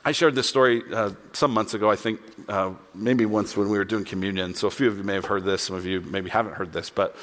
I 0.08 0.12
shared 0.12 0.36
this 0.36 0.48
story 0.48 0.84
uh, 0.94 1.14
some 1.34 1.50
months 1.50 1.74
ago, 1.74 1.90
I 1.90 1.96
think, 1.96 2.20
uh, 2.48 2.74
maybe 2.94 3.26
once 3.26 3.58
when 3.58 3.70
we 3.70 3.80
were 3.80 3.84
doing 3.84 4.06
communion. 4.06 4.54
So 4.54 4.68
a 4.68 4.72
few 4.72 4.88
of 4.88 5.00
you 5.00 5.04
may 5.04 5.16
have 5.16 5.26
heard 5.26 5.44
this, 5.44 5.64
some 5.64 5.76
of 5.76 5.84
you 5.88 6.00
maybe 6.00 6.30
haven't 6.30 6.54
heard 6.54 6.72
this. 6.72 6.92
But 6.92 7.16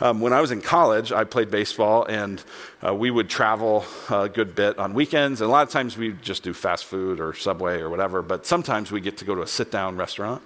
um, 0.00 0.20
when 0.20 0.32
I 0.32 0.40
was 0.40 0.52
in 0.52 0.60
college, 0.60 1.10
I 1.10 1.24
played 1.24 1.50
baseball, 1.50 2.04
and 2.04 2.40
uh, 2.86 2.94
we 2.94 3.10
would 3.10 3.28
travel 3.28 3.84
a 4.08 4.28
good 4.28 4.54
bit 4.54 4.78
on 4.78 4.94
weekends. 4.94 5.40
And 5.40 5.48
a 5.48 5.50
lot 5.50 5.66
of 5.66 5.72
times 5.72 5.96
we 5.96 6.12
just 6.12 6.44
do 6.44 6.54
fast 6.54 6.84
food 6.84 7.18
or 7.18 7.34
Subway 7.34 7.80
or 7.80 7.90
whatever. 7.90 8.22
But 8.22 8.46
sometimes 8.46 8.92
we 8.92 9.00
get 9.00 9.16
to 9.16 9.24
go 9.24 9.34
to 9.34 9.42
a 9.42 9.46
sit 9.48 9.72
down 9.72 9.96
restaurant. 9.96 10.40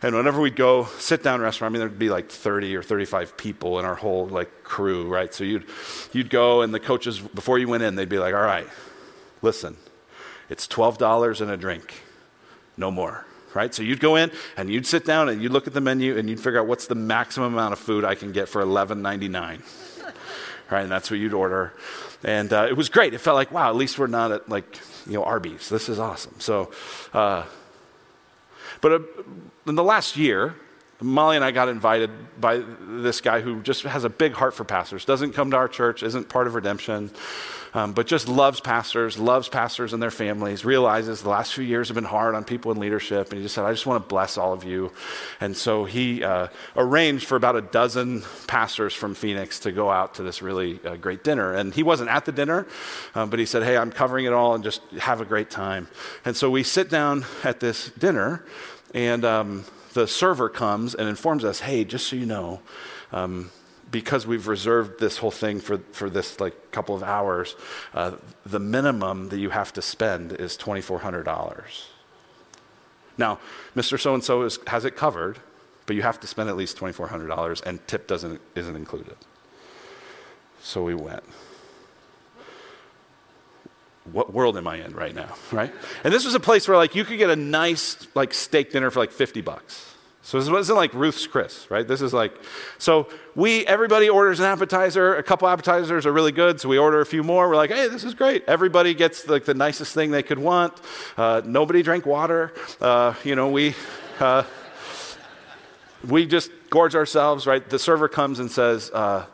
And 0.00 0.16
whenever 0.16 0.40
we'd 0.40 0.56
go 0.56 0.86
sit 0.98 1.22
down 1.22 1.42
restaurant, 1.42 1.72
I 1.72 1.72
mean, 1.74 1.80
there'd 1.80 1.98
be 1.98 2.08
like 2.08 2.30
30 2.30 2.74
or 2.76 2.82
35 2.82 3.36
people 3.36 3.78
in 3.78 3.84
our 3.84 3.94
whole 3.94 4.26
like 4.26 4.64
crew, 4.64 5.06
right? 5.06 5.34
So 5.34 5.44
you'd, 5.44 5.66
you'd 6.14 6.30
go, 6.30 6.62
and 6.62 6.72
the 6.72 6.80
coaches, 6.80 7.18
before 7.18 7.58
you 7.58 7.68
went 7.68 7.82
in, 7.82 7.94
they'd 7.94 8.08
be 8.08 8.18
like, 8.18 8.32
all 8.32 8.40
right, 8.40 8.66
listen 9.42 9.76
it's 10.50 10.66
$12 10.66 11.40
and 11.40 11.50
a 11.50 11.56
drink, 11.56 11.94
no 12.76 12.90
more. 12.90 13.24
Right? 13.54 13.74
So 13.74 13.82
you'd 13.82 13.98
go 14.00 14.14
in 14.16 14.30
and 14.56 14.70
you'd 14.70 14.86
sit 14.86 15.04
down 15.04 15.28
and 15.28 15.42
you'd 15.42 15.50
look 15.50 15.66
at 15.66 15.72
the 15.72 15.80
menu 15.80 16.16
and 16.16 16.28
you'd 16.28 16.38
figure 16.38 16.60
out 16.60 16.66
what's 16.66 16.86
the 16.86 16.94
maximum 16.94 17.54
amount 17.54 17.72
of 17.72 17.78
food 17.78 18.04
I 18.04 18.14
can 18.14 18.30
get 18.30 18.48
for 18.48 18.62
$11.99. 18.62 19.60
right? 20.70 20.82
And 20.82 20.92
that's 20.92 21.10
what 21.10 21.18
you'd 21.18 21.34
order. 21.34 21.72
And 22.22 22.52
uh, 22.52 22.66
it 22.68 22.76
was 22.76 22.88
great. 22.88 23.14
It 23.14 23.18
felt 23.18 23.34
like, 23.34 23.50
wow, 23.50 23.70
at 23.70 23.76
least 23.76 23.98
we're 23.98 24.06
not 24.06 24.30
at 24.30 24.48
like, 24.48 24.78
you 25.06 25.14
know, 25.14 25.24
Arby's. 25.24 25.68
This 25.68 25.88
is 25.88 25.98
awesome. 25.98 26.34
So, 26.38 26.70
uh, 27.12 27.44
But 28.80 28.92
uh, 28.92 28.98
in 29.66 29.74
the 29.74 29.84
last 29.84 30.16
year, 30.16 30.54
Molly 31.00 31.36
and 31.36 31.44
I 31.44 31.50
got 31.50 31.68
invited 31.68 32.10
by 32.40 32.62
this 32.80 33.20
guy 33.20 33.40
who 33.40 33.62
just 33.62 33.82
has 33.84 34.04
a 34.04 34.10
big 34.10 34.34
heart 34.34 34.54
for 34.54 34.64
pastors, 34.64 35.04
doesn't 35.04 35.32
come 35.32 35.50
to 35.52 35.56
our 35.56 35.68
church, 35.68 36.02
isn't 36.02 36.28
part 36.28 36.46
of 36.46 36.54
redemption, 36.54 37.10
um, 37.72 37.92
but 37.92 38.06
just 38.06 38.28
loves 38.28 38.60
pastors, 38.60 39.18
loves 39.18 39.48
pastors 39.48 39.92
and 39.92 40.02
their 40.02 40.10
families, 40.10 40.64
realizes 40.64 41.22
the 41.22 41.28
last 41.28 41.54
few 41.54 41.64
years 41.64 41.88
have 41.88 41.94
been 41.94 42.04
hard 42.04 42.34
on 42.34 42.44
people 42.44 42.72
in 42.72 42.78
leadership, 42.78 43.30
and 43.30 43.38
he 43.38 43.44
just 43.44 43.54
said, 43.54 43.64
I 43.64 43.72
just 43.72 43.86
want 43.86 44.02
to 44.02 44.08
bless 44.08 44.36
all 44.36 44.52
of 44.52 44.64
you. 44.64 44.92
And 45.40 45.56
so 45.56 45.84
he 45.84 46.24
uh, 46.24 46.48
arranged 46.76 47.26
for 47.26 47.36
about 47.36 47.56
a 47.56 47.62
dozen 47.62 48.22
pastors 48.46 48.92
from 48.92 49.14
Phoenix 49.14 49.60
to 49.60 49.72
go 49.72 49.90
out 49.90 50.16
to 50.16 50.22
this 50.22 50.42
really 50.42 50.80
uh, 50.84 50.96
great 50.96 51.22
dinner. 51.22 51.54
And 51.54 51.72
he 51.72 51.82
wasn't 51.82 52.10
at 52.10 52.24
the 52.24 52.32
dinner, 52.32 52.66
um, 53.14 53.30
but 53.30 53.38
he 53.38 53.46
said, 53.46 53.62
Hey, 53.62 53.76
I'm 53.76 53.92
covering 53.92 54.24
it 54.24 54.32
all 54.32 54.54
and 54.54 54.64
just 54.64 54.82
have 54.98 55.20
a 55.20 55.24
great 55.24 55.50
time. 55.50 55.88
And 56.24 56.36
so 56.36 56.50
we 56.50 56.62
sit 56.62 56.90
down 56.90 57.24
at 57.44 57.60
this 57.60 57.90
dinner, 57.90 58.44
and 58.92 59.24
um, 59.24 59.64
the 59.92 60.06
server 60.06 60.48
comes 60.48 60.94
and 60.94 61.08
informs 61.08 61.44
us, 61.44 61.60
hey, 61.60 61.84
just 61.84 62.06
so 62.06 62.16
you 62.16 62.26
know, 62.26 62.60
um, 63.12 63.50
because 63.90 64.26
we've 64.26 64.46
reserved 64.46 65.00
this 65.00 65.18
whole 65.18 65.30
thing 65.30 65.60
for, 65.60 65.78
for 65.92 66.08
this 66.08 66.38
like 66.38 66.70
couple 66.70 66.94
of 66.94 67.02
hours, 67.02 67.56
uh, 67.92 68.12
the 68.46 68.60
minimum 68.60 69.30
that 69.30 69.38
you 69.38 69.50
have 69.50 69.72
to 69.72 69.82
spend 69.82 70.32
is 70.32 70.56
$2,400. 70.56 71.86
Now, 73.18 73.38
Mr. 73.74 74.00
So 74.00 74.14
and 74.14 74.22
so 74.22 74.48
has 74.68 74.84
it 74.84 74.96
covered, 74.96 75.40
but 75.86 75.96
you 75.96 76.02
have 76.02 76.20
to 76.20 76.26
spend 76.26 76.48
at 76.48 76.56
least 76.56 76.78
$2,400, 76.78 77.62
and 77.62 77.86
tip 77.88 78.06
doesn't, 78.06 78.40
isn't 78.54 78.76
included. 78.76 79.16
So 80.60 80.84
we 80.84 80.94
went 80.94 81.24
what 84.12 84.32
world 84.32 84.56
am 84.56 84.66
I 84.66 84.76
in 84.84 84.92
right 84.94 85.14
now, 85.14 85.34
right? 85.52 85.72
And 86.04 86.12
this 86.12 86.24
was 86.24 86.34
a 86.34 86.40
place 86.40 86.68
where 86.68 86.76
like 86.76 86.94
you 86.94 87.04
could 87.04 87.18
get 87.18 87.30
a 87.30 87.36
nice 87.36 88.06
like 88.14 88.34
steak 88.34 88.72
dinner 88.72 88.90
for 88.90 89.00
like 89.00 89.12
50 89.12 89.40
bucks. 89.40 89.86
So 90.22 90.38
this 90.38 90.50
wasn't 90.50 90.76
like 90.76 90.92
Ruth's 90.92 91.26
Chris, 91.26 91.68
right? 91.70 91.86
This 91.86 92.02
is 92.02 92.12
like, 92.12 92.32
so 92.78 93.08
we, 93.34 93.66
everybody 93.66 94.08
orders 94.08 94.38
an 94.38 94.46
appetizer. 94.46 95.16
A 95.16 95.22
couple 95.22 95.48
appetizers 95.48 96.04
are 96.04 96.12
really 96.12 96.30
good, 96.30 96.60
so 96.60 96.68
we 96.68 96.76
order 96.76 97.00
a 97.00 97.06
few 97.06 97.24
more. 97.24 97.48
We're 97.48 97.56
like, 97.56 97.70
hey, 97.70 97.88
this 97.88 98.04
is 98.04 98.12
great. 98.14 98.44
Everybody 98.46 98.92
gets 98.92 99.26
like 99.26 99.44
the 99.44 99.54
nicest 99.54 99.94
thing 99.94 100.10
they 100.10 100.22
could 100.22 100.38
want. 100.38 100.74
Uh, 101.16 101.40
nobody 101.44 101.82
drank 101.82 102.04
water. 102.04 102.52
Uh, 102.80 103.14
you 103.24 103.34
know, 103.34 103.48
we, 103.48 103.74
uh, 104.20 104.44
we 106.06 106.26
just 106.26 106.50
gorge 106.68 106.94
ourselves, 106.94 107.46
right? 107.46 107.68
The 107.68 107.78
server 107.78 108.08
comes 108.08 108.40
and 108.40 108.50
says, 108.50 108.90
uh, 108.92 109.24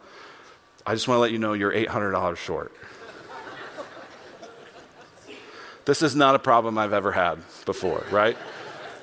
I 0.87 0.95
just 0.95 1.09
want 1.09 1.16
to 1.16 1.20
let 1.20 1.33
you 1.33 1.39
know 1.39 1.53
you're 1.53 1.72
$800 1.72 2.37
short. 2.37 2.72
This 5.87 6.03
is 6.03 6.16
not 6.16 6.34
a 6.34 6.41
problem 6.41 6.78
I've 6.78 6.93
ever 6.93 7.12
had 7.12 7.39
before, 7.64 8.05
right? 8.11 8.37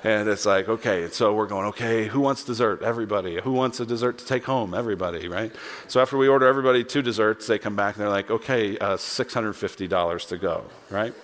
And 0.04 0.28
it's 0.28 0.44
like, 0.44 0.68
okay, 0.68 1.08
so 1.08 1.32
we're 1.32 1.46
going, 1.46 1.68
okay, 1.68 2.06
who 2.06 2.20
wants 2.20 2.44
dessert? 2.44 2.82
Everybody. 2.82 3.40
Who 3.40 3.52
wants 3.52 3.80
a 3.80 3.86
dessert 3.86 4.18
to 4.18 4.26
take 4.26 4.44
home? 4.44 4.74
Everybody, 4.74 5.26
right? 5.28 5.50
So 5.88 6.02
after 6.02 6.18
we 6.18 6.28
order 6.28 6.46
everybody 6.46 6.84
two 6.84 7.00
desserts, 7.00 7.46
they 7.46 7.58
come 7.58 7.74
back 7.74 7.94
and 7.94 8.02
they're 8.02 8.10
like, 8.10 8.30
okay, 8.30 8.76
uh, 8.76 8.98
$650 8.98 10.28
to 10.28 10.36
go, 10.36 10.64
right? 10.90 11.14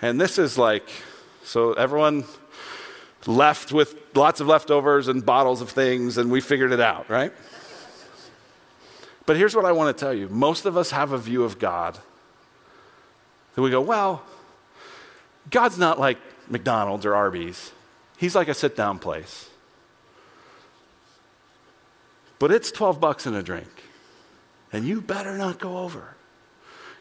And 0.00 0.20
this 0.20 0.38
is 0.38 0.56
like, 0.56 0.88
so 1.42 1.72
everyone 1.72 2.22
left 3.26 3.72
with 3.72 3.96
lots 4.14 4.40
of 4.40 4.46
leftovers 4.46 5.08
and 5.08 5.26
bottles 5.26 5.60
of 5.60 5.70
things, 5.70 6.18
and 6.18 6.30
we 6.30 6.40
figured 6.40 6.70
it 6.70 6.80
out, 6.80 7.10
right? 7.10 7.32
But 9.26 9.36
here's 9.36 9.56
what 9.56 9.64
I 9.64 9.72
want 9.72 9.96
to 9.96 10.00
tell 10.04 10.14
you 10.14 10.28
most 10.28 10.66
of 10.66 10.76
us 10.76 10.92
have 10.92 11.10
a 11.10 11.18
view 11.18 11.42
of 11.42 11.58
God 11.58 11.98
that 13.56 13.62
we 13.62 13.70
go, 13.70 13.80
well, 13.80 14.22
God's 15.50 15.78
not 15.78 15.98
like 15.98 16.18
McDonald's 16.48 17.06
or 17.06 17.14
Arby's, 17.14 17.72
He's 18.18 18.34
like 18.34 18.48
a 18.48 18.54
sit 18.54 18.76
down 18.76 18.98
place. 18.98 19.50
But 22.38 22.50
it's 22.50 22.70
12 22.70 23.00
bucks 23.00 23.26
and 23.26 23.36
a 23.36 23.42
drink. 23.42 23.68
And 24.72 24.86
you 24.86 25.00
better 25.00 25.36
not 25.38 25.58
go 25.58 25.78
over. 25.78 26.16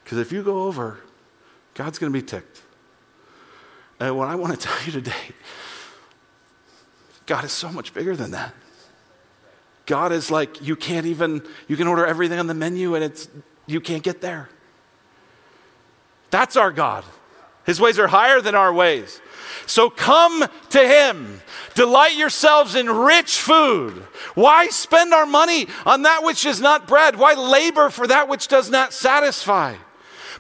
Because 0.04 0.18
if 0.18 0.32
you 0.32 0.44
go 0.44 0.64
over, 0.64 1.00
God's 1.74 2.00
going 2.00 2.12
to 2.12 2.18
be 2.18 2.26
ticked. 2.26 2.62
And 4.00 4.18
what 4.18 4.28
I 4.28 4.36
want 4.36 4.60
to 4.60 4.60
tell 4.68 4.78
you 4.86 4.92
today, 4.92 5.14
God 7.26 7.44
is 7.44 7.52
so 7.52 7.72
much 7.72 7.94
bigger 7.94 8.16
than 8.16 8.32
that. 8.32 8.54
God 9.86 10.12
is 10.12 10.32
like, 10.32 10.62
you 10.62 10.76
can't 10.76 11.06
even, 11.06 11.44
you 11.68 11.78
can 11.78 11.88
order 11.88 12.06
everything 12.06 12.40
on 12.40 12.48
the 12.48 12.54
menu 12.54 12.96
and 12.96 13.04
it's, 13.04 13.28
you 13.68 13.80
can't 13.80 14.04
get 14.04 14.22
there. 14.22 14.50
That's 16.32 16.58
our 16.58 16.72
God. 16.72 17.04
His 17.66 17.82
ways 17.82 17.98
are 18.00 18.08
higher 18.08 18.42
than 18.42 18.56
our 18.56 18.74
ways. 18.74 19.22
So 19.66 19.90
come 19.90 20.46
to 20.70 20.88
Him. 20.88 21.42
Delight 21.74 22.16
yourselves 22.16 22.76
in 22.76 22.90
rich 22.90 23.40
food. 23.40 23.94
Why 24.36 24.68
spend 24.68 25.14
our 25.14 25.26
money 25.26 25.68
on 25.86 26.04
that 26.04 26.24
which 26.24 26.46
is 26.46 26.62
not 26.62 26.88
bread? 26.88 27.18
Why 27.18 27.34
labor 27.34 27.90
for 27.90 28.08
that 28.08 28.30
which 28.30 28.48
does 28.48 28.70
not 28.70 28.94
satisfy? 28.94 29.76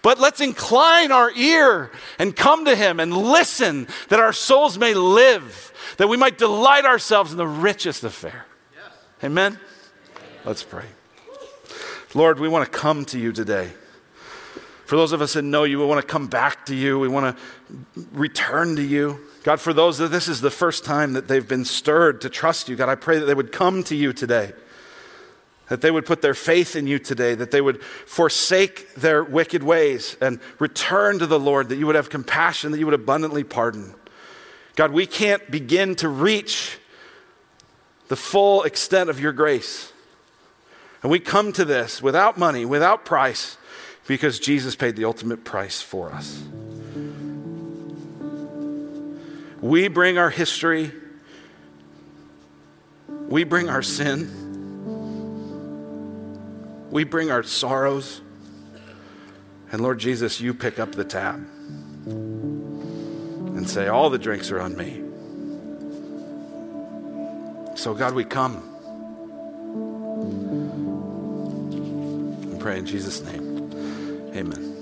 But 0.01 0.19
let's 0.19 0.39
incline 0.39 1.11
our 1.11 1.31
ear 1.31 1.91
and 2.19 2.35
come 2.35 2.65
to 2.65 2.75
Him 2.75 2.99
and 2.99 3.15
listen 3.15 3.87
that 4.09 4.19
our 4.19 4.33
souls 4.33 4.77
may 4.77 4.93
live, 4.93 5.73
that 5.97 6.07
we 6.07 6.17
might 6.17 6.37
delight 6.37 6.85
ourselves 6.85 7.31
in 7.31 7.37
the 7.37 7.47
richest 7.47 8.03
of 8.03 8.13
fare. 8.13 8.45
Yes. 8.75 8.93
Amen? 9.23 9.59
Let's 10.45 10.61
pray. 10.61 10.85
Lord, 12.13 12.39
we 12.39 12.47
want 12.47 12.71
to 12.71 12.77
come 12.77 13.03
to 13.05 13.19
you 13.19 13.31
today. 13.31 13.71
For 14.85 14.95
those 14.95 15.11
of 15.11 15.21
us 15.21 15.33
that 15.33 15.41
know 15.41 15.63
you, 15.63 15.79
we 15.79 15.85
want 15.85 16.01
to 16.01 16.07
come 16.07 16.27
back 16.27 16.67
to 16.67 16.75
you. 16.75 16.99
We 16.99 17.07
want 17.07 17.35
to 17.35 18.05
return 18.11 18.75
to 18.75 18.83
you. 18.83 19.19
God, 19.43 19.59
for 19.59 19.73
those 19.73 19.97
that 19.97 20.09
this 20.09 20.27
is 20.27 20.41
the 20.41 20.51
first 20.51 20.85
time 20.85 21.13
that 21.13 21.27
they've 21.27 21.47
been 21.47 21.65
stirred 21.65 22.21
to 22.21 22.29
trust 22.29 22.69
you, 22.69 22.75
God, 22.75 22.89
I 22.89 22.95
pray 22.95 23.19
that 23.19 23.25
they 23.25 23.33
would 23.33 23.51
come 23.51 23.83
to 23.85 23.95
you 23.95 24.13
today, 24.13 24.53
that 25.69 25.81
they 25.81 25.89
would 25.89 26.05
put 26.05 26.21
their 26.21 26.35
faith 26.35 26.75
in 26.75 26.85
you 26.85 26.99
today, 26.99 27.33
that 27.33 27.49
they 27.49 27.61
would 27.61 27.81
forsake 27.83 28.93
their 28.93 29.23
wicked 29.23 29.63
ways 29.63 30.17
and 30.21 30.39
return 30.59 31.17
to 31.17 31.25
the 31.25 31.39
Lord, 31.39 31.69
that 31.69 31.77
you 31.77 31.87
would 31.87 31.95
have 31.95 32.11
compassion, 32.11 32.71
that 32.71 32.77
you 32.77 32.85
would 32.85 32.93
abundantly 32.93 33.43
pardon. 33.43 33.95
God, 34.75 34.91
we 34.91 35.07
can't 35.07 35.49
begin 35.49 35.95
to 35.95 36.09
reach 36.09 36.77
the 38.07 38.15
full 38.15 38.63
extent 38.63 39.09
of 39.09 39.19
your 39.19 39.31
grace. 39.31 39.91
And 41.01 41.11
we 41.11 41.19
come 41.19 41.51
to 41.53 41.65
this 41.65 42.03
without 42.03 42.37
money, 42.37 42.65
without 42.65 43.05
price 43.05 43.57
because 44.07 44.39
Jesus 44.39 44.75
paid 44.75 44.95
the 44.95 45.05
ultimate 45.05 45.43
price 45.43 45.81
for 45.81 46.11
us. 46.11 46.43
We 49.61 49.87
bring 49.87 50.17
our 50.17 50.29
history, 50.29 50.91
we 53.07 53.43
bring 53.43 53.69
our 53.69 53.81
sin, 53.81 54.29
we 56.91 57.03
bring 57.03 57.31
our 57.31 57.41
sorrows, 57.43 58.21
and 59.71 59.81
Lord 59.81 59.99
Jesus, 59.99 60.39
you 60.39 60.53
pick 60.53 60.79
up 60.79 60.91
the 60.91 61.03
tab 61.03 61.35
and 62.05 63.67
say, 63.67 63.87
All 63.87 64.09
the 64.09 64.19
drinks 64.19 64.51
are 64.51 64.61
on 64.61 64.77
me. 64.77 65.01
So, 67.75 67.93
God, 67.93 68.13
we 68.13 68.23
come. 68.23 68.71
and 72.55 72.59
pray 72.61 72.77
in 72.77 72.85
Jesus' 72.85 73.21
name. 73.21 73.44
Amen. 74.35 74.74